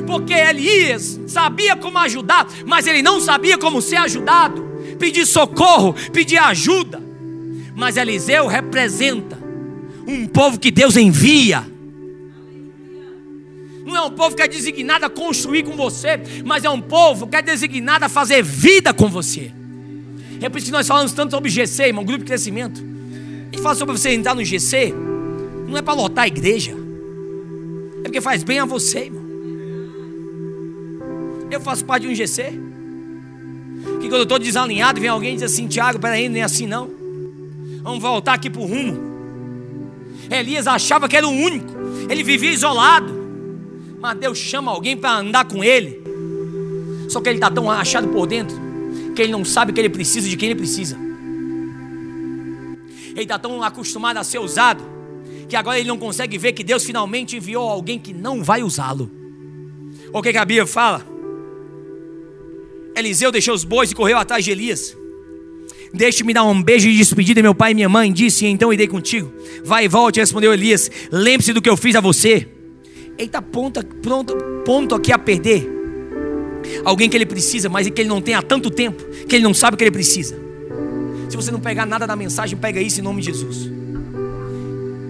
Porque 0.06 0.32
Elias 0.32 1.20
sabia 1.26 1.76
como 1.76 1.98
ajudar, 1.98 2.46
mas 2.64 2.86
ele 2.86 3.02
não 3.02 3.20
sabia 3.20 3.58
como 3.58 3.82
ser 3.82 3.96
ajudado. 3.96 4.64
Pedir 4.98 5.26
socorro, 5.26 5.94
pedir 6.12 6.38
ajuda. 6.38 7.02
Mas 7.74 7.96
Eliseu 7.96 8.46
representa 8.46 9.38
um 10.06 10.26
povo 10.26 10.58
que 10.58 10.70
Deus 10.70 10.96
envia. 10.96 11.66
Não 13.84 13.96
é 13.96 14.02
um 14.02 14.10
povo 14.10 14.34
que 14.34 14.42
é 14.42 14.48
designado 14.48 15.04
a 15.04 15.10
construir 15.10 15.64
com 15.64 15.76
você, 15.76 16.20
mas 16.44 16.64
é 16.64 16.70
um 16.70 16.80
povo 16.80 17.26
que 17.26 17.36
é 17.36 17.42
designado 17.42 18.04
a 18.04 18.08
fazer 18.08 18.42
vida 18.42 18.94
com 18.94 19.08
você. 19.08 19.52
É 20.40 20.48
por 20.48 20.58
isso 20.58 20.66
que 20.66 20.72
nós 20.72 20.86
falamos 20.86 21.12
tanto 21.12 21.32
sobre 21.32 21.50
GC, 21.50 21.84
irmão, 21.84 22.04
grupo 22.04 22.20
de 22.20 22.26
crescimento. 22.26 22.95
A 23.46 23.54
gente 23.54 23.62
fala 23.62 23.74
sobre 23.74 23.96
você 23.96 24.10
entrar 24.10 24.34
no 24.34 24.44
GC, 24.44 24.92
não 25.68 25.76
é 25.76 25.82
para 25.82 25.94
lotar 25.94 26.24
a 26.24 26.28
igreja. 26.28 26.72
É 28.00 28.02
porque 28.04 28.20
faz 28.20 28.42
bem 28.42 28.58
a 28.58 28.64
você, 28.64 29.06
irmão. 29.06 29.24
Eu 31.50 31.60
faço 31.60 31.84
parte 31.84 32.02
de 32.02 32.08
um 32.08 32.14
GC. 32.14 32.52
Que 34.00 34.08
quando 34.08 34.14
eu 34.14 34.22
estou 34.24 34.38
desalinhado, 34.38 35.00
vem 35.00 35.08
alguém 35.08 35.32
e 35.32 35.34
diz 35.34 35.44
assim: 35.44 35.66
Tiago, 35.66 35.98
peraí, 35.98 36.28
nem 36.28 36.42
é 36.42 36.44
assim 36.44 36.66
não. 36.66 36.90
Vamos 37.82 38.00
voltar 38.00 38.34
aqui 38.34 38.50
para 38.50 38.60
o 38.60 38.66
rumo. 38.66 38.96
Elias 40.30 40.66
achava 40.66 41.08
que 41.08 41.16
era 41.16 41.26
o 41.26 41.30
único. 41.30 41.72
Ele 42.10 42.22
vivia 42.22 42.50
isolado. 42.50 43.14
Mas 44.00 44.18
Deus 44.18 44.38
chama 44.38 44.72
alguém 44.72 44.96
para 44.96 45.18
andar 45.18 45.44
com 45.44 45.62
ele. 45.62 46.02
Só 47.08 47.20
que 47.20 47.28
ele 47.28 47.38
está 47.38 47.50
tão 47.50 47.70
achado 47.70 48.08
por 48.08 48.26
dentro 48.26 48.66
que 49.16 49.22
ele 49.22 49.32
não 49.32 49.44
sabe 49.44 49.72
que 49.72 49.80
ele 49.80 49.88
precisa 49.88 50.28
de 50.28 50.36
quem 50.36 50.50
ele 50.50 50.58
precisa. 50.58 50.96
Ele 53.16 53.24
está 53.24 53.38
tão 53.38 53.62
acostumado 53.62 54.18
a 54.18 54.24
ser 54.24 54.38
usado 54.38 54.84
que 55.48 55.56
agora 55.56 55.78
ele 55.78 55.88
não 55.88 55.96
consegue 55.96 56.36
ver 56.36 56.52
que 56.52 56.62
Deus 56.62 56.84
finalmente 56.84 57.34
enviou 57.34 57.66
alguém 57.66 57.98
que 57.98 58.12
não 58.12 58.44
vai 58.44 58.62
usá-lo. 58.62 59.10
O 60.12 60.20
que, 60.20 60.32
que 60.32 60.38
a 60.38 60.44
Bíblia 60.44 60.66
fala? 60.66 61.06
Eliseu 62.94 63.32
deixou 63.32 63.54
os 63.54 63.64
bois 63.64 63.90
e 63.90 63.94
correu 63.94 64.18
atrás 64.18 64.44
de 64.44 64.50
Elias. 64.50 64.94
Deixe-me 65.94 66.34
dar 66.34 66.44
um 66.44 66.62
beijo 66.62 66.90
de 66.90 66.96
despedida, 66.96 67.40
meu 67.40 67.54
pai 67.54 67.70
e 67.70 67.74
minha 67.74 67.88
mãe. 67.88 68.12
Disse, 68.12 68.44
então 68.44 68.70
irei 68.70 68.86
contigo. 68.86 69.32
Vai 69.64 69.86
e 69.86 69.88
volte, 69.88 70.20
respondeu 70.20 70.52
Elias. 70.52 70.90
Lembre-se 71.10 71.54
do 71.54 71.62
que 71.62 71.70
eu 71.70 71.76
fiz 71.76 71.96
a 71.96 72.02
você. 72.02 72.46
Ele 73.16 73.28
está 73.28 73.40
pronto, 73.40 73.82
pronto, 74.02 74.36
ponto 74.62 74.94
aqui 74.94 75.10
a 75.10 75.18
perder. 75.18 75.66
Alguém 76.84 77.08
que 77.08 77.16
ele 77.16 77.24
precisa, 77.24 77.70
mas 77.70 77.88
que 77.88 78.00
ele 78.02 78.08
não 78.10 78.20
tem 78.20 78.34
há 78.34 78.42
tanto 78.42 78.70
tempo, 78.70 79.02
que 79.26 79.36
ele 79.36 79.44
não 79.44 79.54
sabe 79.54 79.74
o 79.74 79.78
que 79.78 79.84
ele 79.84 79.90
precisa. 79.90 80.45
Se 81.28 81.36
você 81.36 81.50
não 81.50 81.60
pegar 81.60 81.86
nada 81.86 82.06
da 82.06 82.16
mensagem, 82.16 82.58
pega 82.58 82.80
isso 82.80 83.00
em 83.00 83.02
nome 83.02 83.20
de 83.20 83.26
Jesus 83.28 83.76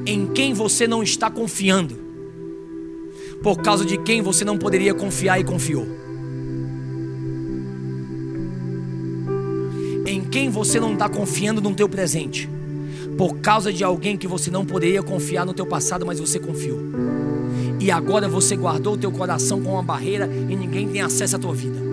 em 0.06 0.24
quem 0.28 0.54
você 0.54 0.86
não 0.86 1.02
está 1.02 1.28
confiando, 1.28 1.98
por 3.42 3.60
causa 3.60 3.84
de 3.84 3.98
quem 3.98 4.22
você 4.22 4.44
não 4.44 4.56
poderia 4.56 4.94
confiar 4.94 5.40
e 5.40 5.44
confiou. 5.44 5.86
Em 10.06 10.22
quem 10.22 10.48
você 10.48 10.78
não 10.78 10.92
está 10.92 11.08
confiando 11.08 11.60
no 11.60 11.74
teu 11.74 11.88
presente, 11.88 12.48
por 13.18 13.38
causa 13.38 13.72
de 13.72 13.82
alguém 13.82 14.16
que 14.16 14.28
você 14.28 14.50
não 14.50 14.64
poderia 14.64 15.02
confiar 15.02 15.44
no 15.44 15.52
teu 15.52 15.66
passado, 15.66 16.06
mas 16.06 16.20
você 16.20 16.38
confiou. 16.38 16.78
E 17.80 17.90
agora 17.90 18.28
você 18.28 18.54
guardou 18.56 18.94
o 18.94 18.96
teu 18.96 19.10
coração 19.10 19.60
com 19.60 19.72
uma 19.72 19.82
barreira 19.82 20.30
e 20.48 20.54
ninguém 20.54 20.88
tem 20.88 21.02
acesso 21.02 21.34
à 21.34 21.38
tua 21.38 21.54
vida. 21.54 21.85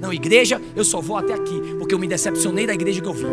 Não, 0.00 0.12
igreja, 0.12 0.60
eu 0.74 0.84
só 0.84 1.00
vou 1.00 1.16
até 1.16 1.34
aqui, 1.34 1.60
porque 1.78 1.94
eu 1.94 1.98
me 1.98 2.08
decepcionei 2.08 2.66
da 2.66 2.72
igreja 2.72 3.00
que 3.00 3.06
eu 3.06 3.12
vim. 3.12 3.26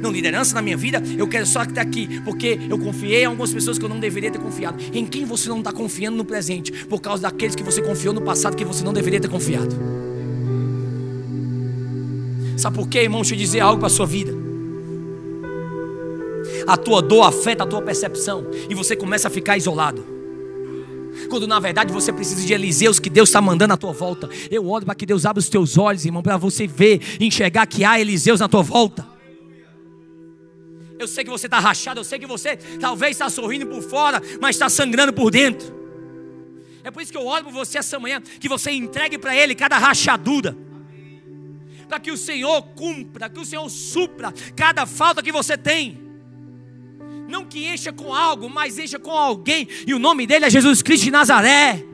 Não, 0.00 0.10
liderança 0.10 0.54
na 0.54 0.62
minha 0.62 0.76
vida, 0.76 1.02
eu 1.18 1.28
quero 1.28 1.44
só 1.44 1.62
estar 1.62 1.82
aqui, 1.82 2.20
porque 2.22 2.58
eu 2.68 2.78
confiei 2.78 3.22
em 3.22 3.26
algumas 3.26 3.52
pessoas 3.52 3.78
que 3.78 3.84
eu 3.84 3.88
não 3.88 3.98
deveria 3.98 4.30
ter 4.30 4.38
confiado. 4.38 4.82
Em 4.94 5.04
quem 5.04 5.24
você 5.24 5.48
não 5.48 5.58
está 5.58 5.72
confiando 5.72 6.16
no 6.16 6.24
presente, 6.24 6.86
por 6.86 7.00
causa 7.00 7.24
daqueles 7.24 7.54
que 7.54 7.62
você 7.62 7.82
confiou 7.82 8.14
no 8.14 8.22
passado 8.22 8.56
que 8.56 8.64
você 8.64 8.84
não 8.84 8.92
deveria 8.92 9.20
ter 9.20 9.28
confiado. 9.28 9.76
Sabe 12.56 12.76
por 12.76 12.88
quê, 12.88 13.00
irmão? 13.00 13.20
Deixa 13.20 13.34
eu 13.34 13.38
dizer 13.38 13.60
algo 13.60 13.78
para 13.78 13.88
a 13.88 13.90
sua 13.90 14.06
vida. 14.06 14.32
A 16.66 16.76
tua 16.76 17.02
dor 17.02 17.22
afeta 17.22 17.64
a 17.64 17.66
tua 17.66 17.82
percepção 17.82 18.46
e 18.68 18.74
você 18.74 18.94
começa 18.94 19.28
a 19.28 19.30
ficar 19.30 19.56
isolado 19.56 20.09
quando 21.30 21.46
na 21.46 21.58
verdade 21.60 21.92
você 21.92 22.12
precisa 22.12 22.44
de 22.44 22.52
Eliseus 22.52 22.98
que 22.98 23.08
Deus 23.08 23.28
está 23.28 23.40
mandando 23.40 23.72
à 23.72 23.76
tua 23.76 23.92
volta. 23.92 24.28
Eu 24.50 24.68
oro 24.68 24.84
para 24.84 24.94
que 24.94 25.06
Deus 25.06 25.24
abra 25.24 25.38
os 25.38 25.48
teus 25.48 25.78
olhos, 25.78 26.04
irmão, 26.04 26.22
para 26.22 26.36
você 26.36 26.66
ver, 26.66 27.00
enxergar 27.20 27.66
que 27.66 27.84
há 27.84 27.98
Eliseus 27.98 28.40
na 28.40 28.48
tua 28.48 28.62
volta. 28.62 29.06
Eu 30.98 31.08
sei 31.08 31.24
que 31.24 31.30
você 31.30 31.46
está 31.46 31.58
rachado, 31.58 32.00
eu 32.00 32.04
sei 32.04 32.18
que 32.18 32.26
você 32.26 32.56
talvez 32.78 33.12
está 33.12 33.30
sorrindo 33.30 33.66
por 33.66 33.80
fora, 33.80 34.20
mas 34.38 34.56
está 34.56 34.68
sangrando 34.68 35.14
por 35.14 35.30
dentro. 35.30 35.80
É 36.84 36.90
por 36.90 37.02
isso 37.02 37.12
que 37.12 37.16
eu 37.16 37.26
oro 37.26 37.44
por 37.44 37.52
você 37.52 37.78
essa 37.78 37.98
manhã, 37.98 38.20
que 38.20 38.48
você 38.48 38.70
entregue 38.72 39.16
para 39.16 39.34
Ele 39.34 39.54
cada 39.54 39.78
rachadura, 39.78 40.56
para 41.88 42.00
que 42.00 42.10
o 42.10 42.16
Senhor 42.16 42.62
cumpra, 42.74 43.30
que 43.30 43.40
o 43.40 43.44
Senhor 43.44 43.68
supra 43.70 44.32
cada 44.54 44.84
falta 44.84 45.22
que 45.22 45.32
você 45.32 45.56
tem. 45.56 46.09
Não 47.30 47.44
que 47.44 47.64
encha 47.64 47.92
com 47.92 48.12
algo, 48.12 48.50
mas 48.50 48.76
encha 48.76 48.98
com 48.98 49.12
alguém. 49.12 49.68
E 49.86 49.94
o 49.94 50.00
nome 50.00 50.26
dele 50.26 50.46
é 50.46 50.50
Jesus 50.50 50.82
Cristo 50.82 51.04
de 51.04 51.12
Nazaré. 51.12 51.84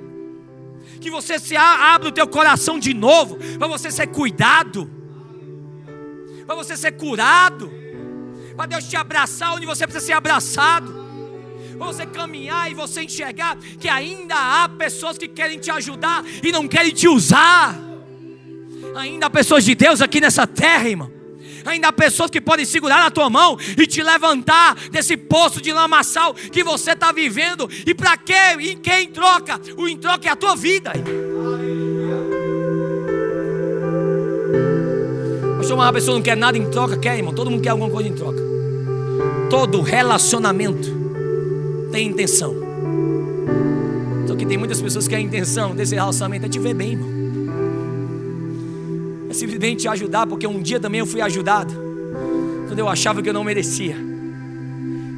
Que 0.98 1.10
você 1.10 1.38
se 1.38 1.54
abra 1.54 2.08
o 2.08 2.12
teu 2.12 2.26
coração 2.26 2.78
de 2.78 2.94
novo, 2.94 3.36
para 3.58 3.68
você 3.68 3.90
ser 3.90 4.06
cuidado, 4.06 4.90
para 6.46 6.54
você 6.56 6.74
ser 6.74 6.92
curado, 6.92 7.70
para 8.56 8.66
Deus 8.66 8.88
te 8.88 8.96
abraçar 8.96 9.54
onde 9.54 9.66
você 9.66 9.86
precisa 9.86 10.06
ser 10.06 10.12
abraçado 10.14 11.04
para 11.76 11.86
você 11.88 12.06
caminhar 12.06 12.70
e 12.70 12.74
você 12.74 13.02
enxergar 13.02 13.58
que 13.78 13.86
ainda 13.86 14.34
há 14.34 14.66
pessoas 14.66 15.18
que 15.18 15.28
querem 15.28 15.58
te 15.58 15.70
ajudar 15.70 16.24
e 16.42 16.50
não 16.50 16.66
querem 16.66 16.90
te 16.90 17.06
usar. 17.06 17.78
Ainda 18.96 19.26
há 19.26 19.30
pessoas 19.30 19.62
de 19.62 19.74
Deus 19.74 20.00
aqui 20.00 20.18
nessa 20.18 20.46
terra, 20.46 20.88
irmão 20.88 21.15
ainda 21.66 21.88
há 21.88 21.92
pessoas 21.92 22.30
que 22.30 22.40
podem 22.40 22.64
segurar 22.64 23.02
na 23.02 23.10
tua 23.10 23.28
mão 23.28 23.58
e 23.76 23.86
te 23.86 24.02
levantar 24.02 24.74
desse 24.90 25.16
poço 25.16 25.60
de 25.60 25.72
lamaçal 25.72 26.34
que 26.34 26.62
você 26.62 26.92
está 26.92 27.12
vivendo. 27.12 27.68
E 27.86 27.94
para 27.94 28.16
quê? 28.16 28.34
Em 28.60 28.76
quem 28.76 29.08
troca? 29.08 29.60
O 29.76 29.88
em 29.88 29.96
troca 29.96 30.28
é 30.28 30.30
a 30.30 30.36
tua 30.36 30.54
vida. 30.54 30.92
Mas 35.58 35.70
uma 35.70 35.92
pessoa 35.92 36.16
não 36.16 36.22
quer 36.22 36.36
nada 36.36 36.56
em 36.56 36.70
troca, 36.70 36.96
quer, 36.96 37.16
irmão? 37.16 37.34
Todo 37.34 37.50
mundo 37.50 37.62
quer 37.62 37.70
alguma 37.70 37.90
coisa 37.90 38.08
em 38.08 38.14
troca. 38.14 38.40
Todo 39.50 39.80
relacionamento 39.80 40.88
tem 41.90 42.08
intenção. 42.08 42.54
Só 44.26 44.36
que 44.36 44.46
tem 44.46 44.56
muitas 44.56 44.80
pessoas 44.80 45.08
que 45.08 45.14
a 45.14 45.20
intenção 45.20 45.74
desse 45.74 45.94
relacionamento 45.94 46.46
é 46.46 46.48
te 46.48 46.58
ver 46.58 46.74
bem, 46.74 46.92
irmão 46.92 47.15
simplesmente 49.34 49.82
te 49.82 49.88
ajudar, 49.88 50.26
porque 50.26 50.46
um 50.46 50.60
dia 50.62 50.78
também 50.78 51.00
eu 51.00 51.06
fui 51.06 51.20
ajudado, 51.20 51.74
quando 52.66 52.78
eu 52.78 52.88
achava 52.88 53.22
que 53.22 53.28
eu 53.28 53.32
não 53.32 53.44
merecia. 53.44 53.96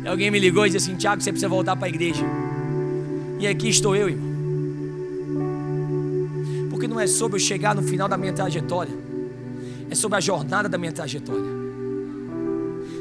E 0.04 0.08
alguém 0.08 0.30
me 0.30 0.38
ligou 0.38 0.66
e 0.66 0.70
disse 0.70 0.90
assim: 0.90 0.96
Tiago, 0.96 1.22
você 1.22 1.30
precisa 1.30 1.48
voltar 1.48 1.76
para 1.76 1.86
a 1.86 1.88
igreja. 1.88 2.24
E 3.38 3.46
aqui 3.46 3.68
estou 3.68 3.94
eu, 3.94 4.08
irmão. 4.08 4.28
Porque 6.70 6.88
não 6.88 6.98
é 6.98 7.06
sobre 7.06 7.36
eu 7.36 7.40
chegar 7.40 7.74
no 7.74 7.82
final 7.82 8.08
da 8.08 8.16
minha 8.16 8.32
trajetória, 8.32 8.92
é 9.90 9.94
sobre 9.94 10.16
a 10.18 10.20
jornada 10.20 10.68
da 10.68 10.78
minha 10.78 10.92
trajetória. 10.92 11.58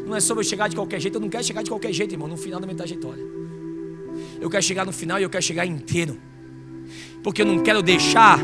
Não 0.05 0.15
é 0.15 0.19
sobre 0.19 0.43
eu 0.43 0.47
chegar 0.47 0.69
de 0.69 0.75
qualquer 0.75 0.99
jeito, 0.99 1.15
eu 1.15 1.21
não 1.21 1.29
quero 1.29 1.43
chegar 1.43 1.61
de 1.61 1.69
qualquer 1.69 1.91
jeito, 1.91 2.13
irmão, 2.13 2.27
no 2.27 2.37
final 2.37 2.59
da 2.59 2.65
minha 2.65 2.77
trajetória. 2.77 3.23
Eu 4.39 4.49
quero 4.49 4.63
chegar 4.63 4.85
no 4.85 4.91
final 4.91 5.19
e 5.19 5.23
eu 5.23 5.29
quero 5.29 5.43
chegar 5.43 5.65
inteiro. 5.65 6.17
Porque 7.23 7.41
eu 7.41 7.45
não 7.45 7.59
quero 7.59 7.81
deixar 7.81 8.39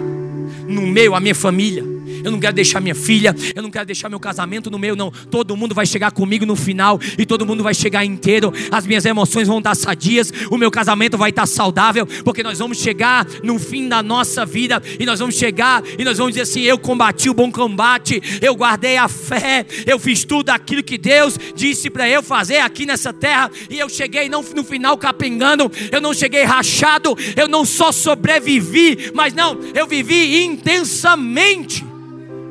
no 0.68 0.82
meio 0.86 1.16
a 1.16 1.20
minha 1.20 1.36
família 1.36 1.93
eu 2.24 2.32
não 2.32 2.40
quero 2.40 2.54
deixar 2.54 2.80
minha 2.80 2.96
filha, 2.96 3.36
eu 3.56 3.62
não 3.62 3.72
quero 3.72 3.86
deixar 3.86 4.10
meu 4.10 4.20
casamento 4.20 4.70
no 4.70 4.78
meio, 4.78 4.96
não. 4.96 5.12
Todo 5.12 5.56
mundo 5.56 5.74
vai 5.74 5.86
chegar 5.86 6.12
comigo 6.12 6.46
no 6.46 6.56
final 6.56 7.00
e 7.18 7.26
todo 7.26 7.46
mundo 7.46 7.64
vai 7.64 7.74
chegar 7.74 8.04
inteiro. 8.04 8.54
As 8.72 8.86
minhas 8.86 9.06
emoções 9.06 9.48
vão 9.48 9.60
estar 9.60 9.76
sadias, 9.76 10.32
o 10.50 10.58
meu 10.58 10.72
casamento 10.72 11.18
vai 11.18 11.30
estar 11.30 11.46
saudável, 11.46 12.06
porque 12.24 12.44
nós 12.44 12.60
vamos 12.60 12.78
chegar 12.78 13.26
no 13.44 13.60
fim 13.60 13.88
da 13.88 14.04
nossa 14.04 14.46
vida 14.46 14.82
e 15.00 15.06
nós 15.06 15.20
vamos 15.20 15.36
chegar 15.36 15.84
e 15.98 16.04
nós 16.04 16.18
vamos 16.18 16.34
dizer 16.34 16.44
assim: 16.44 16.62
eu 16.62 16.78
combati 16.78 17.30
o 17.30 17.34
bom 17.34 17.52
combate, 17.52 18.22
eu 18.42 18.56
guardei 18.56 18.98
a 18.98 19.08
fé, 19.08 19.66
eu 19.86 20.00
fiz 20.00 20.24
tudo 20.24 20.50
aquilo 20.50 20.84
que 20.84 20.98
Deus 20.98 21.38
disse 21.56 21.90
para 21.90 22.10
eu 22.10 22.22
fazer 22.22 22.58
aqui 22.58 22.86
nessa 22.86 23.14
terra 23.14 23.50
e 23.70 23.80
eu 23.80 23.90
cheguei 23.90 24.30
não 24.30 24.44
no 24.56 24.64
final 24.64 24.98
capengando, 24.98 25.72
eu 25.92 26.02
não 26.02 26.14
cheguei 26.14 26.44
rachado, 26.44 27.16
eu 27.36 27.48
não 27.48 27.66
só 27.66 27.92
sobrevivi, 27.92 29.12
mas 29.14 29.34
não, 29.34 29.58
eu 29.74 29.88
vivi 29.88 30.44
intensamente 30.44 31.93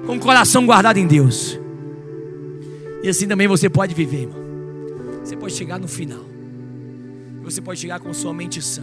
com 0.06 0.16
o 0.16 0.20
coração 0.20 0.66
guardado 0.66 0.98
em 0.98 1.06
Deus. 1.06 1.58
E 3.02 3.08
assim 3.08 3.26
também 3.26 3.48
você 3.48 3.68
pode 3.68 3.94
viver, 3.94 4.22
irmão. 4.22 4.42
Você 5.24 5.36
pode 5.36 5.54
chegar 5.54 5.78
no 5.78 5.88
final. 5.88 6.24
Você 7.42 7.60
pode 7.60 7.80
chegar 7.80 7.98
com 7.98 8.14
sua 8.14 8.32
mente 8.32 8.62
sã, 8.62 8.82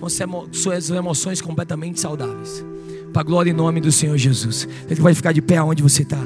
com 0.00 0.08
suas 0.52 0.90
emoções 0.90 1.40
completamente 1.40 2.00
saudáveis. 2.00 2.64
Para 3.12 3.22
a 3.22 3.24
glória 3.24 3.50
e 3.50 3.52
nome 3.52 3.80
do 3.80 3.90
Senhor 3.90 4.16
Jesus. 4.16 4.68
Você 4.88 5.00
pode 5.00 5.16
ficar 5.16 5.32
de 5.32 5.42
pé 5.42 5.60
onde 5.62 5.82
você 5.82 6.02
está. 6.02 6.20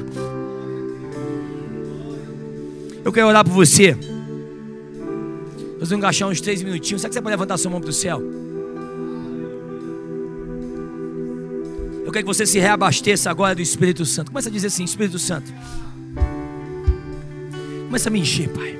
Eu 3.05 3.13
quero 3.13 3.27
orar 3.27 3.45
por 3.45 3.53
você. 3.53 3.95
Nós 5.79 5.89
vamos 5.89 5.93
encaixar 5.93 6.29
uns 6.29 6.41
três 6.41 6.63
minutinhos. 6.63 7.01
Será 7.01 7.09
que 7.09 7.15
você 7.15 7.23
pode 7.23 7.31
levantar 7.31 7.57
sua 7.57 7.71
mão 7.71 7.81
para 7.81 7.91
o 7.91 7.93
céu? 7.93 8.21
Eu 12.09 12.13
quero 12.13 12.25
que 12.25 12.35
você 12.35 12.47
se 12.47 12.59
reabasteça 12.59 13.31
agora 13.31 13.55
do 13.55 13.61
Espírito 13.61 14.07
Santo. 14.07 14.31
Começa 14.31 14.49
a 14.49 14.53
dizer 14.53 14.69
assim: 14.69 14.83
Espírito 14.83 15.19
Santo. 15.19 15.53
Começa 17.85 18.09
a 18.09 18.11
me 18.11 18.19
encher, 18.19 18.49
Pai. 18.49 18.79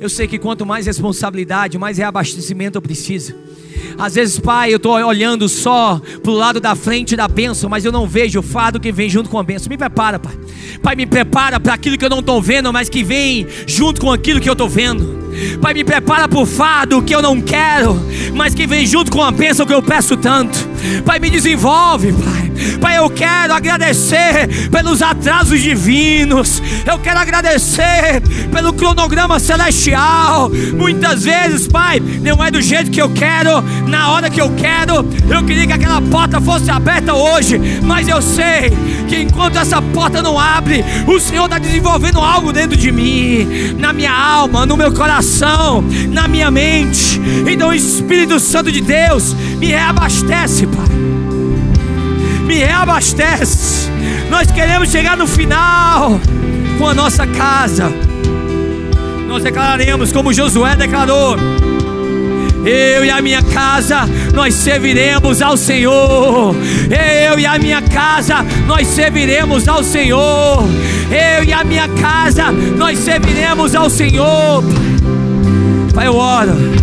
Eu 0.00 0.08
sei 0.08 0.26
que 0.26 0.38
quanto 0.38 0.64
mais 0.64 0.86
responsabilidade, 0.86 1.76
mais 1.76 1.98
reabastecimento 1.98 2.78
eu 2.78 2.80
preciso. 2.80 3.34
Às 3.98 4.14
vezes, 4.14 4.38
Pai, 4.38 4.72
eu 4.72 4.78
estou 4.78 4.92
olhando 4.92 5.46
só 5.46 6.00
para 6.22 6.32
o 6.32 6.34
lado 6.34 6.58
da 6.58 6.74
frente 6.74 7.14
da 7.14 7.28
bênção, 7.28 7.68
mas 7.68 7.84
eu 7.84 7.92
não 7.92 8.08
vejo 8.08 8.40
o 8.40 8.42
fado 8.42 8.80
que 8.80 8.90
vem 8.90 9.10
junto 9.10 9.28
com 9.28 9.38
a 9.38 9.42
bênção. 9.42 9.68
Me 9.68 9.76
prepara, 9.76 10.18
Pai. 10.18 10.32
Pai, 10.82 10.96
me 10.96 11.04
prepara 11.04 11.60
para 11.60 11.74
aquilo 11.74 11.98
que 11.98 12.04
eu 12.06 12.10
não 12.10 12.20
estou 12.20 12.40
vendo, 12.40 12.72
mas 12.72 12.88
que 12.88 13.04
vem 13.04 13.46
junto 13.66 14.00
com 14.00 14.10
aquilo 14.10 14.40
que 14.40 14.48
eu 14.48 14.54
estou 14.54 14.70
vendo. 14.70 15.18
Pai, 15.60 15.74
me 15.74 15.84
prepara 15.84 16.26
para 16.26 16.38
o 16.38 16.46
fado 16.46 17.02
que 17.02 17.14
eu 17.14 17.20
não 17.20 17.42
quero, 17.42 18.00
mas 18.34 18.54
que 18.54 18.66
vem 18.66 18.86
junto 18.86 19.12
com 19.12 19.22
a 19.22 19.30
bênção 19.30 19.66
que 19.66 19.74
eu 19.74 19.82
peço 19.82 20.16
tanto. 20.16 20.67
Pai, 21.04 21.18
me 21.18 21.30
desenvolve, 21.30 22.12
Pai. 22.12 22.47
Pai, 22.80 22.98
eu 22.98 23.08
quero 23.10 23.52
agradecer 23.52 24.68
pelos 24.70 25.02
atrasos 25.02 25.60
divinos. 25.60 26.62
Eu 26.86 26.98
quero 26.98 27.18
agradecer 27.18 28.22
pelo 28.52 28.72
cronograma 28.72 29.38
celestial. 29.38 30.50
Muitas 30.74 31.24
vezes, 31.24 31.66
Pai, 31.68 32.00
não 32.00 32.42
é 32.42 32.50
do 32.50 32.60
jeito 32.60 32.90
que 32.90 33.00
eu 33.00 33.10
quero, 33.10 33.60
na 33.86 34.10
hora 34.12 34.30
que 34.30 34.40
eu 34.40 34.50
quero. 34.54 35.06
Eu 35.28 35.44
queria 35.44 35.66
que 35.66 35.72
aquela 35.72 36.00
porta 36.00 36.40
fosse 36.40 36.70
aberta 36.70 37.14
hoje, 37.14 37.60
mas 37.82 38.08
eu 38.08 38.20
sei 38.22 38.72
que 39.08 39.22
enquanto 39.22 39.56
essa 39.56 39.80
porta 39.80 40.22
não 40.22 40.38
abre, 40.38 40.84
o 41.06 41.18
Senhor 41.18 41.44
está 41.44 41.58
desenvolvendo 41.58 42.20
algo 42.20 42.52
dentro 42.52 42.76
de 42.76 42.92
mim, 42.92 43.74
na 43.78 43.92
minha 43.92 44.12
alma, 44.12 44.66
no 44.66 44.76
meu 44.76 44.92
coração, 44.92 45.84
na 46.10 46.28
minha 46.28 46.50
mente. 46.50 47.20
Então, 47.50 47.72
Espírito 47.72 48.38
Santo 48.38 48.70
de 48.70 48.80
Deus 48.80 49.34
me 49.58 49.66
reabastece, 49.66 50.66
Pai. 50.66 51.17
Me 52.48 52.56
reabastece. 52.56 53.90
Nós 54.30 54.50
queremos 54.50 54.90
chegar 54.90 55.18
no 55.18 55.26
final 55.26 56.18
com 56.78 56.88
a 56.88 56.94
nossa 56.94 57.26
casa. 57.26 57.92
Nós 59.28 59.42
declararemos 59.42 60.10
como 60.10 60.32
Josué 60.32 60.74
declarou 60.74 61.36
eu 62.64 63.04
e 63.04 63.10
a 63.10 63.22
minha 63.22 63.42
casa, 63.42 64.08
nós 64.34 64.54
serviremos 64.54 65.40
ao 65.40 65.56
Senhor. 65.56 66.54
Eu 67.24 67.38
e 67.38 67.46
a 67.46 67.58
minha 67.58 67.80
casa, 67.80 68.44
nós 68.66 68.86
serviremos 68.88 69.68
ao 69.68 69.82
Senhor. 69.82 70.64
Eu 71.10 71.44
e 71.44 71.52
a 71.52 71.64
minha 71.64 71.88
casa, 71.88 72.50
nós 72.50 72.98
serviremos 72.98 73.74
ao 73.74 73.88
Senhor. 73.88 74.64
Pai, 75.94 76.06
eu 76.06 76.16
oro 76.16 76.78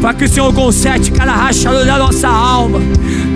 para 0.00 0.14
que 0.14 0.24
o 0.24 0.28
Senhor 0.28 0.52
conserte 0.52 1.12
cada 1.12 1.32
rachadura 1.32 1.84
da 1.84 1.98
nossa 1.98 2.26
alma, 2.26 2.80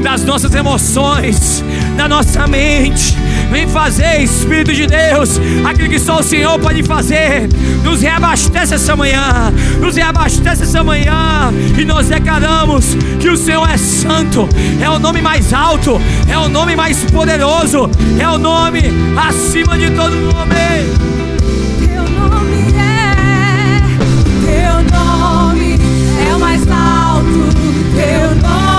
das 0.05 0.23
nossas 0.23 0.55
emoções, 0.55 1.65
da 1.97 2.07
nossa 2.07 2.47
mente. 2.47 3.17
Vem 3.51 3.67
fazer, 3.67 4.21
Espírito 4.21 4.73
de 4.73 4.87
Deus, 4.87 5.41
aquilo 5.65 5.89
que 5.89 5.99
só 5.99 6.21
o 6.21 6.23
Senhor 6.23 6.59
pode 6.59 6.83
fazer. 6.83 7.49
Nos 7.83 8.03
reabastece 8.03 8.75
essa 8.75 8.95
manhã, 8.95 9.51
nos 9.81 9.97
reabastece 9.97 10.65
essa 10.65 10.85
manhã. 10.85 11.51
E 11.79 11.85
nós 11.87 12.09
declaramos 12.09 12.95
que 13.19 13.31
o 13.31 13.37
Senhor 13.37 13.69
é 13.69 13.79
santo, 13.79 14.47
é 14.81 14.91
o 14.91 14.99
nome 14.99 15.23
mais 15.23 15.55
alto, 15.55 15.99
é 16.29 16.37
o 16.37 16.49
nome 16.49 16.77
mais 16.77 17.03
poderoso, 17.11 17.91
é 18.21 18.29
o 18.29 18.37
nome 18.37 18.83
acima 19.17 19.79
de 19.79 19.91
todo 19.91 20.15
nome. 20.15 20.55
Teu 21.79 22.03
nome 22.21 22.73
é, 25.97 26.29
é 26.29 26.37
o 26.37 26.39
mais 26.39 26.63
alto, 26.69 27.49
teu 27.97 28.35
nome. 28.43 28.74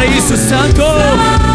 Hvala 0.00 0.16
Isus, 0.16 0.48
tako! 0.48 1.49